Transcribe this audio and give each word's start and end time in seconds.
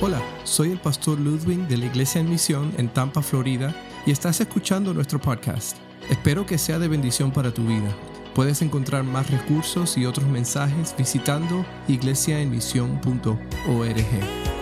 Hola, 0.00 0.22
soy 0.44 0.70
el 0.70 0.78
pastor 0.78 1.18
Ludwig 1.18 1.66
de 1.66 1.76
la 1.76 1.86
Iglesia 1.86 2.20
en 2.20 2.30
Misión 2.30 2.72
en 2.78 2.88
Tampa, 2.88 3.20
Florida, 3.20 3.74
y 4.06 4.12
estás 4.12 4.40
escuchando 4.40 4.94
nuestro 4.94 5.20
podcast. 5.20 5.76
Espero 6.08 6.46
que 6.46 6.56
sea 6.56 6.78
de 6.78 6.86
bendición 6.86 7.32
para 7.32 7.52
tu 7.52 7.64
vida. 7.64 7.92
Puedes 8.38 8.62
encontrar 8.62 9.02
más 9.02 9.28
recursos 9.32 9.98
y 9.98 10.06
otros 10.06 10.28
mensajes 10.28 10.94
visitando 10.96 11.66
iglesiaenmisión.org. 11.88 13.36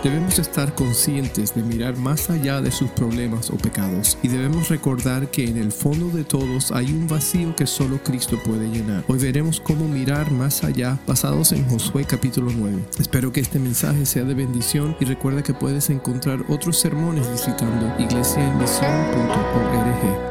Debemos 0.03 0.39
estar 0.39 0.73
conscientes 0.73 1.53
de 1.53 1.61
mirar 1.61 1.95
más 1.95 2.31
allá 2.31 2.59
de 2.59 2.71
sus 2.71 2.89
problemas 2.89 3.51
o 3.51 3.57
pecados 3.57 4.17
y 4.23 4.29
debemos 4.29 4.69
recordar 4.69 5.29
que 5.29 5.47
en 5.47 5.59
el 5.59 5.71
fondo 5.71 6.09
de 6.09 6.23
todos 6.23 6.71
hay 6.71 6.91
un 6.91 7.07
vacío 7.07 7.55
que 7.55 7.67
solo 7.67 8.03
Cristo 8.03 8.39
puede 8.43 8.67
llenar. 8.67 9.03
Hoy 9.07 9.19
veremos 9.19 9.59
cómo 9.59 9.87
mirar 9.87 10.31
más 10.31 10.63
allá 10.63 10.97
basados 11.05 11.51
en 11.51 11.63
Josué 11.69 12.03
capítulo 12.03 12.51
9. 12.51 12.83
Espero 12.99 13.31
que 13.31 13.41
este 13.41 13.59
mensaje 13.59 14.07
sea 14.07 14.23
de 14.23 14.33
bendición 14.33 14.97
y 14.99 15.05
recuerda 15.05 15.43
que 15.43 15.53
puedes 15.53 15.91
encontrar 15.91 16.43
otros 16.49 16.79
sermones 16.79 17.31
visitando 17.31 17.93
iglesiaenmisión.org. 17.99 20.26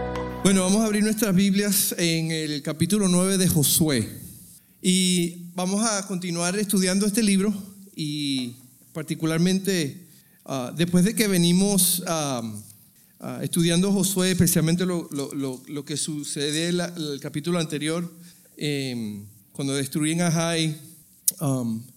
Bueno, 0.47 0.63
vamos 0.63 0.83
a 0.83 0.85
abrir 0.85 1.03
nuestras 1.03 1.35
Biblias 1.35 1.93
en 1.99 2.31
el 2.31 2.63
capítulo 2.63 3.09
9 3.09 3.37
de 3.37 3.49
Josué 3.49 4.09
y 4.81 5.51
vamos 5.57 5.85
a 5.85 6.07
continuar 6.07 6.57
estudiando 6.57 7.05
este 7.05 7.21
libro 7.21 7.53
y 7.97 8.55
particularmente 8.93 10.07
ah, 10.45 10.73
después 10.77 11.05
de 11.05 11.17
que 11.17 11.27
venimos 11.27 12.01
ah, 12.07 12.43
estudiando 13.43 13.91
Josué, 13.91 14.31
especialmente 14.31 14.87
lo, 14.87 15.85
que 15.85 15.97
sucede 15.97 16.69
en 16.69 16.81
el 16.81 17.19
capítulo 17.21 17.59
anterior, 17.59 18.09
em, 18.57 19.25
cuando 19.51 19.75
destruyen 19.75 20.23
a 20.23 20.31
Jai 20.31 20.77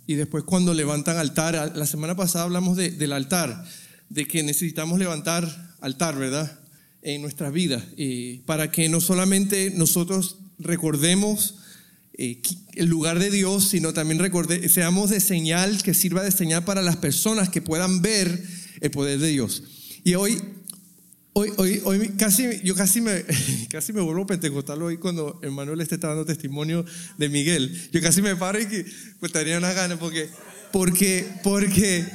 y 0.07 0.15
después 0.15 0.43
cuando 0.43 0.73
levantan 0.73 1.17
altar. 1.17 1.73
La 1.75 1.85
semana 1.85 2.15
pasada 2.15 2.45
hablamos 2.45 2.77
del 2.77 3.13
altar, 3.13 3.63
de 4.09 4.27
que 4.27 4.41
necesitamos 4.41 4.97
levantar 4.97 5.75
altar, 5.81 6.17
¿verdad? 6.17 6.59
En 7.01 7.21
nuestras 7.21 7.53
vidas, 7.53 7.83
eh, 7.97 8.41
para 8.45 8.71
que 8.71 8.89
no 8.89 8.99
solamente 8.99 9.71
nosotros 9.75 10.37
recordemos 10.57 11.55
eh, 12.13 12.41
el 12.75 12.87
lugar 12.87 13.19
de 13.19 13.31
Dios, 13.31 13.69
sino 13.69 13.93
también 13.93 14.19
recorde, 14.19 14.67
seamos 14.67 15.09
de 15.09 15.21
señal, 15.21 15.81
que 15.81 15.93
sirva 15.93 16.23
de 16.23 16.31
señal 16.31 16.65
para 16.65 16.81
las 16.81 16.97
personas 16.97 17.49
que 17.49 17.61
puedan 17.61 18.01
ver 18.01 18.43
el 18.81 18.91
poder 18.91 19.19
de 19.19 19.29
Dios. 19.29 19.63
Y 20.03 20.15
hoy, 20.15 20.41
hoy, 21.33 21.51
hoy, 21.57 21.81
hoy 21.85 22.09
casi, 22.17 22.59
yo 22.63 22.75
casi 22.75 22.99
me, 22.99 23.23
casi 23.69 23.93
me 23.93 24.01
vuelvo 24.01 24.27
pentecostal 24.27 24.81
hoy 24.81 24.97
cuando 24.97 25.39
Emanuel 25.43 25.79
esté 25.81 25.97
dando 25.97 26.25
testimonio 26.25 26.85
de 27.17 27.29
Miguel. 27.29 27.89
Yo 27.93 28.01
casi 28.01 28.21
me 28.21 28.35
paro 28.35 28.59
y 28.59 28.65
que, 28.65 28.85
pues 29.19 29.31
tenía 29.31 29.57
unas 29.57 29.75
ganas 29.75 29.97
porque, 29.97 30.29
porque, 30.73 31.25
porque 31.43 32.05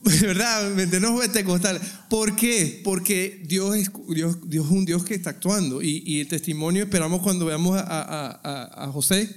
¿verdad? 0.22 0.70
Meternos 0.74 1.20
pentecostal. 1.20 1.80
¿Por 2.08 2.36
qué? 2.36 2.80
Porque 2.84 3.42
Dios 3.44 3.76
es, 3.76 3.90
Dios, 4.14 4.38
Dios 4.48 4.66
es 4.66 4.72
un 4.72 4.84
Dios 4.84 5.04
que 5.04 5.14
está 5.14 5.30
actuando. 5.30 5.82
Y, 5.82 6.20
el 6.20 6.28
testimonio 6.28 6.84
esperamos 6.84 7.20
cuando 7.22 7.46
veamos 7.46 7.78
a, 7.80 8.90
José 8.92 9.34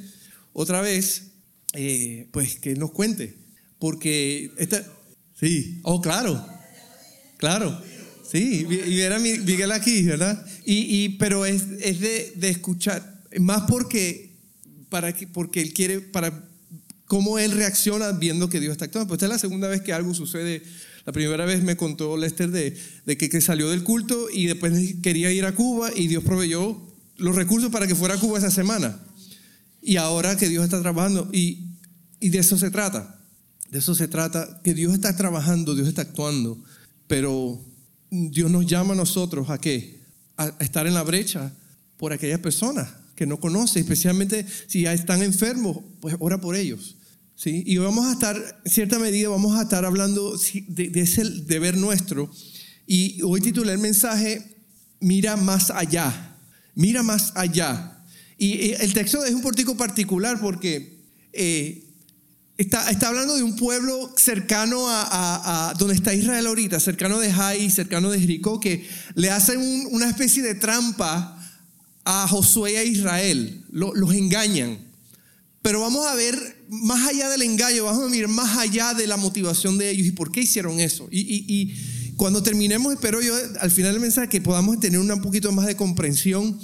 otra 0.54 0.82
vez, 0.82 1.32
eh, 1.74 2.28
pues 2.32 2.60
que 2.60 2.76
nos 2.76 2.92
cuente. 2.92 3.36
Porque 3.80 4.52
esta, 4.58 4.86
sí, 5.40 5.80
oh, 5.84 6.02
claro, 6.02 6.46
claro. 7.38 7.82
Sí, 8.30 8.66
y 8.70 9.02
era 9.02 9.20
Miguel 9.20 9.72
aquí, 9.74 10.04
¿verdad? 10.04 10.46
Y, 10.66 11.10
pero 11.18 11.46
es, 11.46 11.64
es 11.82 12.00
de, 12.00 12.34
de, 12.36 12.50
escuchar, 12.50 13.24
más 13.40 13.64
porque, 13.64 14.38
para 14.90 15.14
que, 15.14 15.28
porque 15.28 15.62
él 15.62 15.74
quiere, 15.74 16.00
para 16.00 16.51
cómo 17.12 17.38
él 17.38 17.52
reacciona 17.52 18.14
viendo 18.14 18.48
que 18.48 18.62
Dios 18.62 18.72
está 18.72 18.86
actuando. 18.86 19.10
Pues 19.10 19.18
esta 19.18 19.26
es 19.26 19.32
la 19.34 19.38
segunda 19.38 19.68
vez 19.68 19.82
que 19.82 19.92
algo 19.92 20.14
sucede. 20.14 20.64
La 21.06 21.12
primera 21.12 21.44
vez 21.44 21.62
me 21.62 21.76
contó 21.76 22.16
Lester 22.16 22.50
de, 22.52 22.82
de 23.06 23.18
que, 23.18 23.42
salió 23.42 23.70
del 23.70 23.84
culto 23.84 24.30
y 24.34 24.46
después 24.46 24.72
quería 25.04 25.30
ir 25.30 25.44
a 25.44 25.54
Cuba 25.54 25.90
y 25.94 26.08
Dios 26.08 26.24
proveyó 26.24 26.82
los 27.18 27.36
recursos 27.36 27.70
para 27.70 27.86
que 27.86 27.96
fuera 27.96 28.16
a 28.16 28.18
Cuba 28.18 28.38
esa 28.38 28.50
semana. 28.50 28.98
Y 29.82 29.98
ahora 29.98 30.38
que 30.38 30.48
Dios 30.48 30.64
está 30.64 30.80
trabajando, 30.80 31.30
y, 31.34 31.66
y 32.22 32.30
de 32.30 32.40
eso 32.40 32.58
se 32.58 32.72
trata. 32.72 33.20
De 33.70 33.80
eso 33.80 33.94
se 33.94 34.08
trata, 34.08 34.62
que 34.64 34.74
Dios 34.74 34.94
está 34.94 35.14
trabajando, 35.18 35.76
Dios 35.76 35.90
está 35.90 36.04
actuando, 36.04 36.64
pero 37.08 37.62
Dios 38.10 38.50
nos 38.50 38.66
llama 38.68 38.94
a 38.94 38.96
nosotros 38.96 39.50
a 39.50 39.60
qué? 39.60 40.00
A 40.38 40.48
estar 40.62 40.88
en 40.88 40.94
la 40.94 41.04
brecha 41.04 41.52
por 41.98 42.14
aquellas 42.14 42.40
personas 42.40 42.88
que 43.18 43.26
no 43.26 43.38
conoce, 43.38 43.82
especialmente 43.82 44.46
si 44.68 44.84
ya 44.84 44.94
están 44.94 45.22
enfermos, 45.22 45.78
pues 46.00 46.16
ora 46.18 46.40
por 46.40 46.56
ellos. 46.56 46.96
¿Sí? 47.42 47.64
Y 47.66 47.78
vamos 47.78 48.06
a 48.06 48.12
estar, 48.12 48.62
en 48.64 48.72
cierta 48.72 49.00
medida, 49.00 49.30
vamos 49.30 49.58
a 49.58 49.64
estar 49.64 49.84
hablando 49.84 50.38
de, 50.68 50.92
ese 51.02 51.24
deber 51.24 51.76
nuestro. 51.76 52.30
Y 52.86 53.22
hoy 53.24 53.42
titulé 53.42 53.72
el 53.74 53.80
mensaje, 53.80 54.58
mira 55.00 55.38
más 55.38 55.72
allá, 55.72 56.38
mira 56.76 57.02
más 57.02 57.32
allá. 57.36 58.04
Y 58.38 58.74
el 58.74 58.94
texto 58.94 59.26
es 59.26 59.34
un 59.34 59.42
portico 59.42 59.76
particular 59.76 60.40
porque 60.40 61.00
eh, 61.34 61.84
está, 62.58 62.92
está, 62.92 63.08
hablando 63.08 63.36
de 63.36 63.44
un 63.44 63.56
pueblo 63.56 64.14
cercano 64.18 64.86
a, 64.88 65.74
donde 65.80 65.96
está 65.96 66.14
Israel 66.14 66.46
ahorita, 66.46 66.80
cercano 66.80 67.20
de 67.20 67.32
Jai, 67.32 67.72
cercano 67.72 68.12
de 68.12 68.20
Jericó, 68.20 68.60
que 68.60 68.88
le 69.16 69.32
hacen 69.32 69.60
una 69.92 70.10
especie 70.10 70.44
de 70.44 70.56
trampa 70.56 71.40
a 72.04 72.28
Josué 72.28 72.74
y 72.74 72.76
a 72.76 72.84
Israel, 72.84 73.66
los 73.72 74.14
engañan. 74.14 74.78
Pero 75.62 75.82
vamos 75.82 76.08
a 76.08 76.16
ver 76.16 76.61
más 76.72 77.06
allá 77.10 77.30
del 77.30 77.42
engaño, 77.42 77.84
vamos 77.84 78.06
a 78.06 78.08
mirar 78.08 78.30
más 78.30 78.58
allá 78.58 78.94
de 78.94 79.06
la 79.06 79.18
motivación 79.18 79.78
de 79.78 79.90
ellos 79.90 80.08
y 80.08 80.12
por 80.12 80.32
qué 80.32 80.40
hicieron 80.40 80.80
eso. 80.80 81.08
Y, 81.12 81.76
cuando 82.16 82.42
terminemos, 82.44 82.94
espero 82.94 83.20
yo 83.22 83.34
al 83.60 83.72
final 83.72 83.94
del 83.94 84.02
mensaje 84.02 84.30
que 84.30 84.42
podamos 84.42 84.80
tener 84.80 85.00
un 85.00 85.22
poquito 85.22 85.52
más 85.52 85.66
de 85.66 85.76
comprensión 85.76 86.58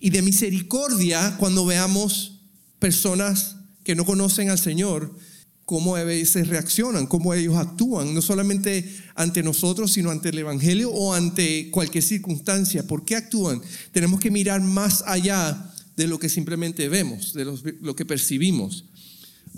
y 0.00 0.10
de 0.10 0.22
misericordia 0.22 1.36
cuando 1.38 1.64
veamos 1.64 2.40
personas 2.78 3.56
que 3.84 3.94
no 3.94 4.04
conocen 4.04 4.50
al 4.50 4.58
Señor, 4.58 5.16
cómo 5.64 5.96
a 5.96 6.02
veces 6.02 6.48
reaccionan, 6.48 7.06
cómo 7.06 7.32
ellos 7.32 7.56
actúan, 7.56 8.12
no 8.12 8.20
solamente 8.20 8.92
ante 9.14 9.42
nosotros, 9.42 9.92
sino 9.92 10.10
ante 10.10 10.30
el 10.30 10.38
Evangelio 10.38 10.90
o 10.90 11.14
ante 11.14 11.70
cualquier 11.70 12.04
circunstancia. 12.04 12.86
¿Por 12.86 13.04
qué 13.06 13.16
actúan? 13.16 13.62
Tenemos 13.92 14.20
que 14.20 14.30
mirar 14.30 14.60
más 14.60 15.04
allá 15.06 15.72
de 15.96 16.06
lo 16.06 16.18
que 16.18 16.28
simplemente 16.28 16.88
vemos, 16.88 17.32
de 17.32 17.44
lo 17.44 17.96
que 17.96 18.04
percibimos. 18.04 18.84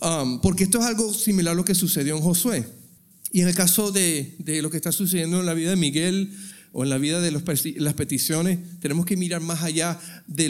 Um, 0.01 0.41
porque 0.41 0.65
esto 0.65 0.79
es 0.79 0.85
algo 0.85 1.13
similar 1.15 1.53
a 1.53 1.57
lo 1.57 1.65
que 1.65 1.75
sucedió 1.75 2.17
en 2.17 2.23
Josué. 2.23 2.67
Y 3.33 3.41
en 3.41 3.49
el 3.49 3.55
caso 3.55 3.93
de, 3.93 4.35
lo 4.63 4.71
que 4.71 4.77
está 4.77 4.93
sucediendo 4.93 5.41
en 5.41 5.47
la 5.47 5.55
vida 5.55 5.71
de 5.71 5.77
Miguel 5.77 6.33
o 6.73 6.85
en 6.85 6.91
la 6.91 6.99
vida 6.99 7.21
de 7.21 7.31
las 7.31 7.95
peticiones, 7.95 8.59
tenemos 8.81 9.07
que 9.07 9.17
mirar 9.17 9.41
más 9.41 9.63
allá 9.63 9.99
de, 10.27 10.49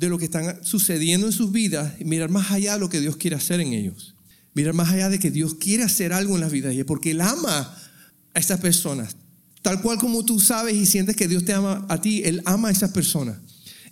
lo 0.00 0.18
que 0.18 0.24
está 0.24 0.62
sucediendo 0.62 1.26
en 1.26 1.32
sus 1.32 1.52
vidas 1.52 1.94
y 2.00 2.04
mirar 2.04 2.30
más 2.30 2.50
allá 2.50 2.74
de 2.74 2.80
lo 2.80 2.88
que 2.88 3.00
Dios 3.00 3.16
quiere 3.16 3.36
hacer 3.36 3.60
en 3.60 3.72
ellos. 3.72 4.14
Mirar 4.54 4.74
más 4.74 4.90
allá 4.90 5.10
de 5.10 5.18
que 5.18 5.30
Dios 5.30 5.54
quiere 5.54 5.82
hacer 5.82 6.12
algo 6.12 6.34
en 6.34 6.40
las 6.40 6.52
vidas 6.52 6.70
de 6.70 6.76
ellos, 6.76 6.86
porque 6.86 7.10
Él 7.10 7.20
ama 7.20 7.74
a 8.34 8.38
estas 8.38 8.60
personas. 8.60 9.16
Tal 9.60 9.82
cual 9.82 9.98
como 9.98 10.24
tú 10.24 10.40
sabes 10.40 10.74
y 10.74 10.86
sientes 10.86 11.16
que 11.16 11.28
Dios 11.28 11.44
te 11.44 11.52
ama 11.52 11.84
a 11.88 12.00
ti, 12.00 12.22
Él 12.24 12.40
ama 12.46 12.68
a 12.68 12.72
esas 12.72 12.92
personas. 12.92 13.36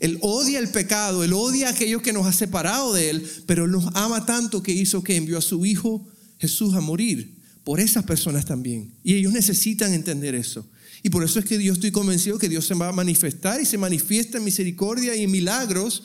Él 0.04 0.18
odia 0.20 0.58
el 0.58 0.68
pecado, 0.68 1.24
Él 1.24 1.32
odia 1.32 1.68
a 1.68 1.70
aquellos 1.70 2.02
que 2.02 2.12
nos 2.12 2.26
ha 2.26 2.32
separado 2.34 2.92
de 2.92 3.08
Él, 3.08 3.26
pero 3.46 3.64
Él 3.64 3.70
nos 3.70 3.86
ama 3.94 4.26
tanto 4.26 4.62
que 4.62 4.70
hizo 4.70 5.02
que 5.02 5.16
envió 5.16 5.38
a 5.38 5.40
su 5.40 5.64
Hijo 5.64 6.06
Jesús 6.38 6.74
a 6.74 6.82
morir 6.82 7.38
por 7.64 7.80
esas 7.80 8.04
personas 8.04 8.44
también. 8.44 8.92
Y 9.02 9.14
ellos 9.14 9.32
necesitan 9.32 9.94
entender 9.94 10.34
eso. 10.34 10.68
Y 11.02 11.08
por 11.08 11.24
eso 11.24 11.38
es 11.38 11.46
que 11.46 11.62
yo 11.62 11.72
estoy 11.72 11.90
convencido 11.90 12.38
que 12.38 12.50
Dios 12.50 12.66
se 12.66 12.74
va 12.74 12.90
a 12.90 12.92
manifestar 12.92 13.62
y 13.62 13.64
se 13.64 13.78
manifiesta 13.78 14.36
en 14.36 14.44
misericordia 14.44 15.16
y 15.16 15.22
en 15.22 15.30
milagros 15.30 16.02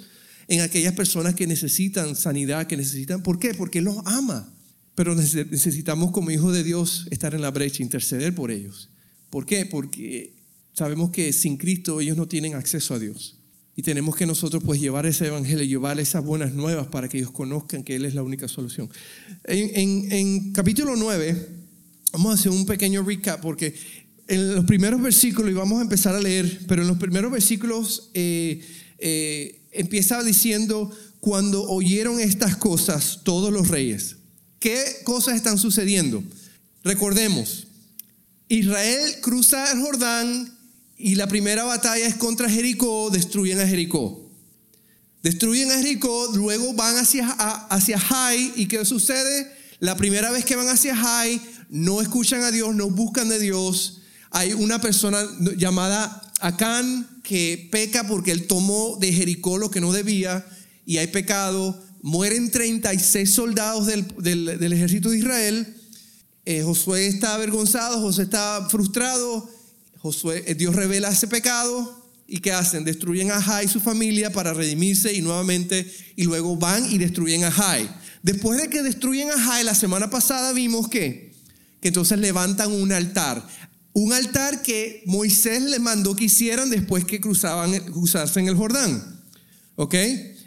en 0.48 0.62
aquellas 0.62 0.94
personas 0.94 1.36
que 1.36 1.46
necesitan 1.46 2.16
sanidad, 2.16 2.68
que 2.68 2.78
necesitan. 2.78 3.22
¿Por 3.22 3.38
qué? 3.38 3.54
Porque 3.54 3.80
Él 3.80 3.86
los 3.86 3.98
ama. 4.06 4.50
Pero 4.96 5.14
necesitamos 5.14 6.12
como 6.12 6.32
hijos 6.32 6.54
de 6.54 6.64
Dios 6.64 7.06
estar 7.12 7.36
en 7.36 7.42
la 7.42 7.52
brecha, 7.52 7.84
interceder 7.84 8.34
por 8.34 8.50
ellos. 8.50 8.92
¿Por 9.30 9.46
qué? 9.46 9.66
Porque 9.66 10.36
sabemos 10.74 11.12
que 11.12 11.34
sin 11.34 11.58
Cristo 11.58 12.00
ellos 12.00 12.16
no 12.16 12.30
tienen 12.30 12.56
acceso 12.56 12.94
a 12.94 13.00
Dios. 13.00 13.39
Y 13.80 13.82
tenemos 13.82 14.14
que 14.14 14.26
nosotros 14.26 14.62
pues 14.62 14.82
llevar 14.82 15.06
ese 15.06 15.28
evangelio, 15.28 15.64
llevar 15.64 16.02
esas 16.02 16.22
buenas 16.22 16.52
nuevas 16.52 16.88
para 16.88 17.08
que 17.08 17.18
ellos 17.18 17.32
conozcan 17.32 17.82
que 17.82 17.96
Él 17.96 18.04
es 18.04 18.14
la 18.14 18.24
única 18.24 18.50
solución. 18.50 18.90
En, 19.46 20.52
capítulo 20.52 20.98
9, 20.98 21.48
vamos 22.12 22.32
a 22.32 22.34
hacer 22.34 22.52
un 22.52 22.66
pequeño 22.66 23.04
recap 23.04 23.40
porque 23.40 23.74
en 24.28 24.54
los 24.54 24.66
primeros 24.66 25.02
versículos, 25.02 25.50
y 25.50 25.54
vamos 25.54 25.80
a 25.80 25.84
empezar 25.84 26.14
a 26.14 26.20
leer, 26.20 26.60
pero 26.68 26.82
en 26.82 26.90
los 26.90 26.98
primeros 26.98 27.32
versículos 27.32 28.10
eh, 28.16 28.62
eh, 28.98 29.62
empieza 29.72 30.22
diciendo, 30.24 30.92
cuando 31.22 31.64
oyeron 31.64 32.20
estas 32.20 32.58
cosas 32.58 33.22
todos 33.24 33.50
los 33.50 33.70
reyes, 33.70 34.18
¿qué 34.60 34.84
cosas 35.06 35.38
están 35.38 35.58
sucediendo? 35.58 36.22
Recordemos, 36.84 37.68
Israel 38.50 39.22
cruza 39.22 39.72
el 39.72 39.80
Jordán 39.80 40.59
y 41.02 41.16
la 41.16 41.28
primera 41.28 41.64
batalla 41.64 42.06
es 42.06 42.16
contra 42.16 42.50
Jericó, 42.50 43.10
destruyen 43.10 43.62
a 43.62 43.66
Jericó. 43.66 44.30
Destruyen 45.24 45.72
a 45.72 45.78
Jericó, 45.78 46.30
luego 46.36 46.74
van 46.74 46.98
hacia, 46.98 47.30
hacia 47.30 47.98
Jai. 47.98 48.52
¿Y 48.58 48.68
qué 48.68 48.84
sucede? 48.84 49.50
La 49.80 49.96
primera 49.96 50.30
vez 50.30 50.44
que 50.44 50.58
van 50.58 50.68
hacia 50.68 50.98
Jai, 50.98 51.42
no 51.70 52.02
escuchan 52.02 52.42
a 52.42 52.52
Dios, 52.52 52.76
no 52.76 52.90
buscan 52.90 53.30
de 53.30 53.40
Dios. 53.40 54.02
Hay 54.30 54.52
una 54.52 54.82
persona 54.82 55.26
llamada 55.56 56.22
Acán 56.42 57.22
que 57.24 57.70
peca 57.72 58.06
porque 58.06 58.32
él 58.32 58.46
tomó 58.46 58.98
de 59.00 59.14
Jericó 59.14 59.58
lo 59.58 59.72
que 59.72 59.80
no 59.80 59.94
debía 59.94 60.46
y 60.86 60.98
hay 60.98 61.08
pecado. 61.08 61.82
Mueren 62.02 62.52
36 62.52 63.34
soldados 63.34 63.88
del, 63.88 64.74
ejército 64.74 65.12
de 65.12 65.20
Israel. 65.20 65.78
Eh, 66.44 66.62
Josué 66.62 67.08
está 67.08 67.36
avergonzado, 67.36 68.02
Josué 68.02 68.26
está 68.26 68.68
frustrado. 68.70 69.50
Josué, 70.00 70.44
eh, 70.48 70.56
Dios 70.56 70.76
revela 70.76 71.10
ese 71.10 71.28
pecado 71.28 72.00
¿Y 72.32 72.42
qué 72.42 72.52
hacen? 72.52 72.84
Destruyen 72.84 73.32
a 73.32 73.42
Jai 73.42 73.66
y 73.66 73.70
su 73.70 73.80
familia 73.80 74.32
para 74.32 74.54
redimirse 74.54 75.12
y 75.14 75.22
nuevamente, 75.22 75.92
y 76.16 76.26
luego 76.26 76.56
van 76.56 76.90
y 76.92 77.00
destruyen 77.00 77.44
a 77.44 77.52
Jai. 77.52 77.90
Después 78.22 78.62
de 78.62 78.70
que 78.70 78.84
destruyen 78.84 79.32
a 79.32 79.40
Jai, 79.40 79.64
la 79.64 79.74
semana 79.74 80.12
pasada 80.12 80.54
vimos 80.54 80.88
que, 80.90 81.34
que 81.82 81.88
entonces 81.88 82.20
levantan 82.20 82.72
un 82.72 82.92
altar. 82.92 83.44
Un 83.94 84.14
altar 84.14 84.62
que 84.62 85.02
Moisés 85.08 85.64
le 85.64 85.80
mandó 85.80 86.16
que 86.16 86.26
hicieran 86.26 86.70
después 86.70 87.04
que 87.04 87.20
cruzaban, 87.20 87.72
cruzarse 87.92 88.40
en 88.40 88.48
el 88.48 88.56
Jordán. 88.56 89.22
¿Ok? 89.76 89.96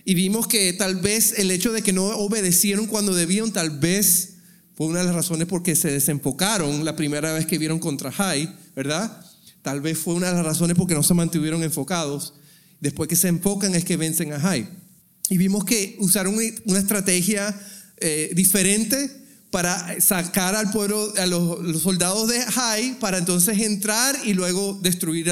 Y 0.04 0.14
vimos 0.14 0.46
que 0.46 0.72
tal 0.74 0.96
vez 0.96 1.36
el 1.38 1.50
hecho 1.50 1.72
de 1.72 1.82
que 1.82 1.92
no 1.92 2.04
obedecieron 2.04 2.86
cuando 2.86 3.12
debían, 3.12 3.52
tal 3.52 3.70
vez 3.70 4.34
fue 4.76 4.86
una 4.86 5.00
de 5.00 5.06
las 5.06 5.16
razones 5.16 5.48
porque 5.48 5.74
se 5.74 5.90
desenfocaron 5.90 6.84
la 6.84 6.94
primera 6.94 7.32
vez 7.32 7.44
que 7.44 7.58
vieron 7.58 7.80
contra 7.80 8.12
Jai, 8.12 8.54
¿verdad? 8.76 9.31
Tal 9.62 9.80
vez 9.80 9.96
fue 9.96 10.14
una 10.14 10.28
de 10.28 10.34
las 10.34 10.44
razones 10.44 10.76
porque 10.76 10.94
no 10.94 11.02
se 11.02 11.14
mantuvieron 11.14 11.62
enfocados. 11.62 12.34
Después 12.80 13.08
que 13.08 13.16
se 13.16 13.28
enfocan 13.28 13.74
es 13.74 13.84
que 13.84 13.96
vencen 13.96 14.32
a 14.32 14.40
Jai. 14.40 14.68
Y 15.28 15.38
vimos 15.38 15.64
que 15.64 15.96
usaron 16.00 16.34
una 16.34 16.78
estrategia 16.78 17.58
eh, 17.98 18.32
diferente 18.34 19.22
para 19.50 20.00
sacar 20.00 20.56
al 20.56 20.70
pueblo, 20.72 21.12
a 21.16 21.26
los, 21.26 21.82
soldados 21.82 22.28
de 22.28 22.40
Jai, 22.40 22.98
para 22.98 23.18
entonces 23.18 23.60
entrar 23.60 24.16
y 24.24 24.34
luego 24.34 24.78
destruir 24.82 25.30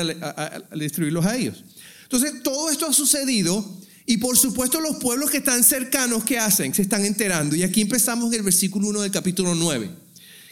destruirlos 0.74 1.26
a 1.26 1.36
ellos. 1.36 1.64
Entonces, 2.04 2.42
todo 2.42 2.70
esto 2.70 2.86
ha 2.86 2.92
sucedido 2.92 3.64
y 4.06 4.18
por 4.18 4.36
supuesto 4.36 4.80
los 4.80 4.96
pueblos 4.96 5.30
que 5.30 5.38
están 5.38 5.64
cercanos, 5.64 6.24
¿qué 6.24 6.38
hacen? 6.38 6.72
Se 6.74 6.82
están 6.82 7.04
enterando. 7.04 7.56
Y 7.56 7.62
aquí 7.62 7.80
empezamos 7.80 8.32
en 8.32 8.38
el 8.38 8.44
versículo 8.44 8.88
1 8.88 9.00
del 9.02 9.10
capítulo 9.10 9.54
9 9.54 10.09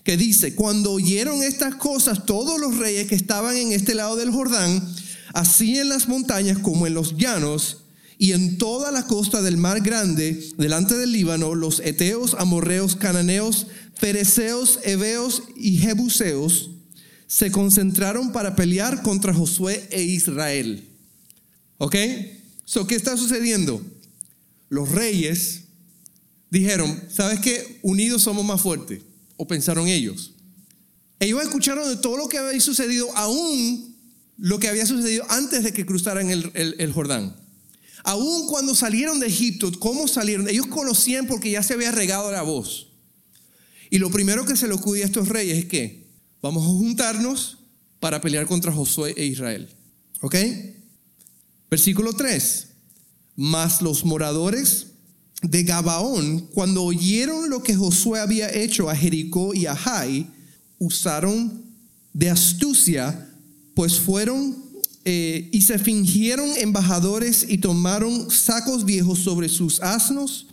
que 0.08 0.16
dice, 0.16 0.55
cuando 0.55 0.93
oyeron 0.93 1.43
estas 1.43 1.75
cosas 1.75 2.25
todos 2.25 2.58
los 2.58 2.78
reyes 2.78 3.06
que 3.08 3.14
estaban 3.14 3.55
en 3.58 3.72
este 3.72 3.94
lado 3.94 4.16
del 4.16 4.31
Jordán, 4.31 4.82
así 5.34 5.78
en 5.78 5.90
las 5.90 6.08
montañas 6.08 6.56
como 6.60 6.87
en 6.87 6.94
los 6.94 7.19
llanos, 7.19 7.84
y 8.16 8.32
en 8.32 8.56
toda 8.56 8.90
la 8.90 9.06
costa 9.06 9.43
del 9.43 9.58
mar 9.58 9.82
grande, 9.82 10.49
delante 10.56 10.96
del 10.96 11.12
Líbano, 11.12 11.55
los 11.55 11.81
eteos, 11.81 12.34
amorreos, 12.38 12.96
cananeos, 12.96 13.66
fereceos, 13.96 14.78
heveos 14.82 15.43
y 15.58 15.76
jebuseos 15.76 16.70
se 17.26 17.50
concentraron 17.50 18.32
para 18.32 18.56
pelear 18.56 19.02
contra 19.02 19.34
Josué 19.34 19.88
e 19.90 20.04
Israel. 20.04 20.88
¿Ok? 21.76 21.96
So, 22.64 22.87
¿Qué 22.87 22.94
está 22.94 23.14
sucediendo? 23.19 23.82
Los 24.70 24.90
reyes 24.90 25.64
dijeron, 26.49 26.99
¿sabes 27.14 27.40
qué? 27.40 27.78
Unidos 27.82 28.22
somos 28.22 28.46
más 28.46 28.62
fuertes 28.62 29.02
o 29.38 29.46
pensaron 29.46 29.88
ellos. 29.88 30.35
Ellos 31.20 31.43
escucharon 31.43 31.88
de 31.88 31.96
todo 31.96 32.19
lo 32.19 32.29
que 32.29 32.37
había 32.37 32.61
sucedido, 32.61 33.08
aún 33.17 33.96
lo 34.37 34.58
que 34.58 34.69
había 34.69 34.85
sucedido 34.85 35.25
antes 35.31 35.64
de 35.64 35.73
que 35.73 35.87
cruzaran 35.87 36.29
el, 36.31 36.93
Jordán. 36.93 37.35
Aún 38.05 38.46
cuando 38.49 38.75
salieron 38.75 39.19
de 39.19 39.26
Egipto, 39.26 39.70
¿cómo 39.79 40.06
salieron? 40.06 40.49
Ellos 40.49 40.67
conocían 40.67 41.26
porque 41.26 41.50
ya 41.50 41.62
se 41.62 41.75
había 41.75 41.90
regado 41.90 42.31
la 42.31 42.43
voz. 42.43 42.88
Y 43.90 43.99
lo 43.99 44.11
primero 44.11 44.44
que 44.44 44.56
se 44.56 44.69
le 44.69 44.75
ocurrió 44.75 45.05
a 45.05 45.06
estos 45.06 45.29
reyes 45.29 45.58
es 45.58 45.64
que 45.64 46.06
vamos 46.43 46.64
a 46.64 46.69
juntarnos 46.69 47.58
para 48.00 48.20
pelear 48.20 48.46
contra 48.46 48.73
Josué 48.73 49.14
e 49.17 49.25
Israel. 49.25 49.69
¿Ok? 50.20 50.37
Versículo 51.70 52.12
3. 52.12 52.69
Mas 53.35 53.82
los 53.82 54.05
moradores 54.05 54.88
de 55.43 55.62
Gabaón, 55.62 56.49
cuando 56.52 56.82
oyeron 56.82 57.49
lo 57.49 57.62
que 57.62 57.75
Josué 57.75 58.20
había 58.20 58.52
hecho 58.52 58.90
a 58.90 58.96
Jericó 58.96 59.55
y 59.55 59.67
a 59.67 59.76
Jai, 59.76 60.26
usaron 60.79 61.62
de 62.12 62.31
astucia, 62.31 63.31
pues 63.75 64.00
fueron 64.00 64.56
eh, 65.05 65.49
y 65.52 65.62
se 65.62 65.79
fingieron 65.79 66.50
embajadores 66.58 67.46
y 67.49 67.58
tomaron 67.58 68.31
sacos 68.31 68.85
viejos 68.85 69.20
sobre 69.20 69.49
sus 69.49 69.81
asnos 69.81 70.49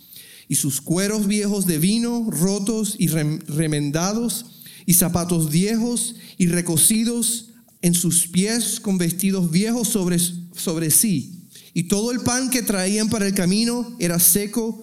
y 0.47 0.55
sus 0.55 0.79
cueros 0.81 1.25
viejos 1.25 1.65
de 1.65 1.79
vino 1.79 2.27
rotos 2.29 2.95
y 2.99 3.07
remendados 3.07 4.45
y 4.85 4.93
zapatos 4.93 5.49
viejos 5.49 6.15
y 6.37 6.47
recocidos 6.47 7.47
en 7.81 7.95
sus 7.95 8.27
pies 8.27 8.79
con 8.79 8.99
vestidos 8.99 9.49
viejos 9.49 9.87
sobre, 9.87 10.19
sobre 10.19 10.91
sí 10.91 11.34
y 11.77 11.83
todo 11.83 12.11
el 12.11 12.21
pan 12.21 12.49
que 12.49 12.61
traían 12.61 13.09
para 13.09 13.27
el 13.27 13.33
camino 13.33 13.97
era 13.99 14.17
seco 14.17 14.81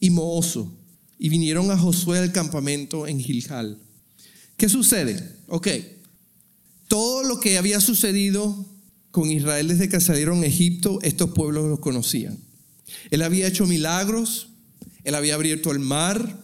y 0.00 0.10
mohoso. 0.10 0.76
Y 1.16 1.28
vinieron 1.28 1.70
a 1.70 1.78
Josué 1.78 2.18
al 2.18 2.32
campamento 2.32 3.06
en 3.06 3.20
Gilgal. 3.20 3.78
¿Qué 4.56 4.68
sucede? 4.68 5.36
Ok, 5.46 5.68
todo 6.88 7.22
lo 7.22 7.38
que 7.38 7.58
había 7.58 7.80
sucedido 7.80 8.66
con 9.12 9.30
Israel 9.30 9.68
desde 9.68 9.88
que 9.88 10.00
salieron 10.00 10.42
a 10.42 10.46
Egipto, 10.46 10.98
estos 11.02 11.30
pueblos 11.30 11.68
los 11.68 11.78
conocían. 11.78 12.36
Él 13.12 13.22
había 13.22 13.46
hecho 13.46 13.64
milagros, 13.68 14.48
él 15.04 15.14
había 15.14 15.36
abierto 15.36 15.70
el 15.70 15.78
mar, 15.78 16.42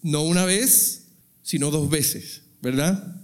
no 0.00 0.22
una 0.22 0.46
vez, 0.46 1.02
sino 1.42 1.70
dos 1.70 1.90
veces, 1.90 2.44
¿verdad? 2.62 3.22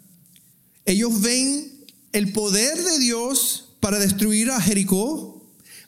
Ellos 0.84 1.22
ven 1.22 1.86
el 2.12 2.30
poder 2.32 2.76
de 2.76 2.98
Dios 2.98 3.70
para 3.80 3.98
destruir 3.98 4.50
a 4.50 4.60
Jericó, 4.60 5.37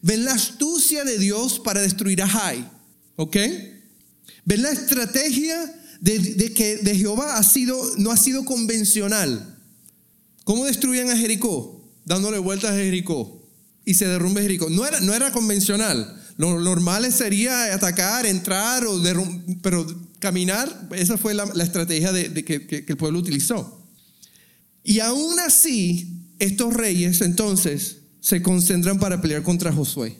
Ven 0.02 0.24
la 0.24 0.32
astucia 0.32 1.04
de 1.04 1.18
Dios 1.18 1.58
para 1.58 1.80
destruir 1.80 2.22
a 2.22 2.28
Jai. 2.28 2.68
¿Ok? 3.16 3.36
Ven 4.44 4.62
la 4.62 4.70
estrategia 4.70 5.56
de, 6.00 6.52
que 6.54 6.78
de 6.78 6.96
Jehová 6.96 7.36
ha 7.36 7.42
sido, 7.42 7.78
no 7.98 8.10
ha 8.10 8.16
sido 8.16 8.44
convencional. 8.44 9.58
¿Cómo 10.44 10.64
destruían 10.64 11.10
a 11.10 11.16
Jericó? 11.16 11.86
Dándole 12.06 12.38
vueltas 12.38 12.72
a 12.72 12.76
Jericó. 12.76 13.46
Y 13.84 13.94
se 13.94 14.06
derrumbe 14.06 14.42
Jericó. 14.42 14.70
No 14.70 14.86
era, 14.86 15.00
no 15.00 15.14
era 15.14 15.32
convencional. 15.32 16.16
Lo 16.36 16.58
normal 16.58 17.12
sería 17.12 17.74
atacar, 17.74 18.24
entrar, 18.24 18.86
o 18.86 19.02
pero 19.60 19.86
caminar. 20.18 20.88
Esa 20.92 21.18
fue 21.18 21.34
la, 21.34 21.44
estrategia 21.62 22.12
de, 22.12 22.44
que, 22.44 22.66
que 22.66 22.84
el 22.86 22.96
pueblo 22.96 23.18
utilizó. 23.18 23.86
Y 24.82 25.00
aún 25.00 25.38
así, 25.40 26.24
estos 26.38 26.72
reyes 26.72 27.20
entonces 27.20 27.99
se 28.20 28.42
concentran 28.42 28.98
para 28.98 29.20
pelear 29.20 29.42
contra 29.42 29.72
Josué. 29.72 30.16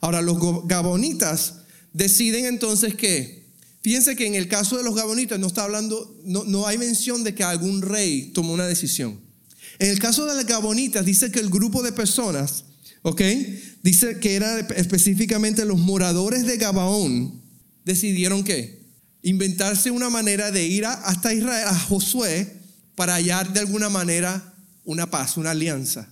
Ahora, 0.00 0.22
los 0.22 0.38
gabonitas 0.66 1.54
deciden 1.92 2.46
entonces 2.46 2.94
que, 2.94 3.46
fíjense 3.82 4.16
que 4.16 4.26
en 4.26 4.34
el 4.34 4.48
caso 4.48 4.76
de 4.76 4.84
los 4.84 4.94
gabonitas 4.94 5.38
no 5.38 5.46
está 5.46 5.64
hablando, 5.64 6.20
no, 6.24 6.44
no 6.44 6.66
hay 6.66 6.78
mención 6.78 7.24
de 7.24 7.34
que 7.34 7.44
algún 7.44 7.82
rey 7.82 8.30
tomó 8.34 8.52
una 8.52 8.66
decisión. 8.66 9.20
En 9.78 9.90
el 9.90 9.98
caso 9.98 10.26
de 10.26 10.34
los 10.34 10.46
gabonitas 10.46 11.04
dice 11.04 11.30
que 11.30 11.40
el 11.40 11.50
grupo 11.50 11.82
de 11.82 11.92
personas, 11.92 12.64
¿ok? 13.02 13.22
Dice 13.82 14.18
que 14.20 14.34
eran 14.34 14.66
específicamente 14.76 15.64
los 15.64 15.78
moradores 15.78 16.46
de 16.46 16.56
Gabaón, 16.56 17.42
decidieron 17.84 18.44
que 18.44 18.84
inventarse 19.22 19.90
una 19.90 20.10
manera 20.10 20.50
de 20.50 20.66
ir 20.66 20.86
hasta 20.86 21.32
Israel, 21.32 21.66
a 21.66 21.78
Josué, 21.78 22.60
para 22.94 23.14
hallar 23.14 23.52
de 23.52 23.60
alguna 23.60 23.88
manera 23.88 24.54
una 24.84 25.10
paz, 25.10 25.36
una 25.36 25.50
alianza. 25.50 26.08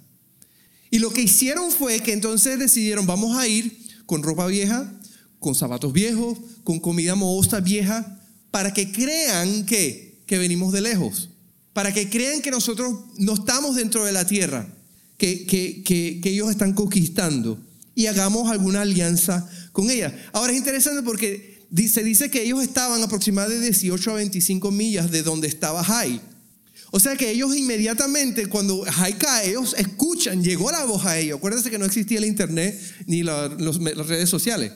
Y 0.93 0.99
lo 0.99 1.11
que 1.11 1.23
hicieron 1.23 1.71
fue 1.73 2.01
que 2.01 2.13
entonces 2.13 2.59
decidieron, 2.59 3.07
vamos 3.07 3.39
a 3.39 3.49
ir 3.49 3.79
con 4.05 4.23
ropa 4.23 4.47
vieja, 4.47 4.93
con 5.39 5.55
zapatos 5.55 5.91
viejos, 5.95 6.37
con 6.65 6.81
comida 6.81 7.15
mohosa 7.15 7.61
vieja, 7.61 8.21
para 8.51 8.75
que 8.75 8.93
crean 8.93 9.65
que, 9.65 10.23
que 10.27 10.37
venimos 10.37 10.71
de 10.71 10.83
lejos, 10.83 11.31
para 11.73 11.95
que 11.95 12.11
crean 12.11 12.43
que 12.43 12.51
nosotros 12.51 12.93
no 13.17 13.33
estamos 13.33 13.75
dentro 13.75 14.05
de 14.05 14.13
la 14.13 14.27
tierra, 14.27 14.69
que, 15.17 15.47
que, 15.47 15.83
que, 15.83 16.29
ellos 16.29 16.51
están 16.51 16.75
conquistando 16.75 17.59
y 17.95 18.05
hagamos 18.05 18.51
alguna 18.51 18.83
alianza 18.83 19.49
con 19.73 19.91
ella. 19.91 20.15
Ahora 20.35 20.53
es 20.53 20.59
interesante 20.59 21.03
porque 21.03 21.67
se 21.89 22.05
dice 22.05 22.31
que 22.31 22.43
ellos 22.43 22.63
estaban 22.63 23.03
aproximadamente 23.03 23.61
de 23.61 23.71
18 23.71 24.11
a 24.11 24.15
25 24.17 24.71
millas 24.71 25.11
de 25.11 25.23
donde 25.23 25.49
estaba 25.49 25.83
Jai. 25.83 26.21
O 26.95 27.01
sea 27.01 27.17
que 27.17 27.31
ellos 27.31 27.57
inmediatamente, 27.57 28.47
cuando 28.47 28.85
Jai 28.85 29.17
ellos 29.45 29.75
escuchan, 29.79 30.45
llegó 30.45 30.71
la 30.71 30.85
voz 30.85 31.07
a 31.07 31.19
ellos. 31.19 31.39
Acuérdense 31.39 31.71
que 31.71 31.79
no 31.79 31.87
existía 31.87 32.19
el 32.19 32.27
internet 32.27 32.79
ni 33.07 33.23
las 33.23 33.57
redes 33.57 34.29
sociales. 34.29 34.73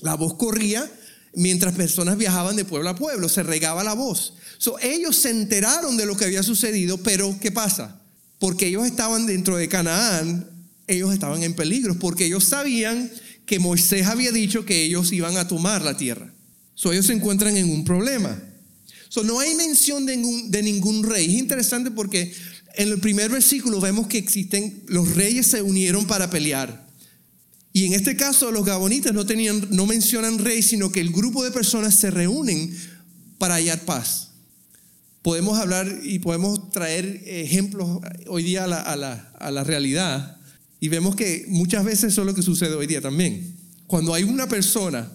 La 0.00 0.14
voz 0.14 0.34
corría 0.34 0.88
mientras 1.34 1.74
personas 1.74 2.16
viajaban 2.16 2.54
de 2.54 2.64
pueblo 2.64 2.88
a 2.88 2.94
pueblo, 2.94 3.28
se 3.28 3.42
regaba 3.42 3.82
la 3.82 3.94
voz. 3.94 4.34
So, 4.58 4.78
ellos 4.78 5.16
se 5.16 5.30
enteraron 5.30 5.96
de 5.96 6.06
lo 6.06 6.16
que 6.16 6.26
había 6.26 6.44
sucedido, 6.44 6.98
pero 6.98 7.36
¿qué 7.40 7.50
pasa? 7.50 8.00
Porque 8.38 8.68
ellos 8.68 8.86
estaban 8.86 9.26
dentro 9.26 9.56
de 9.56 9.68
Canaán, 9.68 10.48
ellos 10.86 11.12
estaban 11.12 11.42
en 11.42 11.54
peligro, 11.54 11.98
porque 11.98 12.26
ellos 12.26 12.44
sabían 12.44 13.10
que 13.46 13.58
Moisés 13.58 14.06
había 14.06 14.30
dicho 14.30 14.64
que 14.64 14.84
ellos 14.84 15.10
iban 15.10 15.36
a 15.36 15.48
tomar 15.48 15.82
la 15.82 15.96
tierra. 15.96 16.32
So, 16.74 16.92
ellos 16.92 17.06
se 17.06 17.14
encuentran 17.14 17.56
en 17.56 17.68
un 17.68 17.84
problema. 17.84 18.40
So, 19.08 19.24
no 19.24 19.40
hay 19.40 19.54
mención 19.54 20.06
de 20.06 20.16
ningún, 20.16 20.50
de 20.50 20.62
ningún 20.62 21.02
rey. 21.02 21.26
Es 21.26 21.40
interesante 21.40 21.90
porque 21.90 22.32
en 22.74 22.88
el 22.88 22.98
primer 23.00 23.30
versículo 23.30 23.80
vemos 23.80 24.06
que 24.06 24.18
existen, 24.18 24.84
los 24.86 25.14
reyes 25.14 25.46
se 25.46 25.62
unieron 25.62 26.06
para 26.06 26.30
pelear. 26.30 26.86
Y 27.72 27.86
en 27.86 27.94
este 27.94 28.16
caso 28.16 28.50
los 28.50 28.64
gabonitas 28.64 29.12
no, 29.12 29.26
tenían, 29.26 29.68
no 29.70 29.86
mencionan 29.86 30.38
rey, 30.38 30.62
sino 30.62 30.90
que 30.90 31.00
el 31.00 31.12
grupo 31.12 31.44
de 31.44 31.50
personas 31.50 31.94
se 31.94 32.10
reúnen 32.10 32.74
para 33.38 33.54
hallar 33.54 33.84
paz. 33.84 34.30
Podemos 35.22 35.58
hablar 35.58 36.00
y 36.02 36.18
podemos 36.20 36.70
traer 36.70 37.22
ejemplos 37.26 38.00
hoy 38.26 38.42
día 38.42 38.64
a 38.64 38.66
la, 38.66 38.80
a 38.80 38.96
la, 38.96 39.32
a 39.38 39.50
la 39.50 39.64
realidad 39.64 40.38
y 40.80 40.88
vemos 40.88 41.16
que 41.16 41.44
muchas 41.48 41.84
veces 41.84 42.12
eso 42.12 42.22
es 42.22 42.26
lo 42.26 42.34
que 42.34 42.42
sucede 42.42 42.74
hoy 42.74 42.86
día 42.86 43.00
también. 43.00 43.56
Cuando 43.86 44.14
hay 44.14 44.22
una 44.22 44.48
persona 44.48 45.10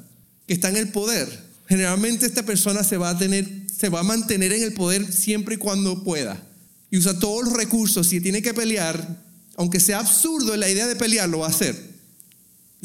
que 0.45 0.53
está 0.53 0.69
en 0.69 0.77
el 0.77 0.89
poder, 0.89 1.27
generalmente 1.67 2.25
esta 2.25 2.43
persona 2.43 2.83
se 2.83 2.97
va 2.97 3.09
a 3.09 3.17
tener, 3.17 3.62
se 3.77 3.89
va 3.89 4.01
a 4.01 4.03
mantener 4.03 4.53
en 4.53 4.63
el 4.63 4.73
poder 4.73 5.11
siempre 5.11 5.55
y 5.55 5.57
cuando 5.57 6.03
pueda. 6.03 6.41
Y 6.91 6.97
usa 6.97 7.17
todos 7.19 7.45
los 7.45 7.53
recursos. 7.53 8.07
Si 8.07 8.21
tiene 8.21 8.41
que 8.41 8.53
pelear, 8.53 9.23
aunque 9.55 9.79
sea 9.79 9.99
absurdo 9.99 10.55
la 10.55 10.69
idea 10.69 10.87
de 10.87 10.95
pelear, 10.95 11.29
lo 11.29 11.39
va 11.39 11.47
a 11.47 11.49
hacer. 11.49 11.93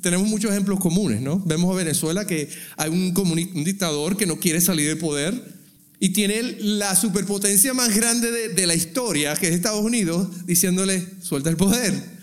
Tenemos 0.01 0.29
muchos 0.29 0.51
ejemplos 0.51 0.79
comunes, 0.79 1.21
¿no? 1.21 1.41
Vemos 1.45 1.73
a 1.73 1.77
Venezuela 1.77 2.27
que 2.27 2.49
hay 2.77 2.91
un, 2.91 3.13
un 3.17 3.65
dictador 3.65 4.17
que 4.17 4.27
no 4.27 4.39
quiere 4.39 4.61
salir 4.61 4.89
del 4.89 4.99
poder 4.99 5.59
y 6.01 6.11
tiene 6.11 6.57
la 6.61 6.95
superpotencia 6.95 7.75
más 7.75 7.95
grande 7.95 8.31
de, 8.31 8.49
de 8.51 8.67
la 8.67 8.77
historia, 8.77 9.35
que 9.35 9.49
es 9.49 9.55
Estados 9.55 9.85
Unidos, 9.85 10.47
diciéndole, 10.47 11.05
suelta 11.21 11.51
el 11.51 11.57
poder 11.57 12.19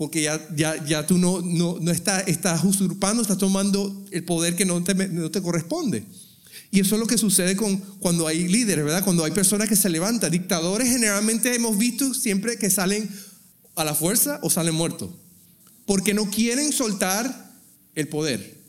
porque 0.00 0.22
ya, 0.22 0.40
ya, 0.56 0.82
ya 0.82 1.06
tú 1.06 1.18
no, 1.18 1.42
no, 1.42 1.76
no 1.78 1.90
estás, 1.90 2.26
estás 2.26 2.64
usurpando, 2.64 3.20
estás 3.20 3.36
tomando 3.36 4.06
el 4.10 4.24
poder 4.24 4.56
que 4.56 4.64
no 4.64 4.82
te, 4.82 4.94
no 4.94 5.30
te 5.30 5.42
corresponde. 5.42 6.06
Y 6.70 6.80
eso 6.80 6.94
es 6.94 7.00
lo 7.00 7.06
que 7.06 7.18
sucede 7.18 7.56
con, 7.56 7.78
cuando 7.98 8.26
hay 8.26 8.46
líderes, 8.46 8.84
¿verdad? 8.84 9.04
Cuando 9.04 9.24
hay 9.24 9.32
personas 9.32 9.68
que 9.68 9.76
se 9.76 9.88
levantan. 9.88 10.30
Dictadores 10.30 10.88
generalmente 10.88 11.54
hemos 11.54 11.76
visto 11.76 12.14
siempre 12.14 12.56
que 12.58 12.70
salen 12.70 13.10
a 13.74 13.84
la 13.84 13.94
fuerza 13.94 14.38
o 14.42 14.50
salen 14.50 14.74
muertos. 14.74 15.10
Porque 15.84 16.14
no 16.14 16.30
quieren 16.30 16.72
soltar 16.72 17.52
el 17.96 18.06
poder. 18.08 18.60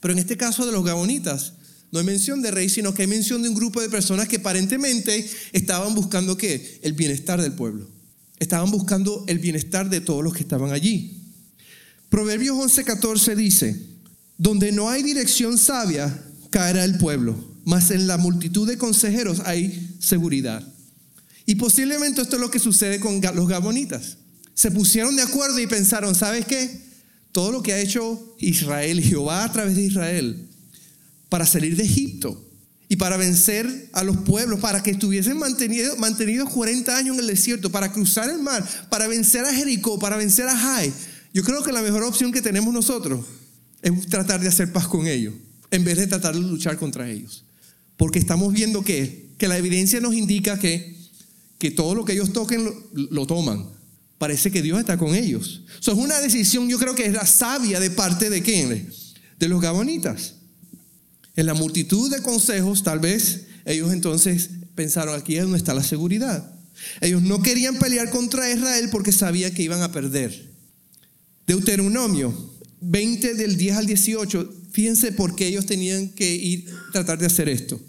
Pero 0.00 0.12
en 0.12 0.20
este 0.20 0.36
caso 0.36 0.64
de 0.64 0.72
los 0.72 0.84
gabonitas, 0.84 1.54
no 1.90 1.98
hay 1.98 2.04
mención 2.04 2.40
de 2.40 2.52
rey, 2.52 2.68
sino 2.68 2.94
que 2.94 3.02
hay 3.02 3.08
mención 3.08 3.42
de 3.42 3.48
un 3.48 3.54
grupo 3.56 3.80
de 3.80 3.88
personas 3.88 4.28
que 4.28 4.36
aparentemente 4.36 5.28
estaban 5.52 5.94
buscando 5.94 6.36
qué? 6.36 6.78
El 6.82 6.92
bienestar 6.92 7.42
del 7.42 7.52
pueblo. 7.54 7.88
Estaban 8.38 8.70
buscando 8.70 9.24
el 9.26 9.40
bienestar 9.40 9.90
de 9.90 10.00
todos 10.00 10.22
los 10.22 10.32
que 10.32 10.40
estaban 10.40 10.72
allí. 10.72 11.20
Proverbios 12.08 12.56
11:14 12.56 13.34
dice, 13.34 13.76
donde 14.38 14.72
no 14.72 14.88
hay 14.88 15.02
dirección 15.02 15.58
sabia, 15.58 16.26
caerá 16.50 16.84
el 16.84 16.98
pueblo, 16.98 17.36
mas 17.64 17.90
en 17.90 18.06
la 18.06 18.16
multitud 18.16 18.68
de 18.68 18.78
consejeros 18.78 19.42
hay 19.44 19.96
seguridad. 20.00 20.66
Y 21.46 21.56
posiblemente 21.56 22.22
esto 22.22 22.36
es 22.36 22.42
lo 22.42 22.50
que 22.50 22.58
sucede 22.58 23.00
con 23.00 23.20
los 23.20 23.48
gabonitas. 23.48 24.18
Se 24.54 24.70
pusieron 24.70 25.16
de 25.16 25.22
acuerdo 25.22 25.58
y 25.58 25.66
pensaron, 25.66 26.14
¿sabes 26.14 26.44
qué? 26.44 26.80
Todo 27.32 27.52
lo 27.52 27.62
que 27.62 27.72
ha 27.72 27.80
hecho 27.80 28.36
Israel, 28.38 29.00
Jehová 29.00 29.44
a 29.44 29.52
través 29.52 29.76
de 29.76 29.82
Israel, 29.82 30.48
para 31.28 31.46
salir 31.46 31.76
de 31.76 31.84
Egipto, 31.84 32.46
y 32.90 32.96
para 32.96 33.16
vencer 33.16 33.88
a 33.92 34.02
los 34.02 34.16
pueblos, 34.16 34.58
para 34.58 34.82
que 34.82 34.90
estuviesen 34.90 35.38
mantenidos 35.38 35.96
mantenido 35.96 36.44
40 36.46 36.96
años 36.96 37.14
en 37.14 37.20
el 37.20 37.28
desierto, 37.28 37.70
para 37.70 37.92
cruzar 37.92 38.28
el 38.28 38.42
mar, 38.42 38.68
para 38.90 39.06
vencer 39.06 39.44
a 39.44 39.54
Jericó, 39.54 39.96
para 40.00 40.16
vencer 40.16 40.48
a 40.48 40.56
Jai. 40.56 40.92
Yo 41.32 41.44
creo 41.44 41.62
que 41.62 41.70
la 41.70 41.82
mejor 41.82 42.02
opción 42.02 42.32
que 42.32 42.42
tenemos 42.42 42.74
nosotros 42.74 43.24
es 43.80 44.08
tratar 44.08 44.40
de 44.40 44.48
hacer 44.48 44.72
paz 44.72 44.88
con 44.88 45.06
ellos, 45.06 45.34
en 45.70 45.84
vez 45.84 45.98
de 45.98 46.06
tratar 46.06 46.34
de 46.34 46.40
luchar 46.40 46.76
contra 46.76 47.08
ellos. 47.10 47.44
Porque 47.96 48.18
estamos 48.18 48.52
viendo 48.52 48.82
que, 48.82 49.30
que 49.38 49.48
la 49.48 49.58
evidencia 49.58 50.00
nos 50.00 50.14
indica 50.14 50.58
que, 50.58 50.96
que 51.58 51.70
todo 51.70 51.94
lo 51.94 52.04
que 52.04 52.12
ellos 52.12 52.32
toquen 52.32 52.64
lo, 52.64 52.74
lo 52.92 53.26
toman. 53.26 53.66
Parece 54.18 54.50
que 54.50 54.62
Dios 54.62 54.78
está 54.78 54.98
con 54.98 55.14
ellos. 55.14 55.62
Eso 55.80 55.92
es 55.92 55.98
una 55.98 56.20
decisión, 56.20 56.68
yo 56.68 56.78
creo 56.78 56.94
que 56.94 57.06
es 57.06 57.12
la 57.12 57.26
sabia 57.26 57.80
de 57.80 57.90
parte 57.90 58.30
de 58.30 58.42
quién? 58.42 58.90
De 59.38 59.48
los 59.48 59.60
gabonitas. 59.60 60.34
En 61.36 61.46
la 61.46 61.54
multitud 61.54 62.10
de 62.10 62.22
consejos, 62.22 62.82
tal 62.82 62.98
vez 62.98 63.46
ellos 63.64 63.92
entonces 63.92 64.50
pensaron, 64.74 65.18
aquí 65.18 65.36
es 65.36 65.42
donde 65.42 65.58
está 65.58 65.74
la 65.74 65.82
seguridad. 65.82 66.54
Ellos 67.00 67.22
no 67.22 67.42
querían 67.42 67.78
pelear 67.78 68.10
contra 68.10 68.50
Israel 68.50 68.88
porque 68.90 69.12
sabían 69.12 69.52
que 69.52 69.62
iban 69.62 69.82
a 69.82 69.92
perder. 69.92 70.50
Deuteronomio 71.46 72.34
20 72.80 73.34
del 73.34 73.56
10 73.56 73.76
al 73.76 73.86
18, 73.86 74.54
fíjense 74.72 75.12
por 75.12 75.36
qué 75.36 75.46
ellos 75.46 75.66
tenían 75.66 76.08
que 76.10 76.34
ir 76.34 76.66
tratar 76.92 77.18
de 77.18 77.26
hacer 77.26 77.48
esto. 77.48 77.80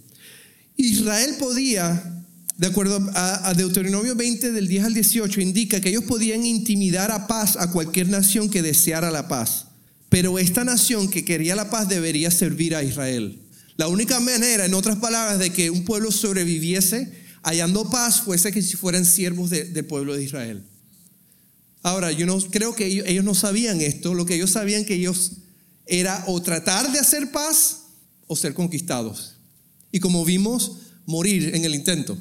Israel 0.77 1.35
podía, 1.39 2.23
de 2.57 2.67
acuerdo 2.67 2.99
a, 3.13 3.53
Deuteronomio 3.55 4.15
20 4.15 4.51
del 4.51 4.67
10 4.67 4.85
al 4.85 4.93
18, 4.93 5.41
indica 5.41 5.81
que 5.81 5.89
ellos 5.89 6.03
podían 6.05 6.45
intimidar 6.45 7.11
a 7.11 7.27
paz 7.27 7.55
a 7.57 7.71
cualquier 7.71 8.09
nación 8.09 8.49
que 8.49 8.61
deseara 8.61 9.11
la 9.11 9.27
paz. 9.27 9.67
Pero 10.09 10.39
esta 10.39 10.63
nación 10.63 11.09
que 11.09 11.23
quería 11.23 11.55
la 11.55 11.69
paz 11.69 11.87
debería 11.87 12.31
servir 12.31 12.75
a 12.75 12.83
Israel. 12.83 13.39
La 13.77 13.87
única 13.87 14.19
manera, 14.19 14.65
en 14.65 14.73
otras 14.73 14.97
palabras, 14.97 15.39
de 15.39 15.51
que 15.51 15.69
un 15.69 15.85
pueblo 15.85 16.11
sobreviviese 16.11 17.11
hallando 17.43 17.89
paz 17.89 18.21
fuese 18.21 18.51
que 18.51 18.61
si 18.61 18.75
fueran 18.75 19.05
siervos 19.05 19.49
del 19.49 19.85
pueblo 19.85 20.15
de 20.15 20.23
Israel. 20.23 20.63
Ahora, 21.83 22.11
yo 22.11 22.25
no 22.25 22.37
creo 22.39 22.75
que 22.75 22.85
ellos, 22.85 23.05
ellos, 23.07 23.23
no 23.25 23.33
sabían 23.33 23.81
esto. 23.81 24.13
Lo 24.13 24.25
que 24.25 24.35
ellos 24.35 24.51
sabían 24.51 24.85
que 24.85 24.93
ellos 24.93 25.40
era 25.85 26.23
o 26.27 26.41
tratar 26.41 26.91
de 26.91 26.99
hacer 26.99 27.31
paz 27.31 27.83
o 28.27 28.35
ser 28.35 28.53
conquistados. 28.53 29.35
Y 29.91 29.99
como 29.99 30.23
vimos, 30.23 30.77
morir 31.05 31.55
en 31.55 31.65
el 31.65 31.75
intento. 31.75 32.17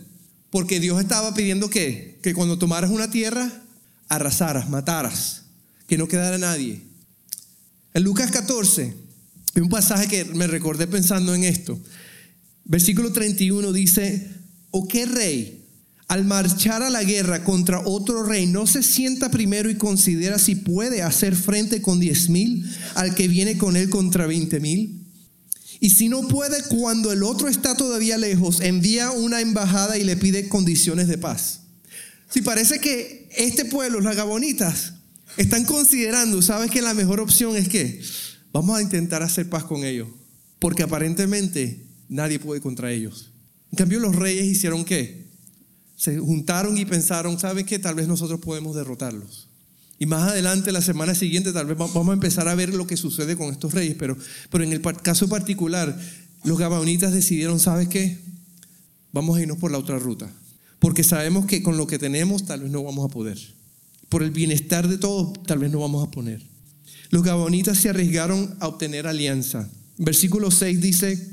Porque 0.51 0.81
Dios 0.81 1.01
estaba 1.01 1.35
pidiendo 1.35 1.71
que, 1.71 2.19
que 2.23 2.35
cuando 2.35 2.59
tomaras 2.59 2.91
una 2.91 3.11
tierra, 3.11 3.63
arrasaras, 4.09 4.69
mataras, 4.69 5.43
que 5.87 5.97
no 5.97 6.09
quedara 6.09 6.39
nadie. 6.39 6.83
En 7.95 8.03
Lucas 8.03 8.31
14, 8.31 8.95
hay 9.55 9.63
un 9.63 9.69
pasaje 9.69 10.09
que 10.09 10.25
me 10.25 10.47
recordé 10.47 10.87
pensando 10.87 11.35
en 11.35 11.45
esto. 11.45 11.79
Versículo 12.65 13.13
31 13.13 13.73
dice, 13.73 14.31
¿o 14.71 14.87
qué 14.87 15.07
rey 15.07 15.60
al 16.11 16.25
marchar 16.25 16.83
a 16.83 16.91
la 16.91 17.05
guerra 17.05 17.45
contra 17.45 17.83
otro 17.87 18.25
rey 18.25 18.45
no 18.49 18.67
se 18.67 18.83
sienta 18.83 19.31
primero 19.31 19.71
y 19.71 19.77
considera 19.77 20.41
si 20.41 20.57
puede 20.57 21.03
hacer 21.03 21.37
frente 21.37 21.81
con 21.81 22.01
diez 22.01 22.29
mil 22.29 22.69
al 22.97 23.15
que 23.15 23.29
viene 23.29 23.57
con 23.57 23.77
él 23.77 23.89
contra 23.91 24.27
veinte 24.27 24.59
mil? 24.59 25.07
Y 25.79 25.91
si 25.91 26.09
no 26.09 26.27
puede, 26.27 26.65
cuando 26.65 27.13
el 27.13 27.23
otro 27.23 27.47
está 27.47 27.77
todavía 27.77 28.19
lejos, 28.19 28.61
envía 28.61 29.13
una 29.13 29.41
embajada 29.41 29.99
y 29.99 30.05
le 30.05 30.17
pide 30.17 30.49
condiciones 30.49 31.07
de 31.07 31.17
paz. 31.17 31.61
Si 32.29 32.43
parece 32.43 32.81
que 32.81 33.29
este 33.37 33.65
pueblo, 33.65 34.01
las 34.01 34.17
Gabonitas, 34.17 34.95
están 35.37 35.65
considerando, 35.65 36.43
¿sabes 36.43 36.73
que 36.73 36.83
la 36.83 36.93
mejor 36.93 37.21
opción 37.21 37.57
es 37.57 37.69
que 37.69 38.03
vamos 38.53 38.77
a 38.77 38.83
intentar 38.83 39.23
hacer 39.23 39.49
paz 39.49 39.63
con 39.63 39.85
ellos? 39.85 40.09
Porque 40.59 40.83
aparentemente 40.83 41.87
nadie 42.09 42.41
puede 42.41 42.61
contra 42.61 42.91
ellos. 42.91 43.31
En 43.71 43.77
cambio, 43.77 44.01
los 44.01 44.17
reyes 44.17 44.47
hicieron 44.47 44.85
qué? 44.85 45.30
Se 46.01 46.19
juntaron 46.19 46.79
y 46.79 46.87
pensaron, 46.87 47.39
¿sabes 47.39 47.67
qué? 47.67 47.79
Tal 47.79 47.95
vez 47.95 48.09
nosotros 48.09 48.41
podemos 48.41 48.75
derrotarlos. 48.75 49.49
Y 49.99 50.07
más 50.07 50.31
adelante, 50.31 50.73
la 50.73 50.81
semana 50.81 51.15
siguiente, 51.15 51.53
tal 51.53 51.67
vez 51.67 51.77
vamos 51.77 52.09
a 52.09 52.15
empezar 52.15 52.49
a 52.49 52.55
ver 52.55 52.73
lo 52.73 52.87
que 52.87 52.97
sucede 52.97 53.37
con 53.37 53.53
estos 53.53 53.75
reyes. 53.75 53.97
Pero, 53.99 54.17
pero 54.51 54.65
en 54.65 54.73
el 54.73 54.81
caso 54.81 55.29
particular, 55.29 56.01
los 56.45 56.59
gabaonitas 56.59 57.13
decidieron, 57.13 57.61
¿sabes 57.61 57.89
qué? 57.89 58.19
Vamos 59.13 59.37
a 59.37 59.43
irnos 59.43 59.59
por 59.59 59.71
la 59.71 59.77
otra 59.77 59.99
ruta. 59.99 60.33
Porque 60.79 61.05
sabemos 61.05 61.45
que 61.45 61.63
con 61.63 61.77
lo 61.77 61.87
que 61.87 61.99
tenemos 61.99 62.47
tal 62.47 62.63
vez 62.63 62.71
no 62.71 62.83
vamos 62.83 63.05
a 63.05 63.13
poder 63.13 63.39
por 64.11 64.25
el 64.25 64.33
bienestar 64.33 64.89
de 64.89 64.99
todos, 64.99 65.41
tal 65.45 65.61
vez 65.61 65.71
no 65.71 65.79
vamos 65.81 66.07
a 66.07 66.11
poner. 66.11 66.43
Los 67.11 67.23
gabonitas 67.23 67.79
se 67.79 67.89
arriesgaron 67.89 68.57
a 68.59 68.67
obtener 68.67 69.07
alianza. 69.07 69.71
Versículo 69.97 70.51
6 70.51 70.81
dice, 70.81 71.31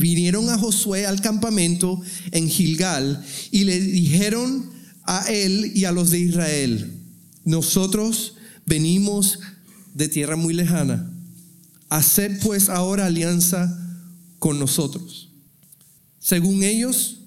vinieron 0.00 0.48
a 0.48 0.58
Josué 0.58 1.06
al 1.06 1.20
campamento 1.20 2.00
en 2.30 2.48
Gilgal 2.48 3.24
y 3.50 3.64
le 3.64 3.80
dijeron 3.80 4.70
a 5.04 5.26
él 5.28 5.72
y 5.74 5.84
a 5.84 5.92
los 5.92 6.10
de 6.10 6.20
Israel, 6.20 7.00
nosotros 7.44 8.36
venimos 8.66 9.38
de 9.94 10.08
tierra 10.08 10.36
muy 10.36 10.54
lejana, 10.54 11.10
hacer 11.88 12.38
pues 12.40 12.68
ahora 12.68 13.06
alianza 13.06 13.78
con 14.38 14.58
nosotros. 14.58 15.30
Según 16.18 16.62
ellos, 16.62 17.18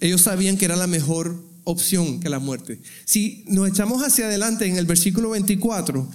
ellos 0.00 0.22
sabían 0.22 0.56
que 0.56 0.66
era 0.66 0.76
la 0.76 0.86
mejor 0.86 1.42
opción 1.64 2.20
que 2.20 2.28
la 2.28 2.38
muerte. 2.38 2.80
Si 3.04 3.44
nos 3.48 3.68
echamos 3.68 4.02
hacia 4.02 4.26
adelante 4.26 4.66
en 4.66 4.76
el 4.76 4.86
versículo 4.86 5.30
24, 5.30 6.08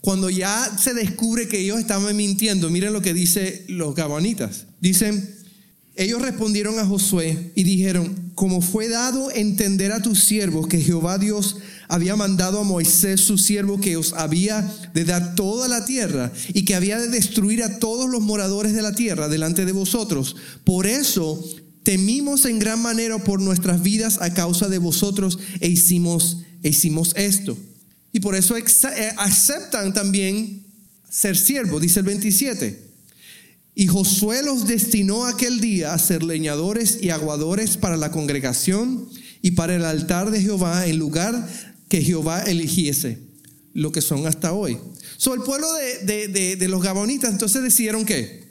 cuando 0.00 0.30
ya 0.30 0.76
se 0.78 0.94
descubre 0.94 1.48
que 1.48 1.60
ellos 1.60 1.78
estaban 1.78 2.16
mintiendo, 2.16 2.70
miren 2.70 2.92
lo 2.92 3.02
que 3.02 3.14
dice 3.14 3.64
los 3.68 3.94
gabonitas. 3.94 4.66
Dicen, 4.80 5.37
ellos 5.98 6.22
respondieron 6.22 6.78
a 6.78 6.86
Josué 6.86 7.50
y 7.56 7.64
dijeron, 7.64 8.30
como 8.36 8.60
fue 8.60 8.88
dado 8.88 9.32
entender 9.32 9.90
a 9.90 10.00
tus 10.00 10.20
siervos 10.20 10.68
que 10.68 10.80
Jehová 10.80 11.18
Dios 11.18 11.56
había 11.88 12.14
mandado 12.14 12.60
a 12.60 12.64
Moisés 12.64 13.20
su 13.20 13.36
siervo 13.36 13.80
que 13.80 13.96
os 13.96 14.12
había 14.12 14.72
de 14.94 15.04
dar 15.04 15.34
toda 15.34 15.66
la 15.66 15.84
tierra 15.84 16.30
y 16.54 16.64
que 16.64 16.76
había 16.76 17.00
de 17.00 17.08
destruir 17.08 17.64
a 17.64 17.80
todos 17.80 18.08
los 18.08 18.22
moradores 18.22 18.74
de 18.74 18.82
la 18.82 18.94
tierra 18.94 19.28
delante 19.28 19.64
de 19.64 19.72
vosotros. 19.72 20.36
Por 20.62 20.86
eso 20.86 21.44
temimos 21.82 22.44
en 22.44 22.60
gran 22.60 22.80
manera 22.80 23.18
por 23.18 23.40
nuestras 23.40 23.82
vidas 23.82 24.18
a 24.20 24.32
causa 24.32 24.68
de 24.68 24.78
vosotros 24.78 25.40
e 25.58 25.66
hicimos, 25.66 26.44
e 26.62 26.68
hicimos 26.68 27.12
esto. 27.16 27.58
Y 28.12 28.20
por 28.20 28.36
eso 28.36 28.56
eh, 28.56 28.64
aceptan 29.16 29.92
también 29.92 30.64
ser 31.10 31.36
siervos, 31.36 31.82
dice 31.82 31.98
el 31.98 32.06
27. 32.06 32.87
Y 33.78 33.86
Josué 33.86 34.42
los 34.42 34.66
destinó 34.66 35.24
aquel 35.26 35.60
día 35.60 35.94
a 35.94 35.98
ser 36.00 36.24
leñadores 36.24 36.98
y 37.00 37.10
aguadores 37.10 37.76
para 37.76 37.96
la 37.96 38.10
congregación 38.10 39.08
y 39.40 39.52
para 39.52 39.76
el 39.76 39.84
altar 39.84 40.32
de 40.32 40.42
Jehová 40.42 40.88
en 40.88 40.98
lugar 40.98 41.48
que 41.88 42.02
Jehová 42.02 42.42
eligiese, 42.42 43.20
lo 43.74 43.92
que 43.92 44.00
son 44.00 44.26
hasta 44.26 44.52
hoy. 44.52 44.78
So, 45.16 45.32
el 45.32 45.42
pueblo 45.42 45.68
de, 46.02 46.56
de 46.56 46.68
los 46.68 46.82
Gabonitas 46.82 47.30
entonces 47.30 47.62
decidieron 47.62 48.04
que, 48.04 48.50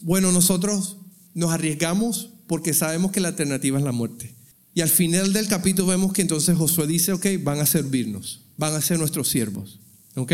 bueno, 0.00 0.32
nosotros 0.32 0.96
nos 1.34 1.52
arriesgamos 1.52 2.30
porque 2.48 2.74
sabemos 2.74 3.12
que 3.12 3.20
la 3.20 3.28
alternativa 3.28 3.78
es 3.78 3.84
la 3.84 3.92
muerte. 3.92 4.34
Y 4.74 4.80
al 4.80 4.90
final 4.90 5.32
del 5.32 5.46
capítulo 5.46 5.86
vemos 5.86 6.12
que 6.12 6.22
entonces 6.22 6.58
Josué 6.58 6.88
dice, 6.88 7.12
ok, 7.12 7.26
van 7.44 7.60
a 7.60 7.66
servirnos, 7.66 8.40
van 8.56 8.74
a 8.74 8.82
ser 8.82 8.98
nuestros 8.98 9.28
siervos. 9.28 9.78
¿Ok? 10.16 10.32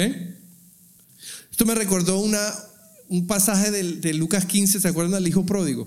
Esto 1.51 1.67
me 1.67 1.75
recordó 1.75 2.19
una, 2.21 2.55
un 3.11 3.27
pasaje 3.27 3.73
de, 3.73 4.15
Lucas 4.15 4.47
15, 4.47 4.81
¿se 4.81 4.89
acuerdan 4.89 5.21
del 5.21 5.29
hijo 5.29 5.45
pródigo? 5.45 5.87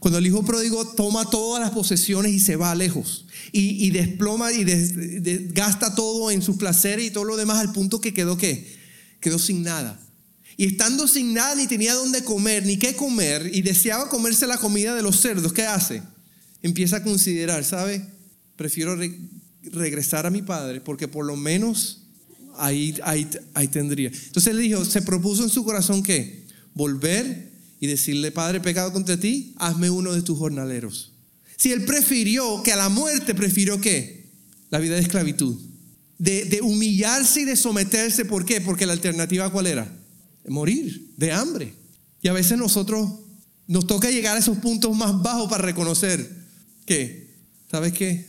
Cuando 0.00 0.18
el 0.18 0.26
hijo 0.26 0.44
pródigo 0.44 0.86
toma 0.86 1.28
todas 1.28 1.60
las 1.60 1.72
posesiones 1.72 2.32
y 2.32 2.40
se 2.40 2.56
va 2.56 2.74
lejos 2.74 3.26
y, 3.52 3.90
desploma 3.90 4.50
y 4.50 4.64
gasta 5.52 5.94
todo 5.94 6.30
en 6.30 6.40
sus 6.40 6.56
placeres 6.56 7.06
y 7.06 7.10
todo 7.10 7.24
lo 7.24 7.36
demás 7.36 7.58
al 7.58 7.72
punto 7.72 8.00
que 8.00 8.14
quedó 8.14 8.38
qué? 8.38 8.76
Quedó 9.20 9.38
sin 9.38 9.62
nada. 9.62 10.00
Y 10.56 10.64
estando 10.64 11.06
sin 11.06 11.34
nada, 11.34 11.54
ni 11.54 11.66
tenía 11.66 11.92
dónde 11.94 12.24
comer, 12.24 12.64
ni 12.64 12.78
qué 12.78 12.96
comer, 12.96 13.50
y 13.52 13.60
deseaba 13.60 14.08
comerse 14.08 14.46
la 14.46 14.56
comida 14.56 14.94
de 14.94 15.02
los 15.02 15.20
cerdos, 15.20 15.52
¿qué 15.52 15.66
hace? 15.66 16.02
Empieza 16.62 16.96
a 16.96 17.02
considerar, 17.02 17.62
¿sabe? 17.64 18.06
Prefiero 18.56 18.96
regresar 19.64 20.24
a 20.24 20.30
mi 20.30 20.40
padre 20.40 20.80
porque 20.80 21.08
por 21.08 21.26
lo 21.26 21.36
menos 21.36 22.04
ahí, 22.56 22.94
ahí, 23.04 23.28
ahí 23.52 23.68
tendría. 23.68 24.08
Entonces 24.08 24.46
él 24.46 24.60
dijo, 24.60 24.82
se 24.86 25.02
propuso 25.02 25.44
en 25.44 25.50
su 25.50 25.62
corazón 25.62 26.02
que 26.02 26.43
volver 26.74 27.52
y 27.80 27.86
decirle, 27.86 28.30
Padre, 28.30 28.60
pecado 28.60 28.92
contra 28.92 29.18
ti, 29.18 29.54
hazme 29.56 29.90
uno 29.90 30.12
de 30.12 30.22
tus 30.22 30.38
jornaleros. 30.38 31.12
Si 31.56 31.72
él 31.72 31.84
prefirió 31.84 32.62
que 32.62 32.72
a 32.72 32.76
la 32.76 32.88
muerte, 32.88 33.34
prefirió 33.34 33.80
qué? 33.80 34.30
La 34.70 34.78
vida 34.78 34.96
de 34.96 35.02
esclavitud. 35.02 35.58
De, 36.18 36.44
de 36.44 36.60
humillarse 36.60 37.40
y 37.40 37.44
de 37.44 37.56
someterse, 37.56 38.24
¿por 38.24 38.44
qué? 38.44 38.60
Porque 38.60 38.86
la 38.86 38.92
alternativa 38.92 39.50
cuál 39.50 39.66
era? 39.66 40.04
morir 40.48 41.12
de 41.16 41.32
hambre. 41.32 41.74
Y 42.22 42.28
a 42.28 42.32
veces 42.32 42.58
nosotros 42.58 43.10
nos 43.66 43.86
toca 43.86 44.10
llegar 44.10 44.36
a 44.36 44.40
esos 44.40 44.58
puntos 44.58 44.94
más 44.96 45.22
bajos 45.22 45.48
para 45.48 45.64
reconocer 45.64 46.28
que, 46.86 47.34
¿sabes 47.70 47.92
qué? 47.92 48.26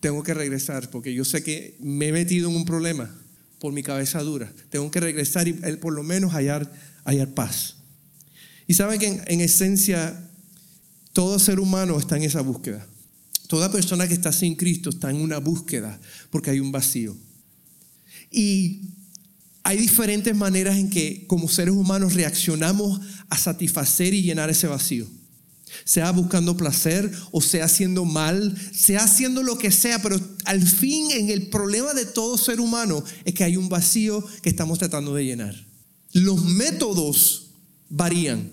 Tengo 0.00 0.22
que 0.22 0.34
regresar 0.34 0.90
porque 0.90 1.14
yo 1.14 1.24
sé 1.24 1.42
que 1.42 1.76
me 1.80 2.08
he 2.08 2.12
metido 2.12 2.50
en 2.50 2.56
un 2.56 2.64
problema 2.64 3.14
por 3.58 3.72
mi 3.72 3.82
cabeza 3.82 4.20
dura. 4.22 4.52
Tengo 4.70 4.90
que 4.90 5.00
regresar 5.00 5.48
y 5.48 5.54
por 5.54 5.94
lo 5.94 6.02
menos 6.02 6.32
hallar, 6.32 6.70
hallar 7.06 7.32
paz. 7.32 7.76
Y 8.66 8.74
saben 8.74 8.98
que 8.98 9.22
en, 9.26 9.40
esencia 9.40 10.28
todo 11.12 11.38
ser 11.38 11.60
humano 11.60 11.98
está 11.98 12.16
en 12.16 12.24
esa 12.24 12.40
búsqueda. 12.40 12.86
Toda 13.46 13.70
persona 13.70 14.08
que 14.08 14.14
está 14.14 14.32
sin 14.32 14.56
Cristo 14.56 14.90
está 14.90 15.10
en 15.10 15.20
una 15.20 15.38
búsqueda 15.38 15.98
porque 16.30 16.50
hay 16.50 16.60
un 16.60 16.72
vacío. 16.72 17.16
Y 18.30 18.80
hay 19.62 19.78
diferentes 19.78 20.34
maneras 20.34 20.76
en 20.76 20.90
que 20.90 21.26
como 21.28 21.48
seres 21.48 21.74
humanos 21.74 22.14
reaccionamos 22.14 23.00
a 23.28 23.38
satisfacer 23.38 24.12
y 24.12 24.22
llenar 24.22 24.50
ese 24.50 24.66
vacío. 24.66 25.06
Sea 25.84 26.10
buscando 26.10 26.56
placer 26.56 27.10
o 27.30 27.40
sea 27.40 27.64
haciendo 27.64 28.04
mal, 28.04 28.56
sea 28.72 29.04
haciendo 29.04 29.42
lo 29.42 29.58
que 29.58 29.70
sea, 29.70 30.02
pero 30.02 30.20
al 30.44 30.66
fin 30.66 31.10
en 31.12 31.30
el 31.30 31.48
problema 31.48 31.94
de 31.94 32.06
todo 32.06 32.36
ser 32.36 32.60
humano 32.60 33.02
es 33.24 33.34
que 33.34 33.44
hay 33.44 33.56
un 33.56 33.68
vacío 33.68 34.24
que 34.42 34.48
estamos 34.48 34.78
tratando 34.78 35.14
de 35.14 35.24
llenar. 35.24 35.66
Los 36.16 36.42
métodos 36.46 37.50
varían. 37.90 38.50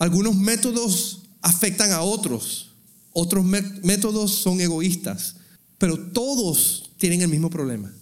Algunos 0.00 0.34
métodos 0.34 1.22
afectan 1.40 1.92
a 1.92 2.02
otros, 2.02 2.74
otros 3.12 3.44
métodos 3.44 4.32
son 4.32 4.60
egoístas, 4.60 5.36
pero 5.78 5.96
todos 6.10 6.90
tienen 6.98 7.22
el 7.22 7.28
mismo 7.28 7.50
problema, 7.50 7.94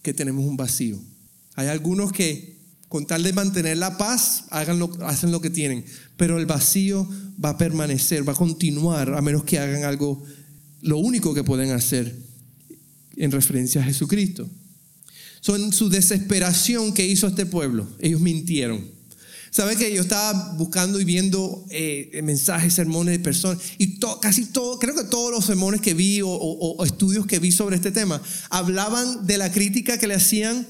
que 0.00 0.14
tenemos 0.14 0.46
un 0.46 0.56
vacío. 0.56 0.98
Hay 1.56 1.66
algunos 1.66 2.10
que 2.10 2.56
con 2.88 3.06
tal 3.06 3.22
de 3.22 3.34
mantener 3.34 3.76
la 3.76 3.98
paz 3.98 4.44
hagan 4.48 4.78
lo, 4.78 4.90
hacen 5.06 5.30
lo 5.30 5.42
que 5.42 5.50
tienen, 5.50 5.84
pero 6.16 6.38
el 6.38 6.46
vacío 6.46 7.06
va 7.44 7.50
a 7.50 7.58
permanecer, 7.58 8.26
va 8.26 8.32
a 8.32 8.36
continuar 8.36 9.12
a 9.12 9.20
menos 9.20 9.44
que 9.44 9.58
hagan 9.58 9.84
algo, 9.84 10.24
lo 10.80 10.96
único 10.96 11.34
que 11.34 11.44
pueden 11.44 11.70
hacer 11.70 12.16
en 13.18 13.30
referencia 13.30 13.82
a 13.82 13.84
Jesucristo. 13.84 14.48
Son 15.46 15.72
su 15.72 15.88
desesperación 15.88 16.92
que 16.92 17.06
hizo 17.06 17.28
este 17.28 17.46
pueblo. 17.46 17.86
Ellos 18.00 18.20
mintieron. 18.20 18.84
¿Sabe 19.52 19.76
que 19.76 19.94
yo 19.94 20.02
estaba 20.02 20.54
buscando 20.54 21.00
y 21.00 21.04
viendo 21.04 21.64
eh, 21.70 22.20
mensajes, 22.24 22.74
sermones 22.74 23.16
de 23.16 23.22
personas 23.22 23.62
y 23.78 24.00
casi 24.20 24.46
todo, 24.46 24.80
creo 24.80 24.96
que 24.96 25.04
todos 25.04 25.30
los 25.30 25.44
sermones 25.44 25.80
que 25.80 25.94
vi 25.94 26.20
o, 26.20 26.84
estudios 26.84 27.26
que 27.26 27.38
vi 27.38 27.52
sobre 27.52 27.76
este 27.76 27.92
tema 27.92 28.20
hablaban 28.50 29.24
de 29.28 29.38
la 29.38 29.52
crítica 29.52 29.98
que 29.98 30.08
le 30.08 30.14
hacían 30.14 30.66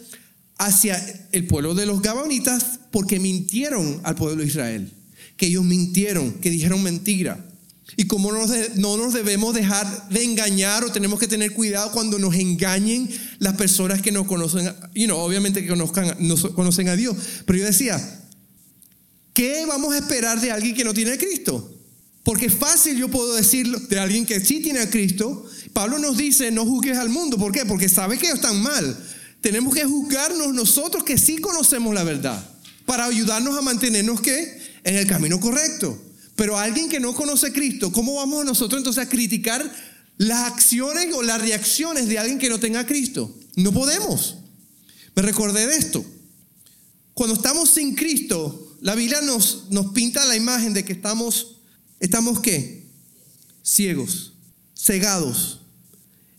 hacia 0.59 1.03
el 1.33 1.47
pueblo 1.47 1.75
de 1.75 1.87
los 1.87 2.03
Gabonitas 2.03 2.79
porque 2.91 3.19
mintieron 3.19 4.03
al 4.05 4.15
pueblo 4.15 4.43
de 4.43 4.49
Israel. 4.49 4.93
Que 5.39 5.47
ellos 5.47 5.65
mintieron, 5.65 6.35
que 6.35 6.51
dijeron 6.51 6.83
mentira. 6.83 7.43
Y 7.95 8.07
como 8.09 8.33
no 8.33 8.97
nos 8.97 9.13
debemos 9.13 9.55
dejar 9.55 10.09
de 10.09 10.25
engañar 10.25 10.85
o 10.85 10.91
tenemos 10.91 11.21
que 11.21 11.29
tener 11.29 11.53
cuidado 11.53 11.93
cuando 11.93 12.19
nos 12.19 12.35
engañen 12.35 13.09
las 13.39 13.55
personas 13.55 14.03
que 14.03 14.11
nos 14.11 14.27
conocen, 14.27 14.75
y 14.93 15.07
no, 15.07 15.19
obviamente 15.19 15.63
que 15.63 15.69
conozcan, 15.69 16.17
conocen 16.55 16.89
a 16.89 16.97
Dios. 16.97 17.17
Pero 17.47 17.61
yo 17.61 17.65
decía, 17.65 18.25
¿qué 19.33 19.65
vamos 19.67 19.95
a 19.95 19.99
esperar 19.99 20.41
de 20.41 20.51
alguien 20.51 20.75
que 20.75 20.85
no 20.85 20.93
tiene 20.93 21.13
a 21.13 21.19
Cristo? 21.19 21.73
Porque 22.25 22.47
es 22.47 22.55
fácil 22.55 22.99
yo 22.99 23.09
puedo 23.09 23.37
decirlo 23.37 23.79
de 23.79 24.01
alguien 24.01 24.27
que 24.27 24.41
sí 24.41 24.61
tiene 24.61 24.81
a 24.81 24.91
Cristo. 24.91 25.47
Pablo 25.73 26.01
nos 26.01 26.17
dice, 26.17 26.51
no 26.51 26.67
juzgues 26.67 26.99
al 26.99 27.09
mundo. 27.09 27.39
¿Por 27.39 27.53
qué? 27.53 27.65
Porque 27.65 27.89
sabe 27.89 28.19
que 28.19 28.29
están 28.29 28.61
mal. 28.63 28.99
Tenemos 29.41 29.73
que 29.73 29.85
juzgarnos 29.85 30.53
nosotros 30.53 31.05
que 31.05 31.19
sí 31.19 31.39
conocemos 31.39 31.95
la 31.95 32.03
verdad 32.03 32.45
para 32.85 33.05
ayudarnos 33.05 33.57
a 33.57 33.63
mantenernos 33.63 34.21
que 34.21 34.61
en 34.83 34.97
el 34.97 35.07
camino 35.07 35.39
correcto. 35.39 35.97
Pero 36.37 36.59
alguien 36.59 36.89
que 36.89 37.01
no 37.01 37.15
conoce 37.15 37.49
a 37.49 37.53
Cristo, 37.53 37.91
¿cómo 37.91 38.15
vamos 38.15 38.45
nosotros 38.45 38.79
entonces 38.79 39.03
a 39.03 39.09
criticar 39.09 39.75
las 40.19 40.53
acciones 40.53 41.13
o 41.15 41.23
las 41.23 41.41
reacciones 41.41 42.09
de 42.09 42.19
alguien 42.19 42.39
que 42.39 42.49
no 42.49 42.61
tenga 42.61 42.87
Cristo? 42.87 43.35
No 43.57 43.73
podemos. 43.73 44.37
Me 45.15 45.23
recordé 45.23 45.67
de 45.67 45.77
esto. 45.77 46.05
Cuando 47.15 47.35
estamos 47.35 47.71
sin 47.71 47.95
Cristo, 47.95 48.77
la 48.83 48.95
Biblia 48.95 49.23
nos, 49.23 49.65
nos 49.71 49.93
pinta 49.93 50.25
la 50.27 50.37
imagen 50.37 50.75
de 50.75 50.85
que 50.85 50.93
estamos, 50.93 51.57
estamos 51.99 52.41
qué? 52.41 52.87
Ciegos, 53.65 54.35
cegados. 54.77 55.61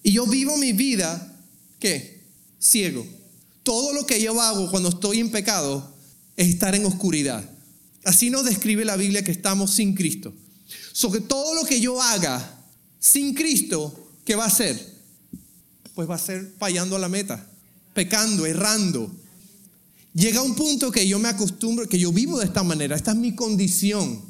Y 0.03 0.11
yo 0.11 0.27
vivo 0.27 0.55
mi 0.57 0.73
vida, 0.73 1.35
¿qué? 1.79 2.17
ciego. 2.59 3.05
Todo 3.63 3.93
lo 3.93 4.05
que 4.05 4.21
yo 4.21 4.39
hago 4.41 4.69
cuando 4.71 4.89
estoy 4.89 5.19
en 5.19 5.31
pecado 5.31 5.93
es 6.35 6.47
estar 6.47 6.75
en 6.75 6.85
oscuridad. 6.85 7.49
Así 8.07 8.29
nos 8.29 8.45
describe 8.45 8.85
la 8.85 8.95
Biblia 8.95 9.21
que 9.21 9.33
estamos 9.33 9.71
sin 9.71 9.93
Cristo. 9.93 10.33
So 10.93 11.11
que 11.11 11.19
todo 11.19 11.53
lo 11.53 11.65
que 11.65 11.81
yo 11.81 12.01
haga 12.01 12.63
sin 12.97 13.33
Cristo, 13.33 14.13
¿qué 14.23 14.33
va 14.33 14.45
a 14.45 14.49
ser? 14.49 14.79
Pues 15.93 16.09
va 16.09 16.15
a 16.15 16.17
ser 16.17 16.53
fallando 16.57 16.95
a 16.95 16.99
la 16.99 17.09
meta, 17.09 17.45
pecando, 17.93 18.45
errando. 18.45 19.13
Llega 20.13 20.41
un 20.41 20.55
punto 20.55 20.89
que 20.89 21.05
yo 21.05 21.19
me 21.19 21.27
acostumbro, 21.27 21.89
que 21.89 21.99
yo 21.99 22.13
vivo 22.13 22.39
de 22.39 22.45
esta 22.45 22.63
manera, 22.63 22.95
esta 22.95 23.11
es 23.11 23.17
mi 23.17 23.35
condición. 23.35 24.23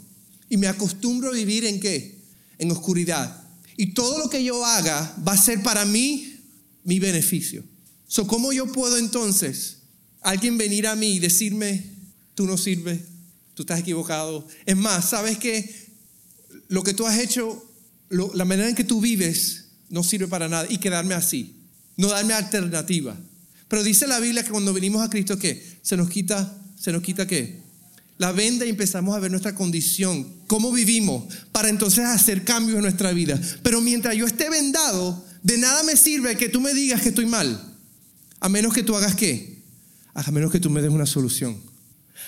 Y 0.50 0.58
me 0.58 0.66
acostumbro 0.66 1.30
a 1.30 1.34
vivir 1.34 1.64
en 1.64 1.80
qué? 1.80 2.18
En 2.58 2.72
oscuridad. 2.72 3.44
Y 3.78 3.94
todo 3.94 4.18
lo 4.18 4.28
que 4.28 4.44
yo 4.44 4.66
haga 4.66 5.16
va 5.26 5.34
a 5.34 5.38
ser 5.38 5.62
para 5.62 5.86
mí 5.86 6.40
mi 6.84 6.98
beneficio. 6.98 7.64
So, 8.08 8.26
¿Cómo 8.26 8.52
yo 8.54 8.72
puedo 8.72 8.98
entonces 8.98 9.84
alguien 10.22 10.58
venir 10.58 10.88
a 10.88 10.96
mí 10.96 11.18
y 11.18 11.20
decirme, 11.20 11.92
tú 12.34 12.48
no 12.48 12.58
sirves, 12.58 13.02
tú 13.58 13.64
estás 13.64 13.80
equivocado? 13.80 14.48
Es 14.68 14.78
más, 14.78 15.10
¿sabes 15.10 15.40
que 15.40 15.88
Lo 16.70 16.84
que 16.84 16.94
tú 16.94 17.08
has 17.08 17.18
hecho, 17.18 17.66
la 18.10 18.46
manera 18.46 18.70
en 18.70 18.76
que 18.76 18.84
tú 18.84 19.02
vives, 19.02 19.70
no 19.90 20.04
sirve 20.04 20.28
para 20.28 20.48
nada 20.48 20.68
y 20.70 20.78
quedarme 20.78 21.16
así, 21.16 21.56
no 21.96 22.10
darme 22.10 22.34
alternativa. 22.34 23.18
Pero 23.68 23.84
dice 23.84 24.06
la 24.06 24.20
Biblia 24.20 24.44
que 24.44 24.52
cuando 24.52 24.74
venimos 24.74 25.02
a 25.02 25.10
Cristo, 25.10 25.40
¿qué? 25.40 25.80
Se 25.82 25.98
nos 25.98 26.08
quita, 26.08 26.56
se 26.80 26.92
nos 26.92 27.02
quita 27.02 27.26
qué? 27.26 27.62
La 28.20 28.32
venda 28.32 28.64
y 28.66 28.70
empezamos 28.70 29.16
a 29.16 29.20
ver 29.20 29.32
nuestra 29.32 29.56
condición, 29.56 30.32
cómo 30.46 30.72
vivimos, 30.72 31.24
para 31.52 31.70
entonces 31.70 32.06
hacer 32.06 32.44
cambios 32.44 32.76
en 32.76 32.84
nuestra 32.84 33.12
vida. 33.12 33.42
Pero 33.64 33.82
mientras 33.82 34.16
yo 34.16 34.28
esté 34.28 34.52
vendado, 34.52 35.26
de 35.42 35.58
nada 35.58 35.82
me 35.82 35.98
sirve 35.98 36.38
que 36.38 36.50
tú 36.50 36.62
me 36.62 36.76
digas 36.76 37.02
que 37.02 37.10
estoy 37.10 37.26
mal. 37.26 37.76
A 38.40 38.50
menos 38.50 38.74
que 38.74 38.84
tú 38.84 38.96
hagas 38.96 39.16
qué? 39.16 39.64
A 40.14 40.30
menos 40.32 40.52
que 40.52 40.60
tú 40.60 40.70
me 40.70 40.82
des 40.82 40.92
una 40.92 41.08
solución. 41.08 41.60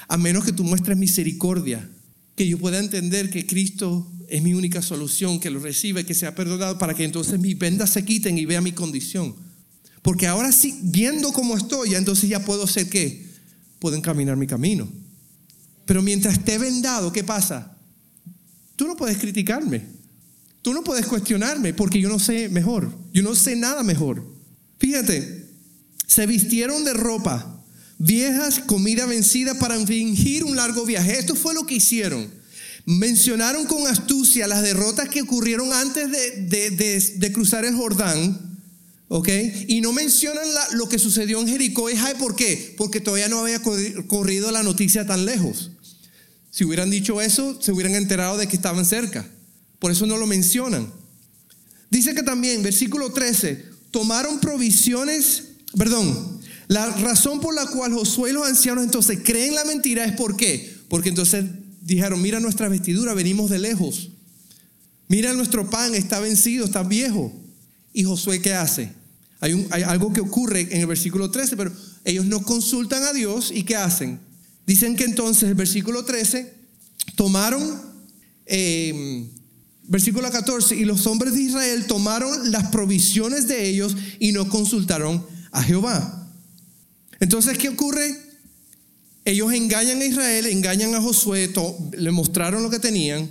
A 0.09 0.17
menos 0.17 0.43
que 0.43 0.51
tú 0.51 0.65
muestres 0.65 0.97
misericordia 0.97 1.89
que 2.35 2.47
yo 2.47 2.57
pueda 2.57 2.79
entender 2.79 3.29
que 3.29 3.45
Cristo 3.45 4.09
es 4.29 4.41
mi 4.41 4.53
única 4.53 4.81
solución, 4.81 5.41
que 5.41 5.49
lo 5.49 5.59
reciba 5.59 5.99
y 6.01 6.03
que 6.05 6.13
sea 6.13 6.35
perdonado 6.35 6.77
para 6.77 6.93
que 6.93 7.03
entonces 7.03 7.37
mis 7.37 7.57
vendas 7.57 7.89
se 7.89 8.05
quiten 8.05 8.37
y 8.37 8.45
vea 8.45 8.61
mi 8.61 8.71
condición. 8.71 9.35
Porque 10.01 10.25
ahora 10.25 10.51
sí, 10.51 10.79
viendo 10.83 11.33
cómo 11.33 11.57
estoy, 11.57 11.95
entonces 11.95 12.29
ya 12.29 12.45
puedo 12.45 12.65
ser 12.65 12.89
que 12.89 13.27
puedo 13.79 13.97
encaminar 13.97 14.37
mi 14.37 14.47
camino. 14.47 14.87
Pero 15.85 16.01
mientras 16.01 16.35
esté 16.35 16.57
vendado, 16.57 17.11
¿qué 17.11 17.23
pasa? 17.23 17.77
Tú 18.77 18.87
no 18.87 18.95
puedes 18.95 19.17
criticarme. 19.17 19.83
Tú 20.61 20.73
no 20.73 20.83
puedes 20.83 21.07
cuestionarme 21.07 21.73
porque 21.73 21.99
yo 21.99 22.07
no 22.07 22.19
sé 22.19 22.47
mejor. 22.47 22.89
Yo 23.11 23.21
no 23.21 23.35
sé 23.35 23.57
nada 23.57 23.83
mejor. 23.83 24.25
Fíjate, 24.77 25.49
se 26.07 26.25
vistieron 26.25 26.85
de 26.85 26.93
ropa 26.93 27.58
viejas, 27.99 28.59
comida 28.59 29.05
vencida 29.05 29.59
para 29.59 29.85
fingir 29.85 30.43
un 30.43 30.55
largo 30.55 30.85
viaje. 30.85 31.19
Esto 31.19 31.35
fue 31.35 31.53
lo 31.53 31.67
que 31.67 31.75
hicieron. 31.75 32.27
Mencionaron 32.85 33.67
con 33.67 33.85
astucia 33.85 34.47
las 34.47 34.63
derrotas 34.63 35.09
que 35.09 35.21
ocurrieron 35.21 35.71
antes 35.73 36.09
de, 36.49 37.31
cruzar 37.31 37.65
el 37.65 37.75
Jordán. 37.75 38.47
¿Ok? 39.09 39.27
Y 39.67 39.81
no 39.81 39.91
mencionan 39.91 40.47
lo 40.73 40.87
que 40.87 40.99
sucedió 40.99 41.39
en 41.39 41.47
Jericó 41.47 41.89
y 41.89 41.95
¿Por 42.17 42.35
qué? 42.35 42.75
Porque 42.77 42.99
todavía 42.99 43.27
no 43.27 43.39
había 43.39 43.61
corrido 44.07 44.51
la 44.51 44.63
noticia 44.63 45.05
tan 45.05 45.25
lejos. 45.25 45.71
Si 46.51 46.63
hubieran 46.63 46.89
dicho 46.89 47.21
eso, 47.21 47.59
se 47.61 47.71
hubieran 47.71 47.95
enterado 47.95 48.37
de 48.37 48.47
que 48.47 48.55
estaban 48.55 48.85
cerca. 48.85 49.27
Por 49.79 49.91
eso 49.91 50.05
no 50.05 50.17
lo 50.17 50.27
mencionan. 50.27 50.91
Dice 51.89 52.13
que 52.13 52.21
también, 52.21 52.61
versículo 52.61 53.11
13, 53.11 53.65
tomaron 53.91 54.39
provisiones, 54.39 55.43
perdón, 55.75 56.38
la 56.69 56.85
razón 56.85 57.41
por 57.41 57.55
la 57.55 57.65
cual 57.65 57.93
Josué 57.93 58.29
y 58.29 58.33
los 58.33 58.47
ancianos 58.47 58.83
entonces 58.83 59.19
creen 59.23 59.55
la 59.55 59.65
mentira 59.65 60.05
es 60.05 60.11
por 60.13 60.37
qué. 60.37 60.71
Porque 60.87 61.09
entonces 61.09 61.43
dijeron, 61.81 62.21
mira 62.21 62.39
nuestra 62.39 62.69
vestidura, 62.69 63.15
venimos 63.15 63.49
de 63.49 63.57
lejos. 63.57 64.11
Mira 65.07 65.33
nuestro 65.33 65.67
pan, 65.67 65.95
está 65.95 66.19
vencido, 66.19 66.65
está 66.65 66.83
viejo. 66.83 67.33
¿Y 67.91 68.03
Josué 68.03 68.39
qué 68.39 68.53
hace? 68.53 68.91
Hay, 69.39 69.67
algo 69.71 70.13
que 70.13 70.21
ocurre 70.21 70.67
en 70.69 70.81
el 70.81 70.85
versículo 70.85 71.31
13, 71.31 71.57
pero 71.57 71.73
ellos 72.05 72.25
no 72.27 72.43
consultan 72.43 73.01
a 73.01 73.13
Dios 73.13 73.51
y 73.51 73.63
¿qué 73.63 73.75
hacen? 73.75 74.19
Dicen 74.67 74.95
que 74.95 75.05
entonces 75.05 75.49
el 75.49 75.55
versículo 75.55 76.05
13 76.05 76.53
tomaron, 77.15 77.81
eh, 78.45 79.27
versículo 79.87 80.29
14, 80.29 80.75
y 80.75 80.85
los 80.85 81.07
hombres 81.07 81.33
de 81.33 81.41
Israel 81.41 81.87
tomaron 81.87 82.51
las 82.51 82.67
provisiones 82.67 83.47
de 83.47 83.67
ellos 83.67 83.97
y 84.19 84.33
no 84.33 84.47
consultaron 84.49 85.25
a 85.51 85.63
Jehová. 85.63 86.18
Entonces, 87.19 87.57
¿qué 87.57 87.69
ocurre? 87.69 88.15
Ellos 89.25 89.53
engañan 89.53 90.01
a 90.01 90.05
Israel, 90.05 90.45
engañan 90.47 90.95
a 90.95 91.01
Josué, 91.01 91.51
le 91.97 92.11
mostraron 92.11 92.63
lo 92.63 92.69
que 92.69 92.79
tenían, 92.79 93.29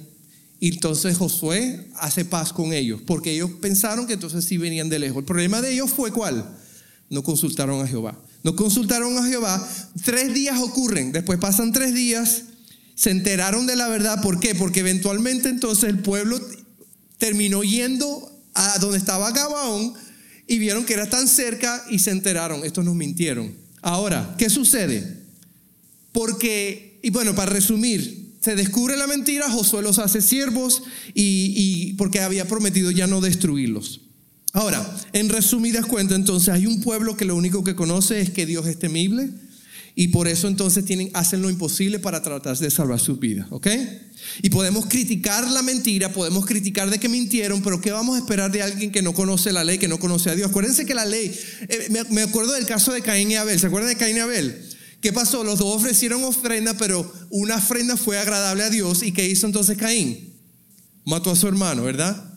y 0.61 0.75
entonces 0.75 1.17
Josué 1.17 1.89
hace 1.95 2.25
paz 2.25 2.53
con 2.53 2.73
ellos, 2.73 3.01
porque 3.07 3.33
ellos 3.33 3.51
pensaron 3.61 4.07
que 4.07 4.15
entonces 4.15 4.45
sí 4.45 4.59
venían 4.59 4.89
de 4.89 4.99
lejos. 4.99 5.19
El 5.19 5.25
problema 5.25 5.61
de 5.61 5.73
ellos 5.73 5.91
fue 5.91 6.13
cuál? 6.13 6.57
No 7.11 7.23
consultaron 7.23 7.81
a 7.81 7.87
Jehová. 7.87 8.21
No 8.43 8.55
consultaron 8.57 9.17
a 9.17 9.27
Jehová. 9.27 9.67
Tres 10.05 10.35
días 10.35 10.59
ocurren, 10.61 11.13
después 11.13 11.39
pasan 11.39 11.73
tres 11.73 11.95
días, 11.95 12.43
se 12.95 13.11
enteraron 13.11 13.67
de 13.67 13.77
la 13.77 13.89
verdad. 13.89 14.21
¿Por 14.21 14.41
qué? 14.41 14.55
Porque 14.55 14.81
eventualmente 14.81 15.49
entonces 15.49 15.89
el 15.89 16.01
pueblo 16.01 16.41
terminó 17.19 17.63
yendo 17.63 18.31
a 18.55 18.79
donde 18.79 18.99
estaba 18.99 19.31
Gabaón 19.31 19.95
y 20.49 20.59
vieron 20.59 20.85
que 20.85 20.95
era 20.95 21.09
tan 21.09 21.29
cerca 21.29 21.85
y 21.89 22.01
se 22.01 22.11
enteraron. 22.11 22.65
Estos 22.65 22.85
nos 22.85 22.97
mintieron. 22.97 23.68
Ahora, 23.89 24.35
¿qué 24.37 24.51
sucede? 24.51 25.17
Porque, 26.13 27.01
y 27.03 27.09
bueno, 27.09 27.35
para 27.35 27.51
resumir, 27.51 28.35
se 28.39 28.55
descubre 28.55 28.99
la 28.99 29.07
mentira, 29.07 29.51
Josué 29.51 29.83
los 29.83 29.99
hace 29.99 30.21
siervos 30.21 30.83
y, 31.15 31.95
porque 31.95 32.21
había 32.21 32.47
prometido 32.47 32.91
ya 32.91 33.07
no 33.07 33.23
destruirlos. 33.23 34.03
Ahora, 34.53 34.87
en 35.15 35.31
resumidas 35.31 35.87
cuentas, 35.87 36.19
entonces 36.19 36.51
hay 36.51 36.67
un 36.67 36.83
pueblo 36.83 37.17
que 37.17 37.25
lo 37.25 37.35
único 37.35 37.65
que 37.65 37.75
conoce 37.75 38.21
es 38.21 38.29
que 38.29 38.45
Dios 38.45 38.67
es 38.67 38.79
temible 38.79 39.31
y 39.95 40.09
por 40.09 40.29
eso 40.29 40.49
entonces 40.49 40.85
tienen, 40.85 41.11
hacen 41.15 41.43
lo 41.43 41.51
imposible 41.51 41.99
para 41.99 42.23
tratar 42.23 42.57
de 42.57 42.71
salvar 42.71 43.01
sus 43.01 43.19
vidas, 43.19 43.47
¿ok? 43.51 43.67
Y 44.43 44.51
podemos 44.51 44.87
criticar 44.87 45.49
la 45.51 45.63
mentira, 45.63 46.13
podemos 46.13 46.47
criticar 46.47 46.91
de 46.91 46.99
que 46.99 47.09
mintieron, 47.09 47.63
pero 47.63 47.81
¿qué 47.81 47.91
vamos 47.91 48.17
a 48.17 48.19
esperar 48.19 48.51
de 48.51 48.63
alguien 48.63 48.93
que 48.93 49.03
no 49.03 49.13
conoce 49.15 49.53
la 49.53 49.65
ley, 49.65 49.79
que 49.79 49.89
no 49.89 49.99
conoce 49.99 50.31
a 50.31 50.35
Dios? 50.35 50.51
Acuérdense 50.51 50.87
que 50.87 50.95
la 50.95 51.05
ley, 51.05 51.37
eh, 51.69 51.89
me, 52.11 52.23
acuerdo 52.23 52.53
del 52.53 52.67
caso 52.67 52.93
de 52.93 53.03
Caín 53.03 53.31
y 53.31 53.37
Abel, 53.37 53.59
¿se 53.59 53.67
acuerdan 53.67 53.91
de 53.91 53.97
Caín 53.97 54.17
y 54.17 54.21
Abel? 54.21 54.65
¿Qué 55.01 55.13
pasó? 55.13 55.45
Los 55.45 55.59
dos 55.59 55.77
ofrecieron 55.77 56.25
ofrenda, 56.25 56.75
pero 56.75 57.11
una 57.31 57.57
ofrenda 57.57 57.97
fue 57.97 58.19
agradable 58.19 58.65
a 58.65 58.71
Dios. 58.71 59.03
¿Y 59.05 59.13
qué 59.13 59.29
hizo 59.29 59.47
entonces 59.47 59.77
Caín? 59.79 60.35
Mató 61.05 61.31
a 61.31 61.37
su 61.37 61.47
hermano, 61.47 61.85
¿verdad? 61.85 62.35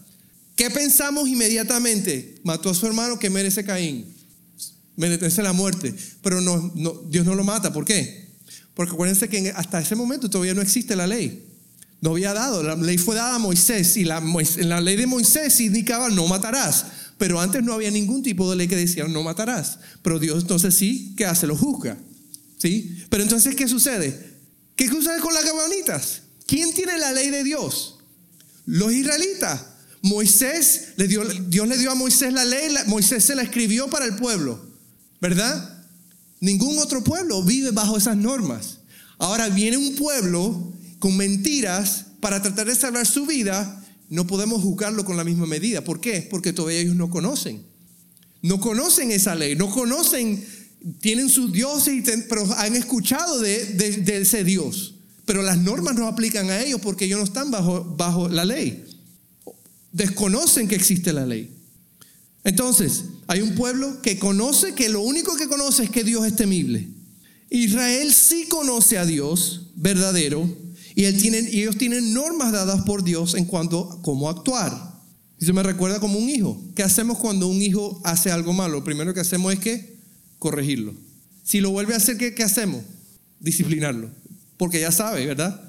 ¿Qué 0.56 0.70
pensamos 0.70 1.28
inmediatamente? 1.28 2.36
Mató 2.44 2.70
a 2.70 2.76
su 2.76 2.86
hermano, 2.86 3.18
¿qué 3.18 3.32
merece 3.32 3.64
Caín? 3.64 4.06
Merece 4.96 5.42
la 5.42 5.54
muerte. 5.54 5.94
Pero 6.22 6.42
no, 6.42 6.72
Dios 7.10 7.26
no 7.26 7.36
lo 7.36 7.44
mata. 7.44 7.72
¿Por 7.74 7.86
qué? 7.86 8.30
Porque 8.74 8.94
acuérdense 8.94 9.30
que 9.30 9.52
hasta 9.56 9.80
ese 9.80 9.96
momento 9.96 10.30
todavía 10.30 10.54
no 10.54 10.62
existe 10.62 10.96
la 10.96 11.08
ley. 11.08 11.46
No 12.02 12.12
había 12.12 12.34
dado, 12.34 12.64
la 12.64 12.76
ley 12.76 12.98
fue 12.98 13.16
dada 13.16 13.36
a 13.36 13.40
Moisés 13.40 13.96
y 13.96 14.06
la, 14.06 14.24
la 14.58 14.82
ley 14.82 14.96
de 14.96 15.06
Moisés 15.06 15.60
indicaba 15.62 16.10
no 16.10 16.28
matarás. 16.28 16.86
Pero 17.18 17.40
antes 17.40 17.64
no 17.64 17.74
había 17.74 17.92
ningún 17.92 18.24
tipo 18.24 18.50
de 18.50 18.56
ley 18.56 18.68
que 18.68 18.76
decía 18.76 19.08
no 19.08 19.22
matarás. 19.22 19.78
Pero 20.02 20.18
Dios 20.18 20.42
entonces 20.42 20.74
sí, 20.74 21.14
¿qué 21.16 21.26
hace? 21.26 21.46
Lo 21.46 21.56
juzga. 21.56 21.98
¿Sí? 22.58 23.04
Pero 23.10 23.24
entonces, 23.24 23.56
¿qué 23.56 23.68
sucede? 23.68 24.32
¿Qué 24.76 24.88
sucede 24.88 25.20
con 25.20 25.34
las 25.34 25.46
gabaonitas? 25.46 26.22
¿Quién 26.48 26.74
tiene 26.74 26.98
la 26.98 27.12
ley 27.12 27.30
de 27.30 27.44
Dios? 27.44 28.00
Los 28.66 28.92
israelitas. 28.94 29.62
Moisés, 30.02 30.94
le 30.96 31.08
dio, 31.08 31.24
Dios 31.24 31.68
le 31.68 31.78
dio 31.78 31.92
a 31.92 31.96
Moisés 31.96 32.34
la 32.34 32.44
ley, 32.44 32.74
Moisés 32.88 33.24
se 33.24 33.36
la 33.36 33.44
escribió 33.44 33.88
para 33.88 34.06
el 34.06 34.16
pueblo, 34.16 34.60
¿verdad? 35.22 35.86
Ningún 36.40 36.80
otro 36.80 37.04
pueblo 37.04 37.44
vive 37.44 37.72
bajo 37.72 37.96
esas 37.98 38.18
normas. 38.18 38.80
Ahora 39.20 39.48
viene 39.50 39.78
un 39.78 39.96
pueblo 39.96 40.74
con 41.00 41.16
mentiras 41.16 42.06
para 42.20 42.42
tratar 42.42 42.68
de 42.68 42.76
salvar 42.76 43.06
su 43.06 43.26
vida, 43.26 43.84
no 44.10 44.28
podemos 44.28 44.62
juzgarlo 44.62 45.06
con 45.06 45.16
la 45.16 45.24
misma 45.24 45.46
medida. 45.46 45.84
¿Por 45.84 46.02
qué? 46.02 46.28
Porque 46.30 46.52
todavía 46.52 46.80
ellos 46.80 46.96
no 46.96 47.10
conocen. 47.10 47.64
No 48.42 48.60
conocen 48.60 49.12
esa 49.12 49.36
ley, 49.36 49.56
no 49.56 49.70
conocen, 49.70 50.44
tienen 51.00 51.30
sus 51.30 51.52
dioses, 51.52 52.04
pero 52.28 52.44
han 52.58 52.76
escuchado 52.76 53.40
de, 53.40 54.04
ese 54.22 54.44
Dios. 54.44 54.96
Pero 55.26 55.44
las 55.44 55.60
normas 55.60 55.96
no 55.96 56.08
aplican 56.08 56.50
a 56.50 56.62
ellos 56.62 56.82
porque 56.82 57.06
ellos 57.06 57.20
no 57.20 57.26
están 57.26 57.52
bajo, 57.52 57.84
bajo 57.96 58.28
la 58.28 58.44
ley. 58.44 58.84
Desconocen 59.92 60.68
que 60.68 60.76
existe 60.76 61.14
la 61.14 61.26
ley. 61.26 61.61
Entonces, 62.44 63.06
hay 63.28 63.42
un 63.42 63.56
pueblo 63.56 64.02
que 64.02 64.18
conoce 64.18 64.74
que 64.74 64.90
lo 64.90 65.02
único 65.02 65.36
que 65.36 65.48
conoce 65.48 65.84
es 65.84 65.90
que 65.90 66.04
Dios 66.04 66.26
es 66.26 66.36
temible. 66.36 66.88
Israel 67.50 68.14
sí 68.14 68.46
conoce 68.48 68.98
a 68.98 69.06
Dios 69.06 69.68
verdadero, 69.76 70.50
y, 70.96 71.06
ellos 71.06 71.78
tienen 71.78 72.14
normas 72.14 72.52
dadas 72.52 72.84
por 72.84 73.04
Dios 73.04 73.36
en 73.36 73.46
cuanto 73.46 73.92
a 73.92 74.02
cómo 74.02 74.30
actuar. 74.30 74.92
Se 75.40 75.54
me 75.54 75.64
recuerda 75.64 76.00
como 76.00 76.20
un 76.20 76.30
hijo. 76.30 76.62
¿Qué 76.76 76.84
hacemos 76.84 77.18
cuando 77.18 77.48
un 77.48 77.62
hijo 77.62 78.00
hace 78.04 78.32
algo 78.32 78.54
malo? 78.54 78.76
Lo 78.76 78.84
primero 78.84 79.14
que 79.14 79.22
hacemos 79.22 79.54
es 79.54 79.60
que 79.60 79.96
corregirlo. 80.38 80.94
Si 81.44 81.60
lo 81.60 81.72
vuelve 81.72 81.94
a 81.94 81.98
hacer, 81.98 82.18
¿qué, 82.18 82.44
hacemos? 82.44 82.84
Disciplinarlo. 83.40 84.10
Porque 84.58 84.80
ya 84.80 84.92
sabe, 84.92 85.26
¿verdad? 85.26 85.60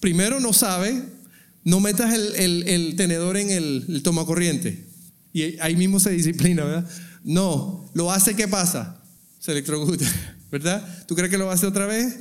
Primero 0.00 0.40
no 0.40 0.52
sabe, 0.52 1.02
no 1.64 1.80
metas 1.80 2.14
el, 2.14 2.94
tenedor 2.96 3.36
en 3.36 3.50
el, 3.50 3.84
el 3.88 4.02
tomacorriente. 4.02 4.87
Y 5.32 5.58
ahí 5.60 5.76
mismo 5.76 6.00
se 6.00 6.10
disciplina, 6.10 6.64
¿verdad? 6.64 6.90
No, 7.24 7.90
lo 7.94 8.10
hace, 8.10 8.34
¿qué 8.34 8.48
pasa? 8.48 9.02
Se 9.38 9.52
electrocuta, 9.52 10.06
¿verdad? 10.50 11.06
¿Tú 11.06 11.14
crees 11.14 11.30
que 11.30 11.38
lo 11.38 11.46
va 11.46 11.52
a 11.52 11.54
hacer 11.54 11.68
otra 11.68 11.86
vez? 11.86 12.16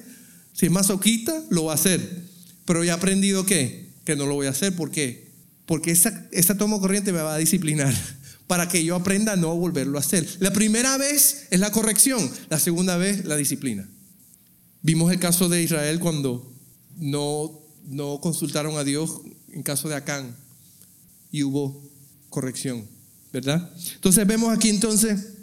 Si 0.54 0.66
es 0.66 0.72
masoquista, 0.72 1.44
lo 1.50 1.66
va 1.66 1.74
a 1.74 1.76
hacer. 1.76 2.26
Pero 2.66 2.84
he 2.84 2.92
aprendido 2.92 3.46
que, 3.46 3.94
que 4.04 4.16
no 4.16 4.26
lo 4.26 4.36
voy 4.36 4.48
a 4.48 4.52
hacer. 4.52 4.76
¿Por 4.76 4.92
qué? 4.92 5.32
Porque 5.66 5.92
esa, 5.92 6.28
esa 6.32 6.58
toma 6.58 6.80
corriente 6.80 7.12
me 7.12 7.22
va 7.22 7.36
a 7.36 7.38
disciplinar 7.38 7.94
para 8.48 8.68
que 8.68 8.84
yo 8.84 8.96
aprenda 8.96 9.34
a 9.34 9.36
no 9.36 9.56
volverlo 9.56 9.98
a 9.98 10.02
hacer. 10.02 10.28
La 10.40 10.52
primera 10.52 10.98
vez 10.98 11.48
es 11.52 11.60
la 11.60 11.72
corrección, 11.72 12.30
la 12.50 12.60
segunda 12.60 12.98
vez 12.98 13.26
la 13.26 13.36
disciplina. 13.36 13.88
Vimos 14.82 15.12
el 15.12 15.20
caso 15.20 15.50
de 15.50 15.62
Israel 15.62 16.00
cuando 16.00 16.54
no, 16.96 17.60
no 17.86 18.20
consultaron 18.22 18.78
a 18.78 18.84
Dios 18.84 19.22
en 19.52 19.64
caso 19.64 19.90
de 19.90 19.96
Acán 19.96 20.36
y 21.32 21.44
hubo 21.44 21.84
corrección, 22.30 22.88
¿verdad? 23.32 23.72
Entonces 23.96 24.26
vemos 24.26 24.56
aquí 24.56 24.70
entonces 24.70 25.34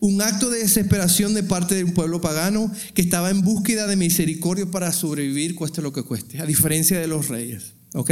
un 0.00 0.22
acto 0.22 0.50
de 0.50 0.60
desesperación 0.60 1.34
de 1.34 1.42
parte 1.42 1.74
de 1.74 1.84
un 1.84 1.92
pueblo 1.92 2.20
pagano 2.20 2.72
que 2.94 3.02
estaba 3.02 3.30
en 3.30 3.42
búsqueda 3.42 3.86
de 3.86 3.96
misericordia 3.96 4.66
para 4.66 4.92
sobrevivir, 4.92 5.54
cueste 5.54 5.82
lo 5.82 5.92
que 5.92 6.02
cueste, 6.02 6.40
a 6.40 6.46
diferencia 6.46 6.98
de 7.00 7.08
los 7.08 7.28
reyes. 7.28 7.72
¿Ok? 7.94 8.10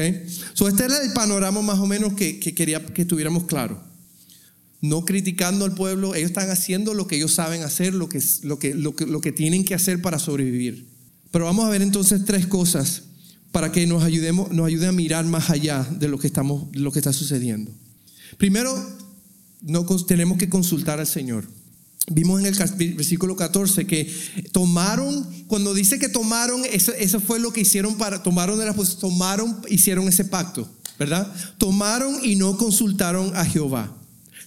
So, 0.55 0.69
este 0.69 0.85
era 0.85 1.01
el 1.03 1.13
panorama 1.13 1.61
más 1.63 1.79
o 1.79 1.87
menos 1.87 2.15
que, 2.15 2.41
quería 2.41 2.85
que 2.85 3.05
tuviéramos 3.05 3.45
claro. 3.45 3.83
No 4.81 5.05
criticando 5.05 5.65
al 5.65 5.75
pueblo, 5.75 6.15
ellos 6.15 6.31
están 6.31 6.51
haciendo 6.51 6.95
lo 6.95 7.07
que 7.07 7.17
ellos 7.17 7.33
saben 7.33 7.63
hacer, 7.63 7.95
lo 7.95 8.09
que, 8.09 8.23
lo 8.43 8.59
que, 8.59 8.75
lo 8.75 8.97
que, 8.97 9.07
lo 9.07 9.21
que 9.21 9.33
tienen 9.33 9.65
que 9.65 9.75
hacer 9.75 10.01
para 10.01 10.19
sobrevivir. 10.19 10.87
Pero 11.31 11.45
vamos 11.45 11.67
a 11.67 11.71
ver 11.71 11.83
entonces 11.83 12.25
tres 12.25 12.47
cosas 12.47 13.03
para 13.53 13.73
que 13.73 13.87
nos, 13.87 14.03
ayudemos, 14.03 14.51
nos 14.51 14.67
ayude 14.67 14.87
a 14.87 14.93
mirar 14.93 15.25
más 15.25 15.51
allá 15.51 15.87
de 15.99 16.09
lo 16.09 16.19
que, 16.19 16.27
estamos, 16.27 16.69
lo 16.75 16.93
que 16.93 16.99
está 16.99 17.13
sucediendo. 17.13 17.73
Primero, 18.39 18.75
no, 19.63 19.85
tenemos 20.07 20.39
que 20.39 20.49
consultar 20.49 21.01
al 21.01 21.07
Señor. 21.07 21.45
Vimos 22.09 22.41
en 22.41 22.47
el 22.47 22.95
versículo 22.95 23.35
14 23.35 23.87
que 23.87 24.13
tomaron, 24.53 25.27
cuando 25.49 25.75
dice 25.75 25.99
que 25.99 26.09
tomaron, 26.09 26.63
eso, 26.65 27.21
fue 27.21 27.41
lo 27.41 27.53
que 27.53 27.63
hicieron 27.63 27.97
para, 27.97 28.23
tomaron 28.23 28.59
de 28.59 28.67
la 28.67 28.75
pues 28.75 28.97
tomaron, 28.97 29.61
hicieron 29.69 30.07
ese 30.07 30.25
pacto, 30.25 30.71
¿verdad? 31.01 31.33
Tomaron 31.59 32.25
y 32.25 32.37
no 32.37 32.57
consultaron 32.57 33.37
a 33.37 33.45
Jehová. 33.45 33.93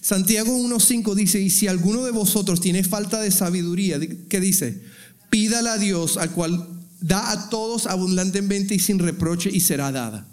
Santiago 0.00 0.56
1.5 0.56 1.14
dice, 1.14 1.40
y 1.40 1.50
si 1.50 1.68
alguno 1.68 2.04
de 2.04 2.12
vosotros 2.12 2.62
tiene 2.62 2.82
falta 2.82 3.20
de 3.20 3.30
sabiduría, 3.30 4.00
¿qué 4.30 4.40
dice? 4.40 4.80
Pídala 5.28 5.74
a 5.74 5.78
Dios, 5.78 6.16
al 6.16 6.30
cual 6.30 6.66
da 7.00 7.30
a 7.30 7.50
todos 7.50 7.86
abundantemente 7.86 8.74
y 8.74 8.78
sin 8.78 8.98
reproche 8.98 9.50
y 9.52 9.60
será 9.60 9.92
dada. 9.92 10.26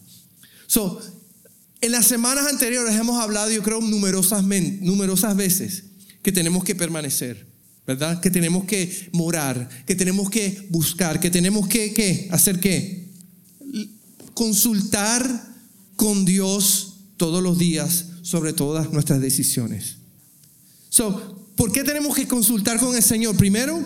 En 1.81 1.91
las 1.91 2.07
semanas 2.07 2.47
anteriores 2.47 2.95
hemos 2.95 3.21
hablado, 3.21 3.51
yo 3.51 3.61
creo, 3.61 3.81
numerosas, 3.81 4.45
veces 5.35 5.83
que 6.23 6.31
tenemos 6.31 6.63
que 6.63 6.75
permanecer, 6.75 7.47
¿verdad? 7.85 8.19
Que 8.19 8.29
tenemos 8.29 8.65
que 8.65 9.09
morar, 9.13 9.69
que 9.85 9.95
tenemos 9.95 10.29
que 10.29 10.67
buscar, 10.69 11.19
que 11.19 11.29
tenemos 11.29 11.67
que 11.67 11.93
¿qué? 11.93 12.27
hacer 12.31 12.59
qué? 12.59 13.07
Consultar 14.33 15.55
con 15.95 16.25
Dios 16.25 16.95
todos 17.17 17.41
los 17.41 17.57
días 17.57 18.05
sobre 18.23 18.53
todas 18.53 18.91
nuestras 18.91 19.21
decisiones. 19.21 19.97
So, 20.89 21.47
¿por 21.55 21.71
qué 21.71 21.83
tenemos 21.83 22.15
que 22.15 22.27
consultar 22.27 22.79
con 22.79 22.95
el 22.95 23.03
Señor? 23.03 23.37
Primero, 23.37 23.83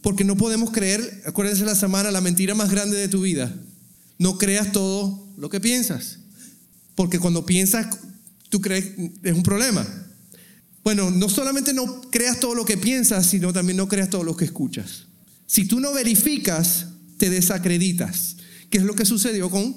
porque 0.00 0.24
no 0.24 0.36
podemos 0.36 0.70
creer, 0.70 1.22
acuérdense 1.26 1.64
la 1.64 1.74
semana, 1.74 2.10
la 2.10 2.20
mentira 2.20 2.54
más 2.54 2.70
grande 2.70 2.96
de 2.96 3.08
tu 3.08 3.22
vida. 3.22 3.54
No 4.18 4.38
creas 4.38 4.72
todo 4.72 5.28
lo 5.36 5.50
que 5.50 5.60
piensas. 5.60 6.19
Porque 7.00 7.18
cuando 7.18 7.46
piensas, 7.46 7.96
tú 8.50 8.60
crees, 8.60 8.92
es 9.22 9.32
un 9.32 9.42
problema. 9.42 9.86
Bueno, 10.84 11.10
no 11.10 11.30
solamente 11.30 11.72
no 11.72 12.02
creas 12.10 12.38
todo 12.40 12.54
lo 12.54 12.66
que 12.66 12.76
piensas, 12.76 13.24
sino 13.24 13.54
también 13.54 13.78
no 13.78 13.88
creas 13.88 14.10
todo 14.10 14.22
lo 14.22 14.36
que 14.36 14.44
escuchas. 14.44 15.06
Si 15.46 15.64
tú 15.64 15.80
no 15.80 15.94
verificas, 15.94 16.88
te 17.16 17.30
desacreditas. 17.30 18.36
¿Qué 18.68 18.76
es 18.76 18.84
lo 18.84 18.94
que 18.94 19.06
sucedió 19.06 19.48
con, 19.48 19.74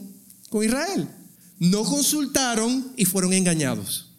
con 0.49 0.65
Israel? 0.65 1.07
No 1.59 1.86
consultaron 1.86 2.91
y 2.97 3.05
fueron 3.05 3.31
engañados. 3.31 4.12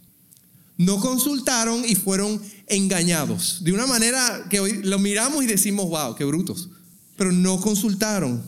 No 0.78 0.98
consultaron 0.98 1.84
y 1.86 1.96
fueron 1.96 2.40
engañados. 2.68 3.62
De 3.64 3.72
una 3.74 3.86
manera 3.86 4.46
que 4.48 4.60
hoy 4.60 4.82
lo 4.82 4.98
miramos 4.98 5.44
y 5.44 5.46
decimos, 5.46 5.90
wow, 5.90 6.14
qué 6.14 6.24
brutos. 6.24 6.70
Pero 7.18 7.32
no 7.32 7.60
consultaron. 7.60 8.42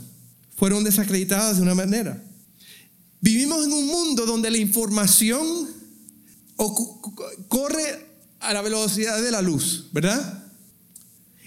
Fueron 0.56 0.82
desacreditados 0.82 1.58
de 1.58 1.62
una 1.62 1.74
manera. 1.74 2.25
Vivimos 3.20 3.64
en 3.64 3.72
un 3.72 3.86
mundo 3.86 4.26
donde 4.26 4.50
la 4.50 4.58
información 4.58 5.68
corre 7.48 8.06
a 8.40 8.52
la 8.52 8.62
velocidad 8.62 9.22
de 9.22 9.30
la 9.30 9.42
luz, 9.42 9.86
¿verdad? 9.92 10.44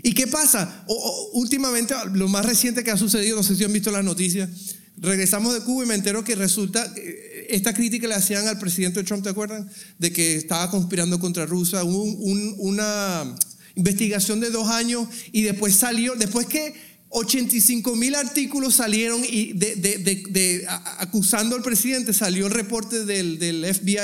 ¿Y 0.03 0.13
qué 0.13 0.27
pasa? 0.27 0.85
últimamente, 1.33 1.93
lo 2.13 2.27
más 2.27 2.45
reciente 2.45 2.83
que 2.83 2.91
ha 2.91 2.97
sucedido, 2.97 3.35
no 3.35 3.43
sé 3.43 3.55
si 3.55 3.63
han 3.63 3.73
visto 3.73 3.91
las 3.91 4.03
noticias, 4.03 4.49
regresamos 4.97 5.53
de 5.53 5.61
Cuba 5.61 5.85
y 5.85 5.87
me 5.87 5.95
entero 5.95 6.23
que 6.23 6.35
resulta, 6.35 6.91
eh, 6.95 7.47
esta 7.49 7.73
crítica 7.73 8.07
le 8.07 8.15
hacían 8.15 8.47
al 8.47 8.59
presidente 8.59 9.03
Trump, 9.03 9.23
¿te 9.23 9.29
acuerdan? 9.29 9.69
De 9.97 10.11
que 10.11 10.35
estaba 10.35 10.69
conspirando 10.71 11.19
contra 11.19 11.45
Rusia, 11.45 11.83
hubo 11.83 12.03
una 12.03 13.35
investigación 13.75 14.39
de 14.39 14.49
dos 14.49 14.67
años 14.69 15.07
y 15.31 15.43
después 15.43 15.75
salió, 15.75 16.15
después 16.15 16.47
que 16.47 16.73
85 17.11 17.95
mil 17.95 18.13
artículos 18.13 18.75
salieron 18.75 19.21
y 19.27 19.53
de, 19.53 20.65
acusando 20.99 21.55
al 21.55 21.63
presidente, 21.63 22.13
salió 22.13 22.45
el 22.45 22.53
reporte 22.53 23.05
del, 23.05 23.39
del 23.39 23.65
FBI 23.73 23.97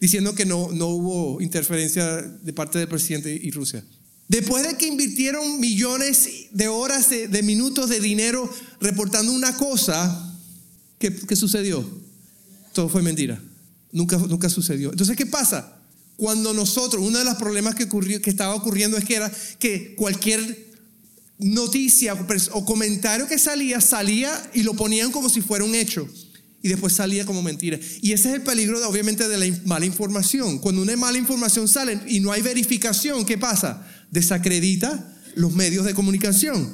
diciendo 0.00 0.34
que 0.34 0.44
no, 0.44 0.70
no 0.72 0.88
hubo 0.88 1.40
interferencia 1.40 2.22
de 2.22 2.52
parte 2.52 2.78
del 2.78 2.88
presidente 2.88 3.32
y 3.40 3.50
Rusia. 3.52 3.84
Después 4.26 4.66
de 4.66 4.76
que 4.76 4.86
invirtieron 4.86 5.58
millones 5.58 6.28
de 6.52 6.68
horas, 6.68 7.10
de, 7.10 7.42
minutos 7.42 7.88
de 7.88 8.00
dinero 8.00 8.48
reportando 8.80 9.32
una 9.32 9.56
cosa, 9.56 10.38
¿qué, 10.98 11.14
¿qué, 11.14 11.34
sucedió? 11.34 11.84
Todo 12.72 12.88
fue 12.88 13.02
mentira. 13.02 13.42
Nunca, 13.92 14.18
nunca 14.18 14.48
sucedió. 14.48 14.90
Entonces, 14.92 15.16
¿qué 15.16 15.26
pasa? 15.26 15.76
Cuando 16.16 16.54
nosotros, 16.54 17.02
uno 17.04 17.18
de 17.18 17.24
los 17.24 17.34
problemas 17.36 17.74
que, 17.74 17.84
ocurrió, 17.84 18.22
que 18.22 18.30
estaba 18.30 18.54
ocurriendo 18.54 18.96
es 18.96 19.04
que 19.04 19.16
era 19.16 19.32
que 19.58 19.96
cualquier 19.96 20.69
noticia 21.40 22.14
o 22.52 22.64
comentario 22.64 23.26
que 23.26 23.38
salía, 23.38 23.80
salía 23.80 24.50
y 24.52 24.62
lo 24.62 24.74
ponían 24.74 25.10
como 25.10 25.28
si 25.28 25.40
fuera 25.40 25.64
un 25.64 25.74
hecho. 25.74 26.08
Y 26.62 26.68
después 26.68 26.92
salía 26.92 27.24
como 27.24 27.40
mentira. 27.42 27.78
Y 28.02 28.12
ese 28.12 28.28
es 28.28 28.34
el 28.34 28.42
peligro, 28.42 28.78
de, 28.78 28.84
obviamente, 28.84 29.26
de 29.26 29.38
la 29.38 29.56
mala 29.64 29.86
información. 29.86 30.58
Cuando 30.58 30.82
una 30.82 30.94
mala 30.96 31.16
información 31.16 31.66
sale 31.68 31.98
y 32.06 32.20
no 32.20 32.32
hay 32.32 32.42
verificación, 32.42 33.24
¿qué 33.24 33.38
pasa? 33.38 33.86
Desacredita 34.10 35.16
los 35.36 35.52
medios 35.54 35.86
de 35.86 35.94
comunicación. 35.94 36.70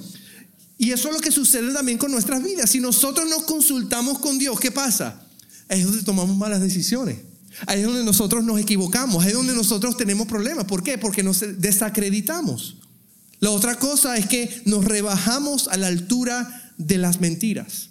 Y 0.77 0.91
eso 0.91 1.09
es 1.09 1.15
lo 1.15 1.21
que 1.21 1.31
sucede 1.31 1.73
también 1.73 1.99
con 1.99 2.11
nuestras 2.11 2.43
vidas. 2.43 2.69
Si 2.71 2.81
nosotros 2.81 3.29
nos 3.31 3.45
consultamos 3.45 4.19
con 4.19 4.39
Dios, 4.39 4.59
¿qué 4.59 4.73
pasa? 4.73 5.23
Ahí 5.69 5.81
es 5.81 5.87
donde 5.87 6.03
tomamos 6.03 6.37
malas 6.37 6.61
decisiones. 6.61 7.19
Ahí 7.67 7.81
es 7.81 7.87
donde 7.87 8.05
nosotros 8.05 8.45
nos 8.45 8.61
equivocamos. 8.61 9.23
Ahí 9.23 9.31
es 9.31 9.37
donde 9.37 9.55
nosotros 9.55 9.97
tenemos 9.97 10.27
problemas. 10.27 10.65
¿Por 10.65 10.83
qué? 10.83 10.99
Porque 10.99 11.23
nos 11.23 11.45
desacreditamos. 11.59 12.77
La 13.41 13.51
otra 13.51 13.79
cosa 13.79 14.17
es 14.17 14.27
que 14.27 14.63
nos 14.65 14.85
rebajamos 14.85 15.69
a 15.69 15.77
la 15.77 15.89
altura 15.89 16.73
de 16.79 16.99
las 16.99 17.21
mentiras. 17.21 17.91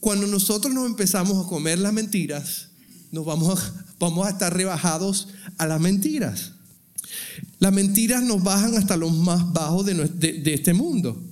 Cuando 0.00 0.26
nosotros 0.26 0.72
nos 0.72 0.86
empezamos 0.86 1.44
a 1.44 1.48
comer 1.48 1.78
las 1.78 1.92
mentiras, 1.92 2.68
nos 3.10 3.24
vamos 3.24 3.58
a, 3.58 4.28
estar 4.30 4.54
rebajados 4.54 5.28
a 5.58 5.66
las 5.66 5.80
mentiras. 5.80 6.52
Las 7.58 7.72
mentiras 7.72 8.22
nos 8.22 8.42
bajan 8.42 8.76
hasta 8.76 8.96
los 8.96 9.12
más 9.12 9.52
bajos 9.52 9.86
de, 9.86 9.94
de 9.94 10.54
este 10.54 10.74
mundo. 10.74 11.22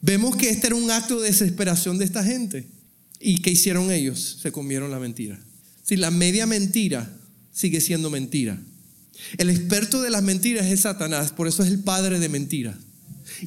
Vemos 0.00 0.36
que 0.36 0.50
este 0.50 0.66
era 0.66 0.76
un 0.76 0.90
acto 0.90 1.20
de 1.20 1.28
desesperación 1.28 1.98
de 1.98 2.04
esta 2.04 2.24
gente. 2.24 2.66
¿Y 3.20 3.40
qué 3.40 3.50
hicieron 3.50 3.92
ellos? 3.92 4.38
Se 4.42 4.50
comieron 4.50 4.90
la 4.90 4.98
mentira. 4.98 5.38
Si 5.84 5.96
la 5.96 6.10
media 6.10 6.44
mentira 6.44 7.16
sigue 7.52 7.80
siendo 7.80 8.10
mentira. 8.10 8.58
El 9.38 9.50
experto 9.50 10.02
de 10.02 10.10
las 10.10 10.22
mentiras 10.22 10.66
es 10.66 10.80
Satanás, 10.80 11.32
por 11.32 11.48
eso 11.48 11.62
es 11.62 11.70
el 11.70 11.80
padre 11.80 12.18
de 12.18 12.28
mentiras. 12.28 12.76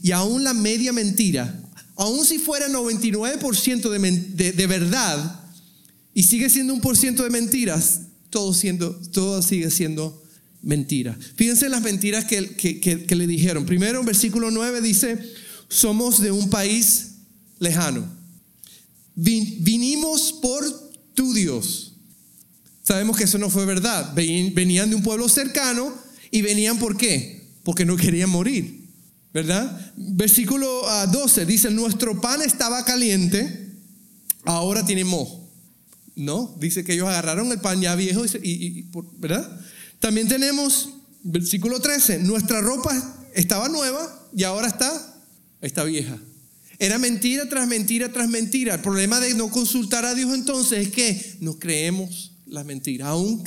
Y 0.01 0.11
aún 0.11 0.43
la 0.43 0.53
media 0.53 0.93
mentira, 0.93 1.61
aún 1.95 2.25
si 2.25 2.39
fuera 2.39 2.67
99% 2.67 3.89
de, 4.35 4.67
verdad 4.67 5.39
y 6.13 6.23
sigue 6.23 6.49
siendo 6.49 6.73
un 6.73 6.81
por 6.81 6.97
ciento 6.97 7.23
de 7.23 7.29
mentiras, 7.29 8.01
todo, 8.29 8.53
sigue 8.53 9.71
siendo 9.71 10.23
mentira. 10.61 11.17
Fíjense 11.35 11.69
las 11.69 11.81
mentiras 11.81 12.25
que, 12.25 12.55
que, 12.55 13.15
le 13.15 13.27
dijeron. 13.27 13.65
Primero, 13.65 13.99
en 13.99 14.05
versículo 14.05 14.51
9 14.51 14.81
dice, 14.81 15.17
somos 15.69 16.21
de 16.21 16.31
un 16.31 16.49
país 16.49 17.11
lejano. 17.59 18.05
vinimos 19.15 20.33
por 20.33 20.65
tu 21.13 21.33
Dios. 21.33 21.94
Sabemos 22.85 23.17
que 23.17 23.23
eso 23.23 23.39
no 23.39 23.49
fue 23.49 23.65
verdad. 23.65 24.13
Venían 24.13 24.89
de 24.89 24.95
un 24.95 25.01
pueblo 25.01 25.27
cercano 25.27 25.91
y 26.29 26.41
venían 26.43 26.77
por 26.77 26.95
qué? 26.95 27.49
Porque 27.63 27.83
no 27.83 27.97
querían 27.97 28.29
morir. 28.29 28.85
¿Verdad? 29.33 29.91
Versículo 29.97 30.83
12 31.11 31.41
ah, 31.41 31.45
dice, 31.45 31.69
nuestro 31.71 32.21
pan 32.21 32.41
estaba 32.41 32.85
caliente, 32.85 33.73
ahora 34.45 34.85
tiene 34.85 35.03
mojo. 35.03 35.49
No, 36.15 36.55
dice 36.57 36.85
que 36.85 36.93
ellos 36.93 37.09
agarraron 37.09 37.51
el 37.51 37.59
pan 37.59 37.81
ya 37.81 37.95
viejo, 37.95 38.23
y, 38.41 38.85
¿verdad? 39.17 39.59
También 39.99 40.29
tenemos, 40.29 40.89
versículo 41.23 41.81
13, 41.81 42.19
nuestra 42.19 42.61
ropa 42.61 43.27
estaba 43.33 43.67
nueva 43.67 44.29
y 44.33 44.43
ahora 44.43 44.67
está, 44.67 45.21
está 45.59 45.83
vieja. 45.83 46.17
Era 46.79 46.97
mentira 46.97 47.49
tras 47.49 47.67
mentira 47.67 48.13
tras 48.13 48.29
mentira. 48.29 48.75
El 48.75 48.81
problema 48.81 49.19
de 49.19 49.33
no 49.33 49.49
consultar 49.49 50.05
a 50.05 50.13
Dios 50.13 50.33
entonces 50.33 50.87
es 50.87 50.93
que 50.93 51.37
nos 51.41 51.57
creemos 51.57 52.34
las 52.55 52.65
mentiras, 52.65 53.07
aún, 53.09 53.43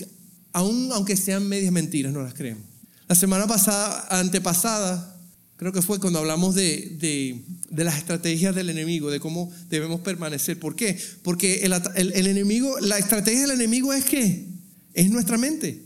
aunque 0.92 1.16
sean 1.16 1.48
medias 1.48 1.72
mentiras, 1.72 2.12
no 2.12 2.22
las 2.22 2.34
creemos. 2.34 2.64
La 3.08 3.14
semana 3.14 3.46
pasada, 3.46 4.06
antepasada, 4.10 5.16
creo 5.56 5.72
que 5.72 5.82
fue 5.82 5.98
cuando 5.98 6.18
hablamos 6.18 6.54
de, 6.54 7.42
las 7.70 7.98
estrategias 7.98 8.54
del 8.54 8.70
enemigo, 8.70 9.10
de 9.10 9.18
cómo 9.18 9.50
debemos 9.68 10.00
permanecer. 10.00 10.58
¿Por 10.60 10.76
qué? 10.76 10.98
Porque 11.22 11.62
el, 11.64 12.26
enemigo, 12.26 12.78
la 12.80 12.98
estrategia 12.98 13.42
del 13.42 13.52
enemigo 13.52 13.92
es 13.92 14.04
que 14.04 14.46
es 14.94 15.10
nuestra 15.10 15.38
mente, 15.38 15.82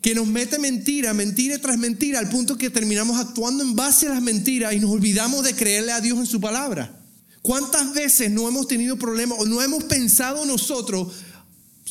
que 0.00 0.14
nos 0.14 0.26
mete 0.26 0.58
mentira, 0.58 1.14
mentira 1.14 1.58
tras 1.58 1.78
mentira, 1.78 2.18
al 2.18 2.28
punto 2.28 2.58
que 2.58 2.70
terminamos 2.70 3.18
actuando 3.18 3.64
en 3.64 3.74
base 3.74 4.06
a 4.06 4.10
las 4.10 4.22
mentiras 4.22 4.74
y 4.74 4.80
nos 4.80 4.90
olvidamos 4.90 5.44
de 5.44 5.54
creerle 5.54 5.92
a 5.92 6.00
Dios 6.00 6.18
en 6.18 6.26
su 6.26 6.40
palabra. 6.40 6.98
¿Cuántas 7.40 7.92
veces 7.92 8.30
no 8.30 8.46
hemos 8.46 8.68
tenido 8.68 8.96
problemas 8.96 9.38
o 9.40 9.46
no 9.46 9.60
hemos 9.62 9.84
pensado 9.84 10.46
nosotros, 10.46 11.08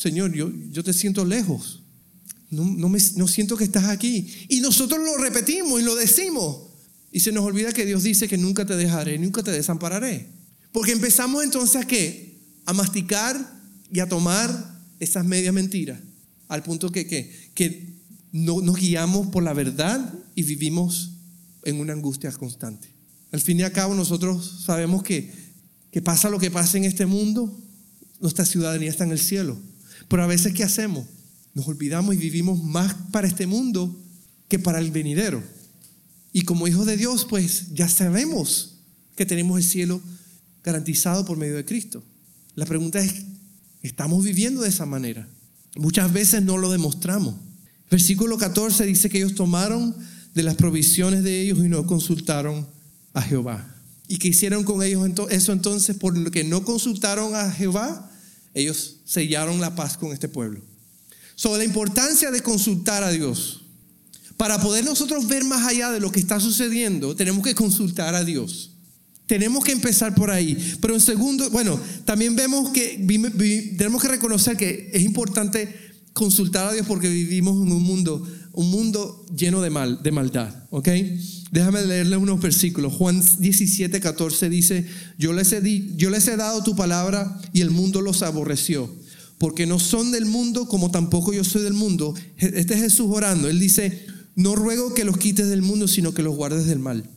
Señor, 0.02 0.32
yo, 0.32 0.82
te 0.82 0.92
siento 0.92 1.24
lejos. 1.24 1.84
No, 2.50 3.28
siento 3.28 3.56
que 3.56 3.62
estás 3.62 3.84
aquí. 3.84 4.28
Y 4.48 4.58
nosotros 4.58 4.98
lo 4.98 5.16
repetimos 5.22 5.80
y 5.80 5.84
lo 5.84 5.94
decimos. 5.94 6.70
Y 7.12 7.20
se 7.20 7.30
nos 7.30 7.44
olvida 7.44 7.72
que 7.72 7.86
Dios 7.86 8.02
dice 8.02 8.26
que 8.26 8.36
nunca 8.36 8.66
te 8.66 8.74
dejaré, 8.74 9.16
nunca 9.18 9.44
te 9.44 9.52
desampararé. 9.52 10.26
Porque 10.72 10.90
empezamos 10.90 11.44
entonces 11.44 11.76
a 11.76 11.86
qué? 11.86 12.32
a 12.64 12.72
masticar 12.72 13.60
y 13.92 14.00
a 14.00 14.08
tomar 14.08 14.80
esas 14.98 15.24
medias 15.24 15.54
mentiras, 15.54 16.00
al 16.48 16.62
punto 16.62 16.90
que, 16.90 17.06
que, 17.06 17.50
que 17.54 17.94
no 18.32 18.60
nos 18.60 18.76
guiamos 18.76 19.28
por 19.28 19.42
la 19.42 19.52
verdad 19.52 20.14
y 20.34 20.42
vivimos 20.42 21.12
en 21.64 21.78
una 21.80 21.92
angustia 21.92 22.32
constante. 22.32 22.88
Al 23.30 23.40
fin 23.40 23.60
y 23.60 23.62
al 23.62 23.72
cabo 23.72 23.94
nosotros 23.94 24.62
sabemos 24.64 25.02
que, 25.02 25.32
que 25.90 26.02
pasa 26.02 26.28
lo 26.28 26.38
que 26.38 26.50
pasa 26.50 26.78
en 26.78 26.84
este 26.84 27.06
mundo, 27.06 27.56
nuestra 28.20 28.44
ciudadanía 28.44 28.90
está 28.90 29.04
en 29.04 29.12
el 29.12 29.18
cielo. 29.18 29.58
Pero 30.08 30.22
a 30.22 30.26
veces, 30.26 30.52
¿qué 30.52 30.64
hacemos? 30.64 31.06
Nos 31.54 31.68
olvidamos 31.68 32.14
y 32.14 32.18
vivimos 32.18 32.62
más 32.62 32.94
para 33.10 33.28
este 33.28 33.46
mundo 33.46 33.94
que 34.48 34.58
para 34.58 34.78
el 34.78 34.90
venidero. 34.90 35.42
Y 36.32 36.42
como 36.42 36.66
hijos 36.66 36.86
de 36.86 36.96
Dios, 36.96 37.26
pues 37.28 37.74
ya 37.74 37.88
sabemos 37.88 38.78
que 39.16 39.26
tenemos 39.26 39.58
el 39.58 39.64
cielo 39.64 40.00
garantizado 40.64 41.24
por 41.24 41.36
medio 41.36 41.56
de 41.56 41.64
Cristo. 41.64 42.02
La 42.54 42.66
pregunta 42.66 43.00
es, 43.00 43.14
¿estamos 43.82 44.24
viviendo 44.24 44.62
de 44.62 44.68
esa 44.68 44.86
manera? 44.86 45.28
Muchas 45.76 46.12
veces 46.12 46.42
no 46.42 46.56
lo 46.58 46.70
demostramos. 46.70 47.34
Versículo 47.90 48.38
14 48.38 48.86
dice 48.86 49.10
que 49.10 49.18
ellos 49.18 49.34
tomaron 49.34 49.94
de 50.34 50.42
las 50.42 50.54
provisiones 50.54 51.22
de 51.22 51.42
ellos 51.42 51.58
y 51.58 51.68
no 51.68 51.86
consultaron 51.86 52.66
a 53.12 53.22
Jehová. 53.22 53.74
¿Y 54.08 54.18
qué 54.18 54.28
hicieron 54.28 54.64
con 54.64 54.82
ellos 54.82 55.08
eso 55.30 55.52
entonces? 55.52 55.96
Por 55.96 56.16
lo 56.16 56.30
que 56.30 56.44
no 56.44 56.64
consultaron 56.64 57.34
a 57.34 57.50
Jehová, 57.50 58.10
ellos 58.54 58.96
sellaron 59.04 59.60
la 59.60 59.74
paz 59.74 59.96
con 59.96 60.12
este 60.12 60.28
pueblo. 60.28 60.60
Sobre 61.34 61.58
la 61.58 61.64
importancia 61.64 62.30
de 62.30 62.42
consultar 62.42 63.02
a 63.02 63.10
Dios. 63.10 63.64
Para 64.36 64.60
poder 64.60 64.84
nosotros 64.84 65.28
ver 65.28 65.44
más 65.44 65.66
allá 65.66 65.90
de 65.90 66.00
lo 66.00 66.10
que 66.10 66.20
está 66.20 66.40
sucediendo, 66.40 67.14
tenemos 67.14 67.44
que 67.44 67.54
consultar 67.54 68.14
a 68.14 68.24
Dios. 68.24 68.72
Tenemos 69.26 69.64
que 69.64 69.72
empezar 69.72 70.14
por 70.14 70.30
ahí. 70.30 70.76
Pero 70.80 70.94
en 70.94 71.00
segundo, 71.00 71.48
bueno, 71.50 71.80
también 72.04 72.36
vemos 72.36 72.70
que 72.70 73.04
tenemos 73.78 74.02
que 74.02 74.08
reconocer 74.08 74.56
que 74.56 74.90
es 74.92 75.02
importante 75.02 75.74
consultar 76.12 76.66
a 76.66 76.72
Dios 76.72 76.86
porque 76.86 77.08
vivimos 77.08 77.54
en 77.54 77.72
un 77.72 77.82
mundo, 77.82 78.26
un 78.54 78.70
mundo 78.70 79.26
lleno 79.34 79.62
de 79.62 79.70
mal, 79.70 80.02
de 80.02 80.12
maldad, 80.12 80.54
¿ok? 80.70 80.88
Déjame 81.50 81.84
leerle 81.86 82.16
unos 82.16 82.40
versículos. 82.40 82.92
Juan 82.94 83.22
17, 83.38 84.00
14 84.00 84.48
dice, 84.48 84.86
yo 85.18 85.32
les, 85.32 85.52
he 85.52 85.62
yo 85.96 86.10
les 86.10 86.28
he 86.28 86.36
dado 86.36 86.62
tu 86.62 86.76
palabra 86.76 87.40
y 87.52 87.60
el 87.60 87.70
mundo 87.70 88.00
los 88.00 88.22
aborreció, 88.22 88.94
porque 89.38 89.66
no 89.66 89.78
son 89.78 90.12
del 90.12 90.26
mundo 90.26 90.66
como 90.66 90.90
tampoco 90.90 91.32
yo 91.32 91.44
soy 91.44 91.62
del 91.62 91.74
mundo. 91.74 92.14
Este 92.36 92.74
es 92.74 92.80
Jesús 92.80 93.08
orando. 93.10 93.48
Él 93.48 93.58
dice, 93.58 94.06
no 94.34 94.54
ruego 94.54 94.94
que 94.94 95.04
los 95.04 95.18
quites 95.18 95.48
del 95.48 95.62
mundo, 95.62 95.88
sino 95.88 96.14
que 96.14 96.22
los 96.22 96.36
guardes 96.36 96.66
del 96.66 96.78
mal. 96.78 97.08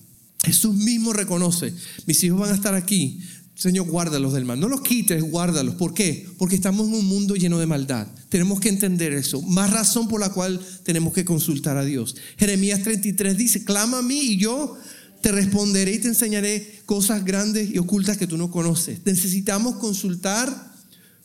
Jesús 0.44 0.76
mismo 0.76 1.12
reconoce, 1.12 1.74
mis 2.06 2.24
hijos 2.24 2.40
van 2.40 2.52
a 2.52 2.56
estar 2.56 2.76
aquí, 2.76 3.20
Señor, 3.56 3.88
guárdalos 3.88 4.34
del 4.34 4.44
mal. 4.44 4.60
No 4.60 4.68
los 4.68 4.82
quites, 4.82 5.24
guárdalos. 5.24 5.76
¿Por 5.76 5.94
qué? 5.94 6.28
Porque 6.38 6.56
estamos 6.56 6.88
en 6.88 6.94
un 6.94 7.06
mundo 7.06 7.36
lleno 7.36 7.58
de 7.58 7.66
maldad. 7.66 8.08
Tenemos 8.28 8.60
que 8.60 8.68
entender 8.68 9.14
eso. 9.14 9.42
Más 9.42 9.72
razón 9.72 10.10
por 10.10 10.20
la 10.20 10.30
cual 10.30 10.60
tenemos 10.84 11.14
que 11.14 11.24
consultar 11.24 11.78
a 11.78 11.86
Dios. 11.86 12.18
Jeremías 12.38 12.84
33 12.84 13.38
dice, 13.38 13.64
clama 13.64 14.00
a 14.00 14.02
mí 14.02 14.20
y 14.20 14.38
yo 14.38 14.78
te 15.22 15.32
responderé 15.32 15.94
y 15.94 16.00
te 16.00 16.10
enseñaré 16.10 16.82
cosas 16.86 17.24
grandes 17.24 17.74
y 17.74 17.78
ocultas 17.78 18.18
que 18.18 18.28
tú 18.28 18.38
no 18.38 18.52
conoces. 18.52 19.00
Necesitamos 19.06 19.78
consultar 19.78 20.74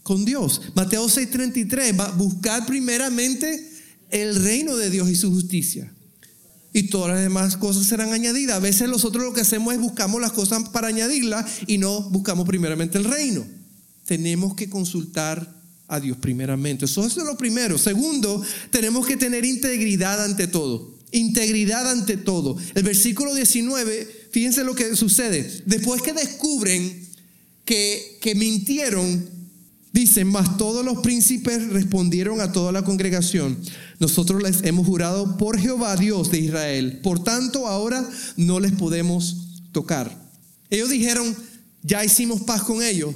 con 0.05 0.25
Dios. 0.25 0.62
Mateo 0.75 1.07
6:33, 1.07 1.99
va 1.99 2.11
buscar 2.12 2.64
primeramente 2.64 3.69
el 4.11 4.37
reino 4.37 4.77
de 4.77 4.88
Dios 4.90 5.11
y 5.11 5.16
su 5.16 5.31
justicia 5.31 5.93
y 6.72 6.85
todas 6.85 7.14
las 7.14 7.20
demás 7.20 7.56
cosas 7.56 7.87
serán 7.87 8.12
añadidas. 8.12 8.56
A 8.56 8.61
veces 8.61 8.88
nosotros 8.88 9.24
lo 9.24 9.33
que 9.33 9.40
hacemos 9.40 9.74
es 9.74 9.80
buscamos 9.80 10.20
las 10.20 10.33
cosas 10.33 10.68
para 10.68 10.88
añadirlas 10.88 11.46
y 11.66 11.78
no 11.78 12.02
buscamos 12.11 12.46
primeramente 12.46 12.98
el 12.98 13.04
reino. 13.04 13.44
Tenemos 14.04 14.54
que 14.54 14.70
consultar 14.70 15.61
a 15.88 16.00
Dios 16.00 16.16
primeramente. 16.18 16.85
Eso 16.85 17.04
es 17.06 17.16
lo 17.16 17.37
primero. 17.37 17.76
Segundo, 17.78 18.42
tenemos 18.70 19.06
que 19.06 19.16
tener 19.16 19.44
integridad 19.44 20.24
ante 20.24 20.46
todo. 20.46 20.94
Integridad 21.12 21.90
ante 21.90 22.16
todo. 22.16 22.56
El 22.74 22.85
versículo 22.85 23.35
19, 23.35 24.28
fíjense 24.30 24.62
lo 24.62 24.74
que 24.74 24.94
sucede. 24.94 25.62
Después 25.66 26.02
que 26.02 26.12
descubren 26.12 27.09
que, 27.64 28.18
que 28.20 28.37
mintieron, 28.37 29.39
dicen, 29.92 30.29
más 30.29 30.57
todos 30.57 30.85
los 30.85 31.00
príncipes 31.00 31.68
respondieron 31.68 32.40
a 32.40 32.53
toda 32.53 32.72
la 32.72 32.85
congregación 32.85 33.59
nosotros 34.00 34.42
les 34.42 34.64
hemos 34.64 34.87
jurado 34.87 35.37
por 35.37 35.59
Jehová 35.61 35.94
Dios 35.94 36.31
de 36.31 36.38
Israel. 36.40 37.00
Por 37.03 37.22
tanto, 37.22 37.66
ahora 37.66 38.03
no 38.37 38.59
les 38.59 38.72
podemos 38.72 39.61
tocar. 39.72 40.11
Ellos 40.70 40.88
dijeron, 40.88 41.37
ya 41.83 42.03
hicimos 42.03 42.40
paz 42.40 42.62
con 42.62 42.83
ellos 42.83 43.14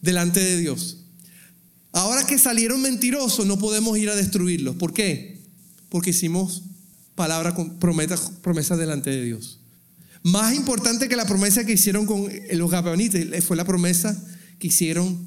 delante 0.00 0.38
de 0.38 0.56
Dios. 0.58 0.98
Ahora 1.92 2.24
que 2.24 2.38
salieron 2.38 2.80
mentirosos, 2.80 3.44
no 3.44 3.58
podemos 3.58 3.98
ir 3.98 4.08
a 4.08 4.14
destruirlos. 4.14 4.76
¿Por 4.76 4.94
qué? 4.94 5.42
Porque 5.88 6.10
hicimos 6.10 6.62
palabra 7.16 7.52
promesa, 7.80 8.16
promesa 8.40 8.76
delante 8.76 9.10
de 9.10 9.24
Dios. 9.24 9.58
Más 10.22 10.54
importante 10.54 11.08
que 11.08 11.16
la 11.16 11.26
promesa 11.26 11.66
que 11.66 11.72
hicieron 11.72 12.06
con 12.06 12.28
los 12.52 12.70
gabaonitas 12.70 13.44
fue 13.44 13.56
la 13.56 13.64
promesa 13.64 14.16
que 14.60 14.68
hicieron 14.68 15.26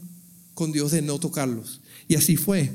con 0.54 0.72
Dios 0.72 0.92
de 0.92 1.02
no 1.02 1.20
tocarlos. 1.20 1.82
Y 2.08 2.16
así 2.16 2.36
fue. 2.36 2.72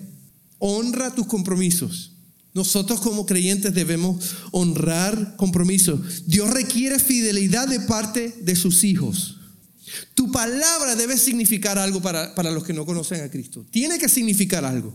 Honra 0.58 1.14
tus 1.14 1.26
compromisos. 1.26 2.12
Nosotros 2.54 3.00
como 3.00 3.26
creyentes 3.26 3.74
debemos 3.74 4.36
honrar 4.50 5.36
compromisos. 5.36 6.24
Dios 6.26 6.50
requiere 6.50 6.98
fidelidad 6.98 7.68
de 7.68 7.80
parte 7.80 8.34
de 8.40 8.56
sus 8.56 8.84
hijos. 8.84 9.36
Tu 10.14 10.30
palabra 10.32 10.96
debe 10.96 11.16
significar 11.16 11.78
algo 11.78 12.02
para, 12.02 12.34
para, 12.34 12.50
los 12.50 12.64
que 12.64 12.72
no 12.72 12.84
conocen 12.84 13.22
a 13.22 13.30
Cristo. 13.30 13.64
Tiene 13.70 13.98
que 13.98 14.08
significar 14.08 14.64
algo. 14.64 14.94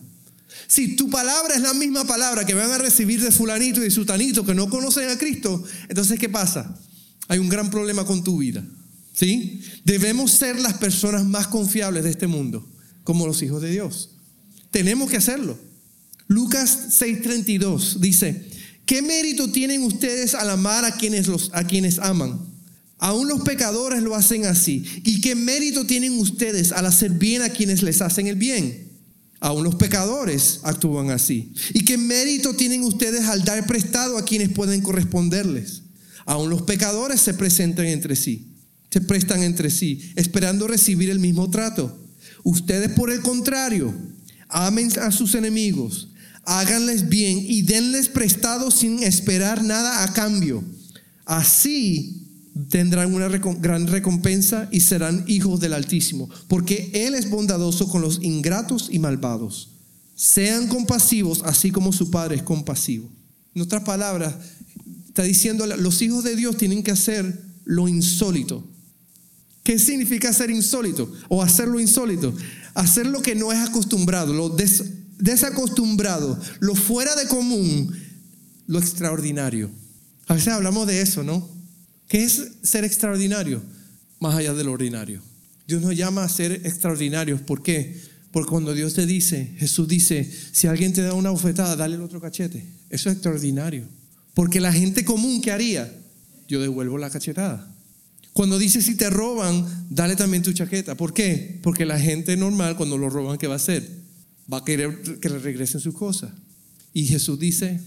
Si 0.68 0.96
tu 0.96 1.10
palabra 1.10 1.56
es 1.56 1.62
la 1.62 1.74
misma 1.74 2.06
palabra 2.06 2.46
que 2.46 2.54
van 2.54 2.72
a 2.72 2.78
recibir 2.78 3.22
de 3.22 3.32
fulanito 3.32 3.80
y 3.80 3.84
de 3.84 3.92
sutanito 3.92 4.46
que 4.46 4.54
no 4.54 4.70
conocen 4.70 5.10
a 5.10 5.18
Cristo, 5.18 5.64
entonces 5.90 6.20
¿qué 6.20 6.30
pasa? 6.30 6.80
Hay 7.28 7.40
un 7.40 7.50
gran 7.50 7.70
problema 7.70 8.06
con 8.06 8.24
tu 8.24 8.38
vida. 8.38 8.64
¿Sí? 9.14 9.62
Debemos 9.84 10.32
ser 10.32 10.60
las 10.60 10.74
personas 10.74 11.24
más 11.24 11.48
confiables 11.48 12.04
de 12.04 12.10
este 12.10 12.28
mundo, 12.28 12.68
como 13.04 13.28
los 13.28 13.42
hijos 13.42 13.62
de 13.62 13.72
Dios. 13.72 14.12
Tenemos 14.72 15.10
que 15.10 15.18
hacerlo. 15.18 15.58
Lucas 16.28 17.00
6:32 17.00 18.00
dice, 18.00 18.46
¿qué 18.86 19.02
mérito 19.02 19.52
tienen 19.52 19.84
ustedes 19.84 20.34
al 20.34 20.50
amar 20.50 20.86
a 20.86 20.96
quienes, 20.96 21.28
los, 21.28 21.52
a 21.54 21.66
quienes 21.66 22.00
aman? 22.00 22.40
Aún 22.98 23.28
los 23.28 23.42
pecadores 23.42 24.02
lo 24.02 24.16
hacen 24.16 24.46
así. 24.46 24.86
¿Y 25.04 25.20
qué 25.20 25.36
mérito 25.36 25.86
tienen 25.86 26.18
ustedes 26.20 26.72
al 26.72 26.86
hacer 26.86 27.12
bien 27.12 27.42
a 27.42 27.50
quienes 27.50 27.84
les 27.84 28.02
hacen 28.02 28.28
el 28.28 28.36
bien? 28.36 28.94
Aún 29.42 29.66
los 29.66 29.76
pecadores 29.76 30.62
actúan 30.64 31.10
así. 31.10 31.52
¿Y 31.74 31.84
qué 31.84 31.98
mérito 31.98 32.56
tienen 32.56 32.82
ustedes 32.84 33.26
al 33.26 33.44
dar 33.44 33.68
prestado 33.68 34.18
a 34.18 34.24
quienes 34.24 34.50
pueden 34.50 34.82
corresponderles? 34.82 35.82
Aún 36.26 36.50
los 36.50 36.62
pecadores 36.62 37.20
se 37.20 37.34
presentan 37.34 37.88
entre 37.88 38.16
sí, 38.16 38.54
se 38.90 39.02
prestan 39.02 39.44
entre 39.44 39.70
sí, 39.70 40.14
esperando 40.16 40.66
recibir 40.68 41.10
el 41.10 41.20
mismo 41.20 41.50
trato. 41.50 42.03
Ustedes, 42.44 42.92
por 42.92 43.10
el 43.10 43.22
contrario, 43.22 43.94
amen 44.50 44.90
a 45.00 45.12
sus 45.12 45.34
enemigos, 45.36 46.10
háganles 46.46 47.10
bien 47.10 47.38
y 47.40 47.62
denles 47.62 48.10
prestado 48.10 48.70
sin 48.70 49.02
esperar 49.02 49.64
nada 49.64 50.04
a 50.04 50.14
cambio. 50.14 50.64
Así 51.26 52.24
tendrán 52.70 53.14
una 53.14 53.28
gran 53.30 53.88
recompensa 53.88 54.68
y 54.72 54.82
serán 54.82 55.24
hijos 55.28 55.60
del 55.60 55.74
Altísimo, 55.74 56.30
porque 56.48 56.92
Él 56.94 57.16
es 57.16 57.30
bondadoso 57.30 57.88
con 57.88 58.02
los 58.02 58.22
ingratos 58.22 58.90
y 58.92 59.00
malvados. 59.00 59.70
Sean 60.16 60.68
compasivos 60.68 61.42
así 61.44 61.72
como 61.72 61.92
su 61.92 62.12
Padre 62.12 62.36
es 62.36 62.44
compasivo. 62.44 63.10
En 63.56 63.62
otras 63.62 63.84
palabras, 63.84 64.36
está 65.08 65.24
diciendo, 65.24 65.66
los 65.66 66.02
hijos 66.02 66.24
de 66.24 66.36
Dios 66.36 66.58
tienen 66.58 66.84
que 66.84 66.92
hacer 66.92 67.42
lo 67.66 67.88
insólito. 67.88 68.68
¿Qué 69.64 69.80
significa 69.80 70.34
ser 70.34 70.50
insólito 70.50 71.12
o 71.30 71.42
hacer 71.42 71.68
lo 71.68 71.80
insólito? 71.80 72.34
Hacer 72.74 73.08
lo 73.08 73.22
que 73.22 73.36
no 73.36 73.52
es 73.52 73.60
acostumbrado, 73.60 74.34
lo 74.34 74.50
des 74.50 74.84
desacostumbrado, 75.20 76.38
lo 76.60 76.76
fuera 76.76 77.16
de 77.16 77.28
común, 77.28 77.96
lo 78.68 78.80
extraordinario. 78.80 79.72
A 80.28 80.34
veces 80.34 80.50
hablamos 80.50 80.86
de 80.88 81.02
eso, 81.02 81.24
¿no? 81.24 81.50
¿Qué 82.08 82.24
es 82.24 82.50
ser 82.62 82.84
extraordinario? 82.84 83.62
Más 84.20 84.36
allá 84.36 84.54
de 84.54 84.64
lo 84.64 84.74
ordinario. 84.74 85.22
Dios 85.66 85.82
nos 85.82 85.96
llama 85.96 86.24
a 86.24 86.30
ser 86.30 86.52
extraordinarios. 86.66 87.42
¿Por 87.42 87.64
qué? 87.64 88.02
Porque 88.32 88.50
cuando 88.50 88.74
Dios 88.74 88.96
te 88.96 89.06
dice, 89.06 89.54
Jesús 89.58 89.88
dice, 89.88 90.30
si 90.52 90.68
alguien 90.68 90.92
te 90.92 91.02
da 91.02 91.14
una 91.14 91.30
bofetada, 91.30 91.76
dale 91.76 91.96
el 91.96 92.02
otro 92.02 92.20
cachete. 92.20 92.66
Eso 92.90 93.10
es 93.10 93.16
extraordinario. 93.16 93.88
Porque 94.34 94.60
la 94.60 94.74
gente 94.74 95.06
común, 95.06 95.42
¿qué 95.42 95.52
haría? 95.52 95.94
Yo 96.48 96.60
devuelvo 96.60 96.98
la 96.98 97.10
cachetada. 97.10 97.74
Cuando 98.34 98.58
dice 98.58 98.82
si 98.82 98.96
te 98.96 99.10
roban, 99.10 99.88
dale 99.90 100.16
también 100.16 100.44
tu 100.44 100.52
chaqueta. 100.52 100.96
¿Por 100.96 101.14
qué? 101.14 101.60
Porque 101.62 101.86
la 101.86 102.00
gente 102.00 102.36
normal, 102.36 102.76
cuando 102.76 102.98
lo 102.98 103.10
roban, 103.10 103.38
¿qué 103.38 103.48
va 103.48 103.54
a 103.54 103.58
hacer? 103.58 104.04
va 104.52 104.58
a 104.58 104.66
querer 104.66 105.20
que 105.20 105.30
le 105.30 105.40
regresen 105.40 105.80
sus 105.80 105.96
cosas. 105.96 106.32
Y 106.94 107.06
Jesús 107.06 107.40
dice, 107.40 107.82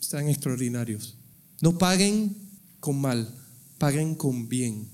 sean 0.00 0.28
extraordinarios. 0.28 1.16
No 1.60 1.78
paguen 1.78 2.36
con 2.80 3.00
mal, 3.00 3.32
paguen 3.78 4.14
con 4.14 4.48
bien. 4.48 4.88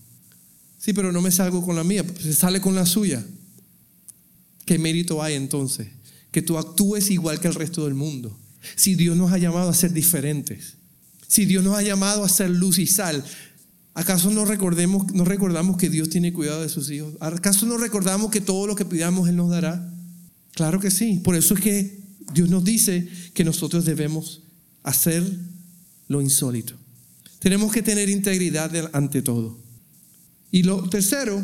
Sí, 0.78 0.92
pero 0.92 1.12
no 1.12 1.22
me 1.22 1.30
salgo 1.30 1.64
con 1.64 1.76
la 1.76 1.84
mía, 1.84 2.04
se 2.20 2.34
sale 2.34 2.60
con 2.60 2.74
la 2.74 2.86
suya. 2.86 3.24
¿Qué 4.64 4.78
mérito 4.78 5.22
hay 5.22 5.34
entonces? 5.34 5.88
Que 6.32 6.42
tú 6.42 6.58
actúes 6.58 7.10
igual 7.10 7.40
que 7.40 7.48
el 7.48 7.54
resto 7.54 7.84
del 7.84 7.94
mundo. 7.94 8.36
Si 8.74 8.94
Dios 8.94 9.16
nos 9.16 9.32
ha 9.32 9.38
llamado 9.38 9.70
a 9.70 9.74
ser 9.74 9.92
diferentes. 9.92 10.74
Si 11.28 11.44
Dios 11.44 11.62
nos 11.64 11.76
ha 11.76 11.82
llamado 11.82 12.24
a 12.24 12.28
ser 12.28 12.50
luz 12.50 12.78
y 12.78 12.86
sal. 12.86 13.24
¿Acaso 13.96 14.30
no, 14.30 14.44
recordemos, 14.44 15.10
no 15.14 15.24
recordamos 15.24 15.78
que 15.78 15.88
Dios 15.88 16.10
tiene 16.10 16.30
cuidado 16.30 16.60
de 16.60 16.68
sus 16.68 16.90
hijos? 16.90 17.14
¿Acaso 17.18 17.64
no 17.64 17.78
recordamos 17.78 18.30
que 18.30 18.42
todo 18.42 18.66
lo 18.66 18.76
que 18.76 18.84
pidamos 18.84 19.26
Él 19.26 19.36
nos 19.36 19.48
dará? 19.48 19.90
Claro 20.52 20.78
que 20.80 20.90
sí. 20.90 21.20
Por 21.24 21.34
eso 21.34 21.54
es 21.54 21.60
que 21.60 21.98
Dios 22.34 22.50
nos 22.50 22.62
dice 22.62 23.08
que 23.32 23.42
nosotros 23.42 23.86
debemos 23.86 24.42
hacer 24.82 25.24
lo 26.08 26.20
insólito. 26.20 26.74
Tenemos 27.38 27.72
que 27.72 27.80
tener 27.80 28.10
integridad 28.10 28.70
ante 28.92 29.22
todo. 29.22 29.58
Y 30.50 30.64
lo 30.64 30.90
tercero, 30.90 31.42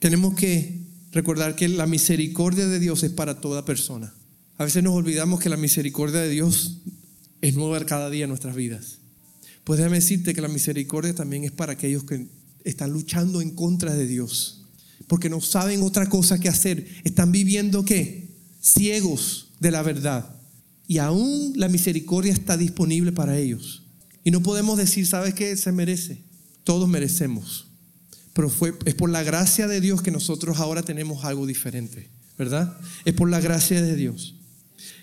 tenemos 0.00 0.34
que 0.34 0.82
recordar 1.12 1.56
que 1.56 1.66
la 1.66 1.86
misericordia 1.86 2.66
de 2.66 2.78
Dios 2.78 3.04
es 3.04 3.10
para 3.10 3.40
toda 3.40 3.64
persona. 3.64 4.12
A 4.58 4.64
veces 4.64 4.82
nos 4.82 4.92
olvidamos 4.92 5.40
que 5.40 5.48
la 5.48 5.56
misericordia 5.56 6.20
de 6.20 6.28
Dios 6.28 6.82
es 7.40 7.54
nueva 7.56 7.82
cada 7.86 8.10
día 8.10 8.24
en 8.24 8.28
nuestras 8.28 8.54
vidas. 8.54 8.99
Pues 9.64 9.78
déjame 9.78 9.96
decirte 9.96 10.34
que 10.34 10.40
la 10.40 10.48
misericordia 10.48 11.14
también 11.14 11.44
es 11.44 11.52
para 11.52 11.72
aquellos 11.72 12.04
que 12.04 12.26
están 12.64 12.92
luchando 12.92 13.40
en 13.40 13.50
contra 13.50 13.94
de 13.94 14.06
Dios, 14.06 14.66
porque 15.06 15.30
no 15.30 15.40
saben 15.40 15.82
otra 15.82 16.08
cosa 16.08 16.38
que 16.38 16.48
hacer. 16.48 16.86
Están 17.04 17.32
viviendo 17.32 17.84
qué? 17.84 18.28
Ciegos 18.62 19.52
de 19.60 19.70
la 19.70 19.82
verdad. 19.82 20.36
Y 20.86 20.98
aún 20.98 21.52
la 21.56 21.68
misericordia 21.68 22.32
está 22.32 22.56
disponible 22.56 23.12
para 23.12 23.38
ellos. 23.38 23.84
Y 24.24 24.30
no 24.30 24.42
podemos 24.42 24.76
decir, 24.76 25.06
¿sabes 25.06 25.34
qué? 25.34 25.56
Se 25.56 25.72
merece. 25.72 26.22
Todos 26.64 26.88
merecemos. 26.88 27.68
Pero 28.32 28.50
fue, 28.50 28.74
es 28.84 28.94
por 28.94 29.10
la 29.10 29.22
gracia 29.22 29.66
de 29.66 29.80
Dios 29.80 30.02
que 30.02 30.10
nosotros 30.10 30.58
ahora 30.58 30.82
tenemos 30.82 31.24
algo 31.24 31.46
diferente, 31.46 32.10
¿verdad? 32.38 32.78
Es 33.04 33.14
por 33.14 33.30
la 33.30 33.40
gracia 33.40 33.82
de 33.82 33.96
Dios. 33.96 34.39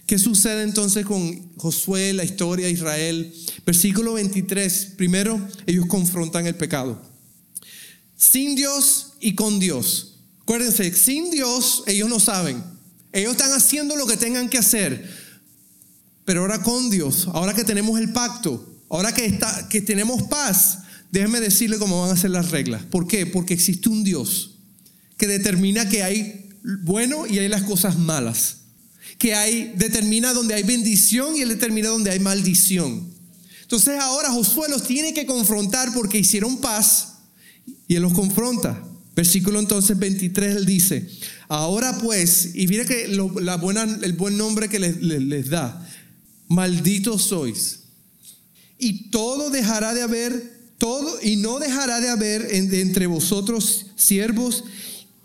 ¿Qué 0.08 0.18
sucede 0.18 0.64
entonces 0.64 1.06
con 1.06 1.54
Josué, 1.58 2.14
la 2.14 2.24
historia 2.24 2.68
de 2.68 2.72
Israel? 2.72 3.34
Versículo 3.66 4.14
23. 4.14 4.94
Primero, 4.96 5.46
ellos 5.66 5.86
confrontan 5.86 6.48
el 6.48 6.56
pecado. 6.56 7.02
Sin 8.16 8.56
Dios 8.56 9.16
y 9.20 9.36
con 9.36 9.60
Dios. 9.60 10.20
Acuérdense, 10.44 10.94
sin 10.94 11.30
Dios 11.30 11.84
ellos 11.88 12.08
no 12.08 12.22
saben. 12.22 12.64
Ellos 13.12 13.34
están 13.34 13.52
haciendo 13.52 13.98
lo 13.98 14.08
que 14.08 14.16
tengan 14.16 14.48
que 14.48 14.58
hacer. 14.58 15.14
Pero 16.24 16.40
ahora 16.40 16.64
con 16.64 16.90
Dios, 16.90 17.28
ahora 17.34 17.54
que 17.54 17.66
tenemos 17.66 18.00
el 18.00 18.14
pacto, 18.14 18.66
ahora 18.88 19.14
que, 19.14 19.26
está, 19.26 19.68
que 19.68 19.82
tenemos 19.82 20.24
paz, 20.24 20.80
déjenme 21.12 21.42
decirle 21.42 21.80
cómo 21.80 22.02
van 22.02 22.12
a 22.12 22.20
ser 22.20 22.32
las 22.32 22.52
reglas. 22.52 22.82
¿Por 22.86 23.08
qué? 23.08 23.26
Porque 23.26 23.54
existe 23.54 23.90
un 23.90 24.06
Dios 24.06 24.56
que 25.18 25.28
determina 25.28 25.90
que 25.90 26.02
hay 26.02 26.50
bueno 26.84 27.28
y 27.28 27.40
hay 27.40 27.50
las 27.50 27.64
cosas 27.64 27.98
malas 27.98 28.57
que 29.18 29.34
hay, 29.34 29.74
determina 29.76 30.34
donde 30.34 30.54
hay 30.54 30.64
bendición 30.64 31.36
y 31.36 31.42
él 31.42 31.50
determina 31.50 31.90
donde 31.90 32.12
hay 32.12 32.20
maldición. 32.20 33.08
Entonces 33.62 34.00
ahora 34.00 34.32
Josué 34.32 34.70
los 34.70 34.84
tiene 34.84 35.14
que 35.14 35.26
confrontar 35.26 35.94
porque 35.94 36.20
hicieron 36.20 36.58
paz 36.58 37.16
y 37.88 37.96
él 37.96 38.02
los 38.02 38.14
confronta. 38.14 38.82
Versículo 39.16 39.60
entonces 39.60 39.98
23 39.98 40.58
él 40.58 40.66
dice, 40.66 41.10
ahora 41.48 41.98
pues, 41.98 42.52
y 42.54 42.68
mira 42.68 42.86
que 42.86 43.08
la 43.08 43.58
buena, 43.58 43.84
el 44.04 44.14
buen 44.14 44.38
nombre 44.38 44.70
que 44.70 44.80
les, 44.80 45.02
les 45.02 45.50
da, 45.50 45.86
malditos 46.48 47.24
sois. 47.24 47.80
Y 48.78 49.10
todo 49.10 49.50
dejará 49.50 49.96
de 49.96 50.04
haber, 50.04 50.70
todo, 50.78 51.20
y 51.24 51.38
no 51.38 51.58
dejará 51.58 52.00
de 52.00 52.10
haber 52.10 52.54
entre 52.54 53.08
vosotros 53.08 53.88
siervos 53.96 54.64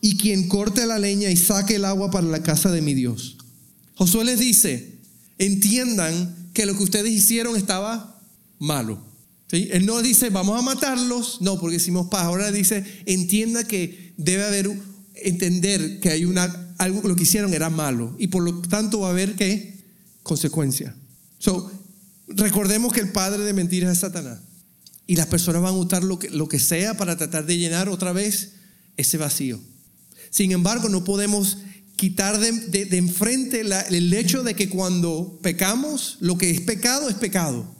y 0.00 0.16
quien 0.16 0.48
corte 0.48 0.86
la 0.86 0.98
leña 0.98 1.30
y 1.30 1.36
saque 1.36 1.76
el 1.76 1.84
agua 1.84 2.10
para 2.10 2.26
la 2.26 2.42
casa 2.42 2.70
de 2.72 2.80
mi 2.80 2.94
Dios. 2.94 3.36
Josué 3.94 4.24
les 4.24 4.38
dice, 4.38 4.98
entiendan 5.38 6.50
que 6.52 6.66
lo 6.66 6.76
que 6.76 6.84
ustedes 6.84 7.12
hicieron 7.12 7.56
estaba 7.56 8.20
malo. 8.58 9.02
Él 9.50 9.84
no 9.84 10.00
dice, 10.00 10.30
vamos 10.30 10.58
a 10.58 10.62
matarlos, 10.62 11.42
no, 11.42 11.60
porque 11.60 11.76
hicimos 11.76 12.08
paz. 12.08 12.22
Ahora 12.22 12.50
dice, 12.50 12.84
entienda 13.04 13.64
que 13.64 14.14
debe 14.16 14.44
haber, 14.44 14.70
entender 15.14 16.00
que 16.00 16.10
hay 16.10 16.24
una, 16.24 16.74
algo 16.78 17.06
lo 17.06 17.16
que 17.16 17.24
hicieron 17.24 17.52
era 17.52 17.68
malo 17.68 18.16
y 18.18 18.28
por 18.28 18.42
lo 18.42 18.60
tanto 18.62 19.00
va 19.00 19.08
a 19.08 19.10
haber 19.10 19.34
qué 19.34 19.84
consecuencia. 20.22 20.94
So, 21.38 21.70
recordemos 22.28 22.94
que 22.94 23.00
el 23.00 23.12
padre 23.12 23.44
de 23.44 23.52
mentiras 23.52 23.92
es 23.92 23.98
Satanás 23.98 24.40
y 25.06 25.16
las 25.16 25.26
personas 25.26 25.60
van 25.60 25.74
a 25.74 25.78
usar 25.78 26.02
lo 26.02 26.18
que, 26.18 26.30
lo 26.30 26.48
que 26.48 26.58
sea 26.58 26.96
para 26.96 27.18
tratar 27.18 27.44
de 27.44 27.58
llenar 27.58 27.90
otra 27.90 28.12
vez 28.12 28.52
ese 28.96 29.18
vacío. 29.18 29.60
Sin 30.30 30.52
embargo, 30.52 30.88
no 30.88 31.04
podemos 31.04 31.58
quitar 32.02 32.40
de, 32.40 32.98
enfrente 32.98 33.60
el 33.60 34.12
hecho 34.12 34.42
de 34.42 34.54
que 34.54 34.68
cuando 34.68 35.38
pecamos, 35.40 36.16
lo 36.18 36.36
que 36.36 36.50
es 36.50 36.60
pecado 36.60 37.08
es 37.08 37.14
pecado. 37.14 37.76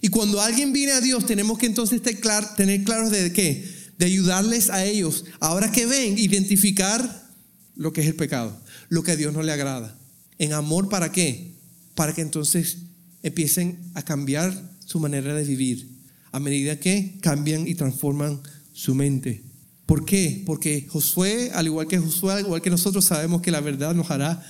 Y 0.00 0.06
cuando 0.06 0.40
alguien 0.40 0.72
viene 0.72 0.92
a 0.92 1.00
Dios, 1.00 1.26
tenemos 1.26 1.58
que 1.58 1.66
entonces 1.66 2.00
tener 2.00 2.84
claros 2.84 3.10
de 3.10 3.32
qué? 3.32 3.68
De 3.98 4.06
ayudarles 4.06 4.70
a 4.70 4.84
ellos, 4.84 5.24
ahora 5.40 5.72
que 5.72 5.84
ven, 5.84 6.16
identificar 6.16 7.28
lo 7.74 7.92
que 7.92 8.02
es 8.02 8.06
el 8.06 8.14
pecado, 8.14 8.56
lo 8.88 9.02
que 9.02 9.10
a 9.10 9.16
Dios 9.16 9.34
no 9.34 9.42
le 9.42 9.50
agrada. 9.50 9.98
En 10.38 10.52
amor, 10.52 10.88
¿para 10.88 11.10
qué? 11.10 11.56
Para 11.96 12.14
que 12.14 12.20
entonces 12.20 12.76
empiecen 13.24 13.80
a 13.94 14.04
cambiar 14.04 14.54
su 14.84 15.00
manera 15.00 15.34
de 15.34 15.42
vivir, 15.42 15.88
a 16.30 16.38
medida 16.38 16.78
que 16.78 17.18
cambian 17.20 17.66
y 17.66 17.74
transforman 17.74 18.40
su 18.72 18.94
mente. 18.94 19.42
¿Por 19.86 20.04
qué? 20.04 20.42
Porque 20.44 20.86
Josué, 20.88 21.50
al 21.54 21.66
igual 21.66 21.86
que 21.86 21.98
Josué, 21.98 22.34
al 22.34 22.40
igual 22.40 22.60
que 22.60 22.70
nosotros, 22.70 23.04
sabemos 23.04 23.40
que 23.40 23.52
la 23.52 23.60
verdad 23.60 23.94
nos 23.94 24.10
hará 24.10 24.44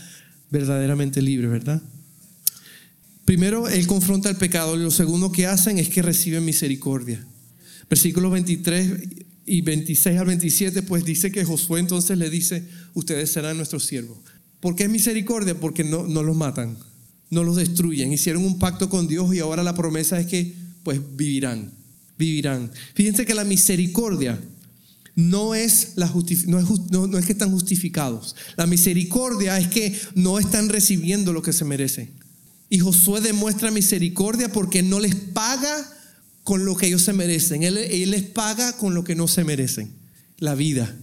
verdaderamente 0.51 1.21
libres, 1.21 1.51
¿verdad? 1.51 1.83
Primero, 3.27 3.69
él 3.69 3.87
confronta 3.87 4.31
el 4.31 4.37
pecado 4.37 4.77
lo 4.77 4.91
segundo 4.91 5.33
que 5.33 5.47
hacen 5.47 5.79
es 5.79 5.89
que 5.89 6.01
reciben 6.01 6.45
misericordia. 6.45 7.25
Versículos 7.91 8.33
23 8.33 9.09
y 9.47 9.61
26 9.61 10.19
al 10.19 10.27
27, 10.27 10.83
pues 10.83 11.05
dice 11.05 11.31
que 11.31 11.45
Josué 11.45 11.81
entonces 11.81 12.17
le 12.17 12.31
dice, 12.31 12.65
ustedes 12.95 13.31
serán 13.31 13.57
nuestros 13.57 13.85
siervos. 13.85 14.19
¿Por 14.61 14.75
qué 14.75 14.85
es 14.85 14.91
misericordia? 14.91 15.59
Porque 15.59 15.85
no, 15.85 16.07
no 16.07 16.23
los 16.23 16.37
matan, 16.37 16.79
no 17.31 17.45
los 17.45 17.57
destruyen. 17.57 18.13
Hicieron 18.13 18.45
un 18.45 18.59
pacto 18.59 18.89
con 18.89 19.07
Dios 19.07 19.35
y 19.35 19.41
ahora 19.41 19.63
la 19.63 19.75
promesa 19.75 20.19
es 20.19 20.27
que 20.27 20.55
pues 20.83 21.01
vivirán, 21.17 21.73
vivirán. 22.17 22.71
Fíjense 22.95 23.27
que 23.27 23.35
la 23.35 23.45
misericordia 23.45 24.41
no 25.17 25.55
es, 25.55 25.93
la 25.97 26.13
no, 26.47 26.59
es, 26.59 26.67
no, 26.91 27.19
es 27.19 27.25
que 27.25 27.33
están 27.33 27.51
justificados. 27.51 28.37
La 28.57 28.67
misericordia 28.67 29.59
es 29.59 29.69
que 29.69 29.99
no 30.15 30.39
están 30.39 30.69
recibiendo 30.69 31.33
lo 31.33 31.41
que 31.41 31.55
se 31.55 31.65
merecen. 31.65 32.11
Y 32.69 32.81
Josué 32.81 33.23
demuestra 33.23 33.71
misericordia 33.71 34.53
porque 34.53 34.83
no 34.83 35.01
les 35.01 35.15
paga 35.15 35.91
con 36.45 36.67
lo 36.67 36.77
que 36.77 36.89
ellos 36.89 37.01
se 37.01 37.15
merecen. 37.15 37.63
Él, 37.63 38.11
les 38.11 38.23
paga 38.25 38.77
con 38.77 38.95
lo 38.95 39.05
que 39.05 39.15
no 39.15 39.27
se 39.27 39.43
merecen. 39.43 39.91
La 40.39 40.55
vida. 40.55 40.95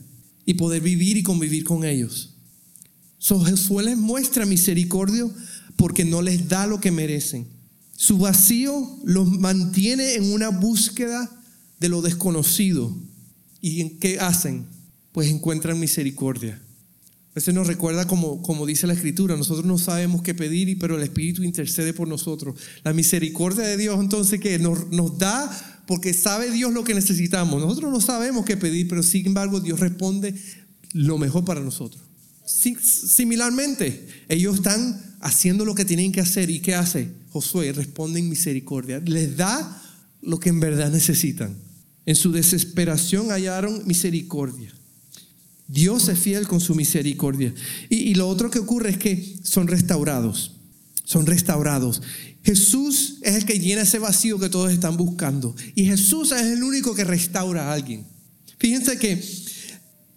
Y 0.45 0.53
poder 0.53 0.81
vivir 0.81 1.17
y 1.17 1.23
convivir 1.23 1.63
con 1.63 1.83
ellos. 1.83 2.35
So, 3.17 3.39
Josué 3.39 3.83
les 3.83 3.97
muestra 3.97 4.45
misericordia 4.45 5.25
porque 5.75 6.05
no 6.05 6.21
les 6.21 6.47
da 6.47 6.67
lo 6.67 6.79
que 6.79 6.91
merecen. 6.91 7.47
Su 7.95 8.19
vacío 8.19 8.99
los 9.05 9.27
mantiene 9.27 10.15
en 10.15 10.31
una 10.33 10.49
búsqueda 10.49 11.31
de 11.79 11.89
lo 11.89 12.03
desconocido 12.03 12.95
¿Y 13.63 13.79
en 13.79 13.97
qué 13.97 14.19
hacen? 14.19 14.65
Pues 15.13 15.29
encuentran 15.29 15.79
misericordia. 15.79 16.61
A 17.31 17.35
veces 17.35 17.53
nos 17.53 17.65
recuerda 17.65 18.05
como, 18.05 18.41
como 18.41 18.65
dice 18.65 18.87
la 18.87 18.93
Escritura, 18.93 19.37
nosotros 19.37 19.65
no 19.65 19.77
sabemos 19.77 20.21
qué 20.21 20.35
pedir, 20.35 20.77
pero 20.77 20.97
el 20.97 21.03
Espíritu 21.03 21.43
intercede 21.43 21.93
por 21.93 22.09
nosotros. 22.09 22.59
La 22.83 22.91
misericordia 22.91 23.63
de 23.63 23.77
Dios 23.77 23.97
entonces 24.01 24.41
que 24.41 24.59
nos, 24.59 24.91
nos 24.91 25.17
da 25.17 25.83
porque 25.87 26.13
sabe 26.13 26.51
Dios 26.51 26.73
lo 26.73 26.83
que 26.83 26.93
necesitamos. 26.93 27.61
Nosotros 27.61 27.89
no 27.89 28.01
sabemos 28.01 28.43
qué 28.43 28.57
pedir, 28.57 28.89
pero 28.89 29.01
sin 29.01 29.27
embargo 29.27 29.61
Dios 29.61 29.79
responde 29.79 30.35
lo 30.91 31.17
mejor 31.17 31.45
para 31.45 31.61
nosotros. 31.61 32.03
Similarmente, 32.45 34.09
ellos 34.27 34.55
están 34.55 35.15
haciendo 35.21 35.63
lo 35.63 35.73
que 35.73 35.85
tienen 35.85 36.11
que 36.11 36.19
hacer. 36.19 36.49
¿Y 36.49 36.59
qué 36.59 36.75
hace? 36.75 37.07
Josué 37.29 37.71
responde 37.71 38.19
en 38.19 38.27
misericordia. 38.27 38.99
Les 38.99 39.37
da 39.37 39.81
lo 40.21 40.37
que 40.41 40.49
en 40.49 40.59
verdad 40.59 40.91
necesitan. 40.91 41.62
En 42.05 42.15
su 42.15 42.31
desesperación 42.31 43.29
hallaron 43.29 43.85
misericordia. 43.85 44.73
Dios 45.67 46.07
es 46.09 46.19
fiel 46.19 46.47
con 46.47 46.59
su 46.59 46.75
misericordia. 46.75 47.53
Y, 47.89 48.13
lo 48.15 48.27
otro 48.27 48.51
que 48.51 48.59
ocurre 48.59 48.91
es 48.91 48.97
que 48.97 49.37
son 49.43 49.67
restaurados. 49.67 50.51
Son 51.05 51.25
restaurados. 51.25 52.01
Jesús 52.43 53.19
es 53.21 53.35
el 53.35 53.45
que 53.45 53.59
llena 53.59 53.83
ese 53.83 53.99
vacío 53.99 54.37
que 54.37 54.49
todos 54.49 54.71
están 54.71 54.97
buscando. 54.97 55.55
Y 55.75 55.85
Jesús 55.85 56.31
es 56.31 56.41
el 56.41 56.63
único 56.63 56.93
que 56.93 57.05
restaura 57.05 57.69
a 57.69 57.73
alguien. 57.73 58.05
Fíjense 58.59 58.97
que 58.97 59.23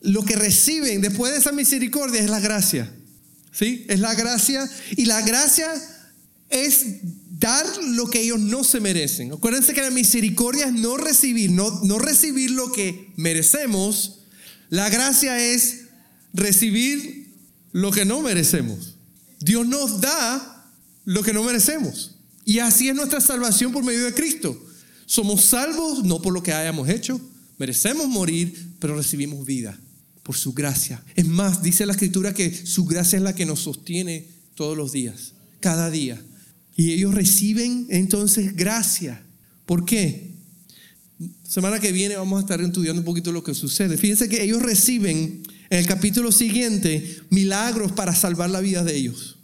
lo 0.02 0.24
que 0.24 0.36
reciben 0.36 1.00
después 1.00 1.32
de 1.32 1.38
esa 1.38 1.52
misericordia 1.52 2.20
es 2.20 2.30
la 2.30 2.40
gracia. 2.40 2.92
¿Sí? 3.52 3.86
Es 3.88 4.00
la 4.00 4.14
gracia. 4.14 4.68
Y 4.96 5.06
la 5.06 5.22
gracia 5.22 5.72
es 6.50 6.84
dar 7.38 7.66
lo 7.82 8.08
que 8.08 8.22
ellos 8.22 8.40
no 8.40 8.64
se 8.64 8.80
merecen. 8.80 9.32
Acuérdense 9.32 9.74
que 9.74 9.82
la 9.82 9.90
misericordia 9.90 10.66
es 10.66 10.72
no 10.72 10.96
recibir, 10.96 11.50
no, 11.50 11.82
no 11.84 11.98
recibir 11.98 12.50
lo 12.50 12.72
que 12.72 13.12
merecemos. 13.16 14.20
La 14.70 14.88
gracia 14.88 15.38
es 15.38 15.84
recibir 16.32 17.34
lo 17.72 17.90
que 17.92 18.04
no 18.04 18.20
merecemos. 18.20 18.96
Dios 19.40 19.66
nos 19.66 20.00
da 20.00 20.72
lo 21.04 21.22
que 21.22 21.32
no 21.32 21.42
merecemos. 21.44 22.16
Y 22.44 22.60
así 22.60 22.88
es 22.88 22.94
nuestra 22.94 23.20
salvación 23.20 23.72
por 23.72 23.84
medio 23.84 24.04
de 24.04 24.14
Cristo. 24.14 24.58
Somos 25.04 25.44
salvos 25.44 26.04
no 26.04 26.22
por 26.22 26.32
lo 26.32 26.42
que 26.42 26.52
hayamos 26.52 26.88
hecho, 26.88 27.20
merecemos 27.58 28.08
morir, 28.08 28.72
pero 28.80 28.96
recibimos 28.96 29.44
vida 29.44 29.78
por 30.22 30.36
su 30.36 30.52
gracia. 30.52 31.02
Es 31.14 31.26
más, 31.26 31.62
dice 31.62 31.86
la 31.86 31.92
escritura 31.92 32.34
que 32.34 32.66
su 32.66 32.84
gracia 32.84 33.18
es 33.18 33.22
la 33.22 33.34
que 33.34 33.46
nos 33.46 33.60
sostiene 33.60 34.26
todos 34.54 34.76
los 34.76 34.92
días, 34.92 35.32
cada 35.60 35.90
día. 35.90 36.20
Y 36.76 36.92
ellos 36.92 37.14
reciben 37.14 37.86
entonces 37.90 38.54
gracia. 38.54 39.22
¿Por 39.64 39.84
qué? 39.84 40.30
Semana 41.48 41.80
que 41.80 41.92
viene 41.92 42.16
vamos 42.16 42.38
a 42.38 42.40
estar 42.42 42.60
estudiando 42.60 43.00
un 43.00 43.06
poquito 43.06 43.32
lo 43.32 43.42
que 43.42 43.54
sucede. 43.54 43.96
Fíjense 43.96 44.28
que 44.28 44.42
ellos 44.42 44.62
reciben 44.62 45.42
en 45.70 45.78
el 45.78 45.86
capítulo 45.86 46.30
siguiente 46.32 47.18
milagros 47.30 47.92
para 47.92 48.14
salvar 48.14 48.50
la 48.50 48.60
vida 48.60 48.84
de 48.84 48.94
ellos. 48.94 49.38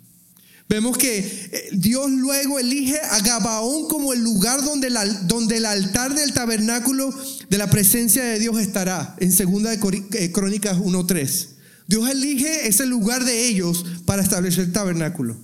Vemos 0.69 0.97
que 0.97 1.19
eh, 1.19 1.69
Dios 1.73 2.11
luego 2.11 2.59
elige 2.59 2.99
a 2.99 3.21
Gabaón 3.21 3.89
como 3.89 4.13
el 4.13 4.23
lugar 4.23 4.65
donde, 4.65 4.91
donde 5.25 5.59
el 5.59 5.67
altar 5.67 6.15
del 6.15 6.33
tabernáculo 6.33 7.15
de 7.51 7.59
la 7.59 7.69
presencia 7.69 8.25
de 8.25 8.39
Dios 8.39 8.59
estará, 8.59 9.17
en 9.21 9.31
2 9.31 9.79
eh, 10.13 10.33
Crónicas 10.33 10.79
1.3. 10.79 11.49
Dios 11.89 12.09
elige 12.09 12.69
ese 12.69 12.87
lugar 12.87 13.25
de 13.25 13.49
ellos 13.49 13.85
para 14.07 14.23
establecer 14.23 14.65
el 14.65 14.73
tabernáculo. 14.73 15.37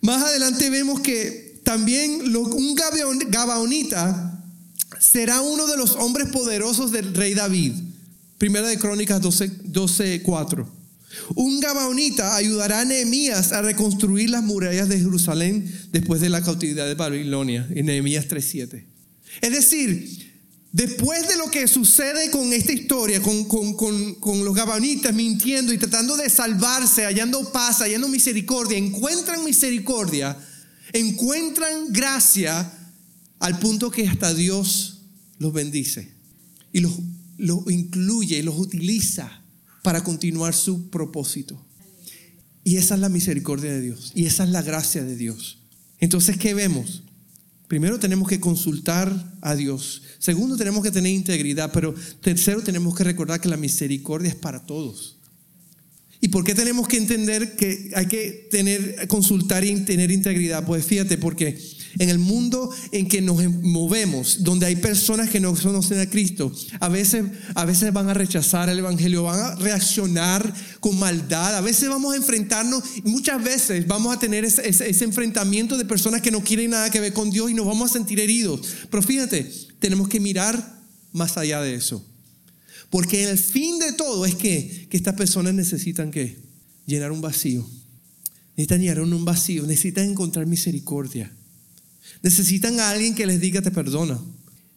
Más 0.00 0.22
adelante 0.22 0.70
vemos 0.70 1.00
que 1.00 1.60
también 1.64 2.22
un 2.36 2.74
Gabaonita 3.28 4.44
será 5.00 5.40
uno 5.40 5.66
de 5.66 5.76
los 5.76 5.92
hombres 5.96 6.28
poderosos 6.28 6.92
del 6.92 7.12
rey 7.14 7.34
David. 7.34 7.72
Primera 8.38 8.68
de 8.68 8.78
Crónicas 8.78 9.20
12.4. 9.22 10.66
Un 11.34 11.60
Gabaonita 11.60 12.36
ayudará 12.36 12.80
a 12.80 12.84
Nehemías 12.84 13.52
a 13.52 13.62
reconstruir 13.62 14.30
las 14.30 14.42
murallas 14.42 14.88
de 14.88 14.98
Jerusalén 14.98 15.72
después 15.90 16.20
de 16.20 16.28
la 16.28 16.42
cautividad 16.42 16.86
de 16.86 16.94
Babilonia, 16.94 17.66
en 17.70 17.86
Nehemías 17.86 18.28
3.7. 18.28 18.84
Es 19.40 19.50
decir, 19.50 20.25
después 20.72 21.28
de 21.28 21.36
lo 21.36 21.50
que 21.50 21.66
sucede 21.68 22.30
con 22.30 22.52
esta 22.52 22.72
historia, 22.72 23.22
con, 23.22 23.44
con, 23.44 24.44
los 24.44 24.54
Gabaonitas 24.54 25.14
mintiendo 25.14 25.72
y 25.72 25.78
tratando 25.78 26.16
de 26.16 26.28
salvarse, 26.30 27.04
hallando 27.04 27.52
paz, 27.52 27.78
hallando 27.78 28.08
misericordia, 28.08 28.76
encuentran 28.76 29.44
misericordia, 29.44 30.36
encuentran 30.92 31.92
gracia 31.92 32.72
al 33.38 33.58
punto 33.58 33.90
que 33.90 34.08
hasta 34.08 34.34
Dios 34.34 35.02
los 35.38 35.52
bendice 35.52 36.12
y 36.72 36.80
los, 36.80 36.92
los 37.38 37.70
incluye 37.70 38.42
los 38.42 38.58
utiliza 38.58 39.42
para 39.82 40.02
continuar 40.02 40.54
su 40.54 40.90
propósito. 40.90 41.64
Y 42.64 42.78
esa 42.78 42.96
es 42.96 43.00
la 43.00 43.08
misericordia 43.08 43.72
de 43.72 43.80
Dios. 43.80 44.10
Y 44.16 44.26
esa 44.26 44.42
es 44.42 44.50
la 44.50 44.60
gracia 44.60 45.04
de 45.04 45.14
Dios. 45.14 45.58
Entonces, 46.00 46.36
¿qué 46.36 46.52
vemos? 46.52 47.04
Primero 47.68 47.98
tenemos 47.98 48.28
que 48.28 48.38
consultar 48.38 49.38
a 49.40 49.54
Dios. 49.54 50.02
Segundo, 50.18 50.56
tenemos 50.56 50.84
que 50.84 50.90
tener 50.90 51.12
integridad. 51.12 51.72
Pero 51.72 51.94
tercero, 52.20 52.62
tenemos 52.62 52.94
que 52.94 53.04
recordar 53.04 53.40
que 53.40 53.48
la 53.48 53.56
misericordia 53.56 54.28
es 54.28 54.36
para 54.36 54.64
todos. 54.64 55.16
¿Y 56.20 56.28
por 56.28 56.44
qué 56.44 56.54
tenemos 56.54 56.88
que 56.88 56.96
entender 56.96 57.56
que 57.56 57.90
hay 57.94 58.06
que 58.06 58.48
tener, 58.50 59.06
consultar 59.08 59.64
y 59.64 59.74
tener 59.80 60.10
integridad? 60.10 60.64
Pues 60.64 60.84
fíjate, 60.84 61.18
porque 61.18 61.58
en 61.98 62.10
el 62.10 62.18
mundo 62.18 62.70
en 62.92 63.08
que 63.08 63.20
nos 63.20 63.42
movemos, 63.62 64.42
donde 64.42 64.66
hay 64.66 64.76
personas 64.76 65.30
que 65.30 65.40
no 65.40 65.54
conocen 65.54 66.00
a 66.00 66.08
Cristo, 66.08 66.52
a 66.80 66.88
veces, 66.88 67.24
a 67.54 67.64
veces 67.64 67.92
van 67.92 68.08
a 68.08 68.14
rechazar 68.14 68.68
el 68.68 68.78
Evangelio, 68.78 69.24
van 69.24 69.40
a 69.40 69.54
reaccionar 69.56 70.52
con 70.80 70.98
maldad, 70.98 71.56
a 71.56 71.60
veces 71.60 71.88
vamos 71.88 72.14
a 72.14 72.16
enfrentarnos, 72.16 72.82
muchas 73.04 73.42
veces 73.42 73.86
vamos 73.86 74.14
a 74.14 74.18
tener 74.18 74.44
ese, 74.44 74.68
ese 74.68 75.04
enfrentamiento 75.04 75.76
de 75.76 75.84
personas 75.84 76.20
que 76.20 76.30
no 76.30 76.42
quieren 76.42 76.70
nada 76.70 76.90
que 76.90 77.00
ver 77.00 77.12
con 77.12 77.30
Dios 77.30 77.50
y 77.50 77.54
nos 77.54 77.66
vamos 77.66 77.90
a 77.90 77.92
sentir 77.94 78.20
heridos. 78.20 78.60
Pero 78.90 79.02
fíjate, 79.02 79.50
tenemos 79.78 80.08
que 80.08 80.20
mirar 80.20 80.80
más 81.12 81.36
allá 81.36 81.60
de 81.60 81.74
eso. 81.74 82.04
Porque 82.90 83.28
el 83.28 83.38
fin 83.38 83.78
de 83.78 83.92
todo 83.92 84.26
es 84.26 84.34
que, 84.34 84.86
que 84.88 84.96
estas 84.96 85.14
personas 85.14 85.54
necesitan 85.54 86.10
que 86.10 86.36
llenar 86.86 87.12
un 87.12 87.20
vacío. 87.20 87.68
Necesitan 88.56 88.80
llenar 88.80 89.00
un 89.00 89.24
vacío, 89.24 89.66
necesitan 89.66 90.08
encontrar 90.08 90.46
misericordia. 90.46 91.30
Necesitan 92.22 92.80
a 92.80 92.90
alguien 92.90 93.14
que 93.14 93.26
les 93.26 93.40
diga 93.40 93.62
te 93.62 93.70
perdona. 93.70 94.20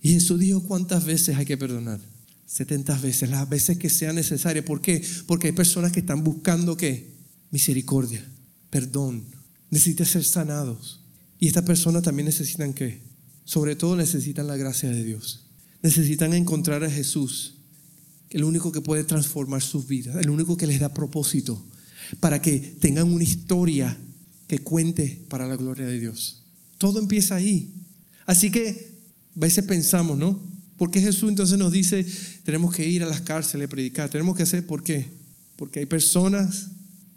Y 0.01 0.13
Jesús 0.13 0.39
dijo 0.39 0.63
cuántas 0.63 1.05
veces 1.05 1.35
hay 1.35 1.45
que 1.45 1.57
perdonar. 1.57 1.99
70 2.45 2.97
veces, 2.99 3.29
las 3.29 3.47
veces 3.47 3.77
que 3.77 3.89
sea 3.89 4.11
necesaria. 4.11 4.65
¿Por 4.65 4.81
qué? 4.81 5.05
Porque 5.27 5.47
hay 5.47 5.53
personas 5.53 5.91
que 5.91 5.99
están 5.99 6.23
buscando 6.23 6.75
qué? 6.75 7.11
Misericordia, 7.51 8.25
perdón. 8.69 9.25
Necesitan 9.69 10.07
ser 10.07 10.23
sanados. 10.23 11.01
Y 11.39 11.47
estas 11.47 11.63
personas 11.63 12.03
también 12.03 12.25
necesitan 12.25 12.73
qué? 12.73 13.01
Sobre 13.45 13.75
todo 13.75 13.95
necesitan 13.95 14.47
la 14.47 14.57
gracia 14.57 14.89
de 14.89 15.03
Dios. 15.03 15.45
Necesitan 15.81 16.33
encontrar 16.33 16.83
a 16.83 16.89
Jesús, 16.89 17.55
el 18.29 18.43
único 18.43 18.71
que 18.71 18.81
puede 18.81 19.03
transformar 19.03 19.61
sus 19.61 19.87
vidas, 19.87 20.15
el 20.17 20.29
único 20.29 20.57
que 20.57 20.67
les 20.67 20.79
da 20.79 20.93
propósito, 20.93 21.63
para 22.19 22.41
que 22.41 22.59
tengan 22.59 23.11
una 23.13 23.23
historia 23.23 23.97
que 24.47 24.59
cuente 24.59 25.23
para 25.29 25.47
la 25.47 25.55
gloria 25.55 25.85
de 25.85 25.99
Dios. 25.99 26.43
Todo 26.79 26.99
empieza 26.99 27.35
ahí. 27.35 27.71
Así 28.25 28.49
que 28.49 28.89
a 29.35 29.39
veces 29.39 29.63
pensamos, 29.65 30.17
¿no? 30.17 30.41
¿Por 30.77 30.89
qué 30.89 31.01
Jesús 31.01 31.29
entonces 31.29 31.59
nos 31.59 31.73
dice, 31.73 32.05
tenemos 32.43 32.73
que 32.73 32.87
ir 32.87 33.03
a 33.03 33.05
las 33.05 33.21
cárceles 33.21 33.67
a 33.67 33.69
predicar? 33.69 34.09
Tenemos 34.09 34.35
que 34.35 34.43
hacer, 34.43 34.65
¿por 34.65 34.81
qué? 34.81 35.07
Porque 35.57 35.79
hay 35.79 35.85
personas 35.85 36.67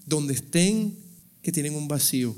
donde 0.05 0.35
estén 0.35 0.95
que 1.43 1.53
tienen 1.53 1.77
un 1.77 1.87
vacío. 1.87 2.35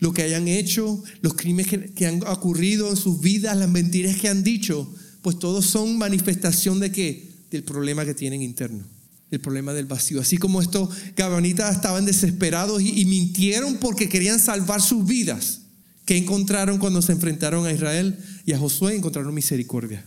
Lo 0.00 0.12
que 0.12 0.22
hayan 0.22 0.48
hecho, 0.48 1.02
los 1.22 1.34
crímenes 1.34 1.68
que, 1.94 2.06
han 2.06 2.26
ocurrido 2.26 2.90
en 2.90 2.96
sus 2.96 3.20
vidas, 3.20 3.56
las 3.56 3.68
mentiras 3.68 4.16
que 4.16 4.28
han 4.28 4.42
dicho, 4.42 4.92
pues 5.22 5.38
todos 5.38 5.64
son 5.64 5.96
manifestación 5.96 6.80
de 6.80 6.90
qué? 6.90 7.30
Del 7.52 7.62
problema 7.62 8.04
que 8.04 8.14
tienen 8.14 8.42
interno, 8.42 8.84
el 9.30 9.40
problema 9.40 9.72
del 9.72 9.86
vacío. 9.86 10.20
Así 10.20 10.38
como 10.38 10.60
estos 10.60 10.90
cabanitas 11.14 11.76
estaban 11.76 12.04
desesperados 12.04 12.82
y 12.82 13.04
mintieron 13.04 13.76
porque 13.76 14.08
querían 14.08 14.40
salvar 14.40 14.82
sus 14.82 15.06
vidas. 15.06 15.60
¿Qué 16.08 16.16
encontraron 16.16 16.78
cuando 16.78 17.02
se 17.02 17.12
enfrentaron 17.12 17.66
a 17.66 17.70
Israel 17.70 18.18
y 18.46 18.54
a 18.54 18.58
Josué? 18.58 18.96
Encontraron 18.96 19.34
misericordia. 19.34 20.06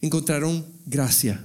Encontraron 0.00 0.64
gracia. 0.86 1.44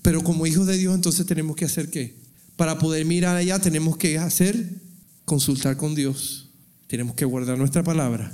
Pero 0.00 0.24
como 0.24 0.46
hijos 0.46 0.66
de 0.66 0.78
Dios 0.78 0.94
entonces 0.94 1.26
tenemos 1.26 1.54
que 1.54 1.66
hacer 1.66 1.90
qué? 1.90 2.16
Para 2.56 2.78
poder 2.78 3.04
mirar 3.04 3.36
allá 3.36 3.58
tenemos 3.58 3.98
que 3.98 4.16
hacer 4.16 4.80
consultar 5.26 5.76
con 5.76 5.94
Dios. 5.94 6.48
Tenemos 6.86 7.14
que 7.16 7.26
guardar 7.26 7.58
nuestra 7.58 7.82
palabra, 7.82 8.32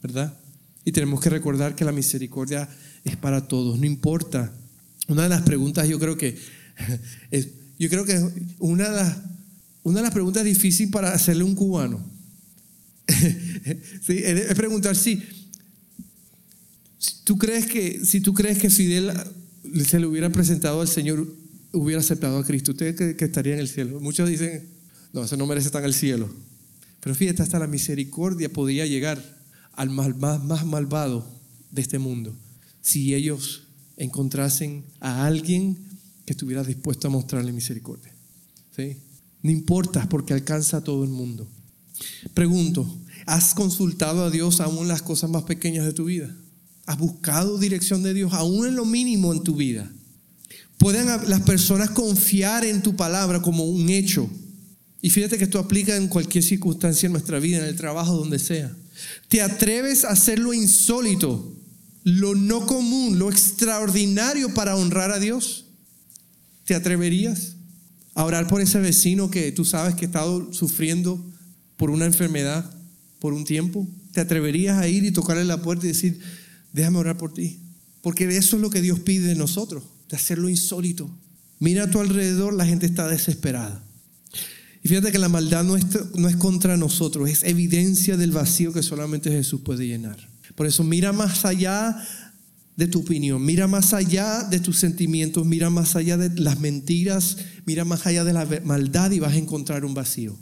¿verdad? 0.00 0.38
Y 0.84 0.92
tenemos 0.92 1.20
que 1.20 1.28
recordar 1.28 1.74
que 1.74 1.84
la 1.84 1.90
misericordia 1.90 2.68
es 3.02 3.16
para 3.16 3.48
todos, 3.48 3.80
no 3.80 3.84
importa. 3.84 4.52
Una 5.08 5.24
de 5.24 5.28
las 5.28 5.42
preguntas 5.42 5.88
yo 5.88 5.98
creo 5.98 6.16
que 6.16 6.38
es, 7.32 7.48
yo 7.80 7.88
creo 7.88 8.04
que 8.04 8.24
una 8.60 8.90
de 8.90 8.96
las, 8.96 9.16
una 9.82 9.96
de 9.96 10.02
las 10.04 10.12
preguntas 10.12 10.44
difíciles 10.44 10.92
para 10.92 11.12
hacerle 11.12 11.42
un 11.42 11.56
cubano 11.56 12.14
sí, 14.02 14.20
es 14.24 14.54
preguntar 14.54 14.96
si, 14.96 15.22
tú 17.24 17.38
crees 17.38 17.66
que, 17.66 18.04
si 18.04 18.20
tú 18.20 18.34
crees 18.34 18.58
que 18.58 18.70
Fidel 18.70 19.12
se 19.86 20.00
le 20.00 20.06
hubiera 20.06 20.30
presentado 20.30 20.80
al 20.80 20.88
Señor, 20.88 21.26
hubiera 21.72 22.00
aceptado 22.00 22.38
a 22.38 22.44
Cristo, 22.44 22.72
usted 22.72 23.16
que, 23.16 23.24
estaría 23.24 23.54
en 23.54 23.60
el 23.60 23.68
cielo. 23.68 24.00
Muchos 24.00 24.28
dicen, 24.28 24.68
no, 25.12 25.24
eso 25.24 25.36
no 25.36 25.46
merece 25.46 25.66
estar 25.66 25.82
en 25.82 25.86
el 25.86 25.94
cielo. 25.94 26.28
Pero 27.00 27.14
fíjate, 27.14 27.42
hasta 27.42 27.58
la 27.58 27.66
misericordia 27.66 28.52
podía 28.52 28.86
llegar 28.86 29.22
al 29.72 29.90
más, 29.90 30.16
más 30.16 30.66
malvado 30.66 31.26
de 31.70 31.82
este 31.82 31.98
mundo 31.98 32.36
si 32.80 33.14
ellos 33.14 33.64
encontrasen 33.96 34.84
a 35.00 35.26
alguien 35.26 35.76
que 36.24 36.34
estuviera 36.34 36.62
dispuesto 36.62 37.08
a 37.08 37.10
mostrarle 37.10 37.52
misericordia. 37.52 38.14
¿Sí? 38.76 38.98
No 39.42 39.50
importa 39.50 40.08
porque 40.08 40.34
alcanza 40.34 40.76
a 40.76 40.84
todo 40.84 41.02
el 41.02 41.10
mundo. 41.10 41.48
Pregunto, 42.34 42.86
¿has 43.26 43.54
consultado 43.54 44.24
a 44.24 44.30
Dios 44.30 44.60
aún 44.60 44.88
las 44.88 45.02
cosas 45.02 45.30
más 45.30 45.44
pequeñas 45.44 45.86
de 45.86 45.92
tu 45.92 46.04
vida? 46.04 46.34
¿Has 46.86 46.98
buscado 46.98 47.58
dirección 47.58 48.02
de 48.02 48.14
Dios 48.14 48.32
aún 48.32 48.66
en 48.66 48.76
lo 48.76 48.84
mínimo 48.84 49.32
en 49.32 49.42
tu 49.42 49.56
vida? 49.56 49.90
¿Pueden 50.78 51.06
las 51.06 51.40
personas 51.42 51.90
confiar 51.90 52.64
en 52.64 52.82
tu 52.82 52.96
palabra 52.96 53.40
como 53.42 53.64
un 53.64 53.88
hecho? 53.88 54.30
Y 55.00 55.10
fíjate 55.10 55.38
que 55.38 55.44
esto 55.44 55.58
aplica 55.58 55.96
en 55.96 56.08
cualquier 56.08 56.44
circunstancia 56.44 57.06
en 57.06 57.12
nuestra 57.12 57.38
vida, 57.38 57.58
en 57.58 57.64
el 57.64 57.76
trabajo, 57.76 58.16
donde 58.16 58.38
sea. 58.38 58.74
¿Te 59.28 59.42
atreves 59.42 60.04
a 60.04 60.10
hacer 60.10 60.38
lo 60.38 60.52
insólito, 60.52 61.54
lo 62.04 62.34
no 62.34 62.66
común, 62.66 63.18
lo 63.18 63.30
extraordinario 63.30 64.52
para 64.54 64.76
honrar 64.76 65.10
a 65.10 65.18
Dios? 65.18 65.66
¿Te 66.64 66.74
atreverías 66.74 67.54
a 68.14 68.24
orar 68.24 68.48
por 68.48 68.60
ese 68.60 68.80
vecino 68.80 69.30
que 69.30 69.52
tú 69.52 69.64
sabes 69.64 69.94
que 69.94 70.06
ha 70.06 70.08
estado 70.08 70.52
sufriendo 70.52 71.24
por 71.76 71.90
una 71.90 72.04
enfermedad 72.06 72.70
por 73.18 73.32
un 73.32 73.44
tiempo? 73.44 73.86
¿Te 74.12 74.20
atreverías 74.20 74.78
a 74.78 74.88
ir 74.88 75.04
y 75.04 75.10
tocarle 75.10 75.44
la 75.44 75.62
puerta 75.62 75.86
y 75.86 75.88
decir, 75.88 76.18
déjame 76.72 76.98
orar 76.98 77.16
por 77.16 77.32
ti? 77.32 77.60
Porque 78.02 78.24
eso 78.36 78.56
es 78.56 78.62
lo 78.62 78.70
que 78.70 78.82
Dios 78.82 79.00
pide 79.00 79.28
de 79.28 79.34
nosotros, 79.34 79.84
de 80.08 80.16
hacerlo 80.16 80.48
insólito. 80.48 81.10
Mira 81.58 81.84
a 81.84 81.90
tu 81.90 82.00
alrededor, 82.00 82.54
la 82.54 82.66
gente 82.66 82.86
está 82.86 83.08
desesperada. 83.08 83.82
Y 84.82 84.88
fíjate 84.88 85.10
que 85.10 85.18
la 85.18 85.28
maldad 85.28 85.64
no 85.64 85.76
es, 85.76 85.84
no 86.14 86.28
es 86.28 86.36
contra 86.36 86.76
nosotros, 86.76 87.28
es 87.28 87.42
evidencia 87.42 88.16
del 88.16 88.30
vacío 88.30 88.72
que 88.72 88.82
solamente 88.82 89.30
Jesús 89.30 89.62
puede 89.62 89.86
llenar. 89.86 90.16
Por 90.54 90.66
eso 90.66 90.84
mira 90.84 91.12
más 91.12 91.44
allá 91.44 91.96
de 92.76 92.86
tu 92.86 93.00
opinión, 93.00 93.44
mira 93.44 93.66
más 93.66 93.92
allá 93.94 94.44
de 94.44 94.60
tus 94.60 94.78
sentimientos, 94.78 95.44
mira 95.44 95.70
más 95.70 95.96
allá 95.96 96.16
de 96.16 96.40
las 96.40 96.60
mentiras, 96.60 97.38
mira 97.64 97.84
más 97.84 98.06
allá 98.06 98.22
de 98.22 98.34
la 98.34 98.46
maldad 98.64 99.10
y 99.10 99.18
vas 99.18 99.32
a 99.32 99.38
encontrar 99.38 99.84
un 99.84 99.94
vacío. 99.94 100.36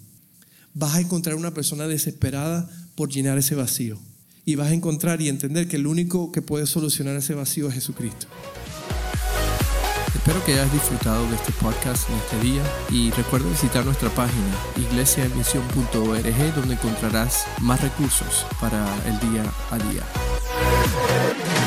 Vas 0.74 0.96
a 0.96 1.00
encontrar 1.00 1.36
una 1.36 1.54
persona 1.54 1.86
desesperada 1.86 2.68
por 2.96 3.08
llenar 3.08 3.38
ese 3.38 3.54
vacío. 3.54 3.96
Y 4.44 4.56
vas 4.56 4.72
a 4.72 4.74
encontrar 4.74 5.22
y 5.22 5.28
entender 5.28 5.68
que 5.68 5.76
el 5.76 5.86
único 5.86 6.32
que 6.32 6.42
puede 6.42 6.66
solucionar 6.66 7.14
ese 7.16 7.34
vacío 7.34 7.68
es 7.68 7.74
Jesucristo. 7.74 8.26
Espero 10.12 10.44
que 10.44 10.54
hayas 10.54 10.72
disfrutado 10.72 11.28
de 11.30 11.36
este 11.36 11.52
podcast 11.52 12.08
en 12.10 12.16
este 12.16 12.40
día 12.40 12.62
y 12.90 13.10
recuerda 13.12 13.48
visitar 13.48 13.84
nuestra 13.84 14.10
página 14.10 14.56
iglesiaemisión.org 14.76 16.54
donde 16.56 16.74
encontrarás 16.74 17.44
más 17.60 17.80
recursos 17.80 18.44
para 18.60 18.84
el 19.06 19.30
día 19.30 19.44
a 19.70 19.78
día. 19.78 21.63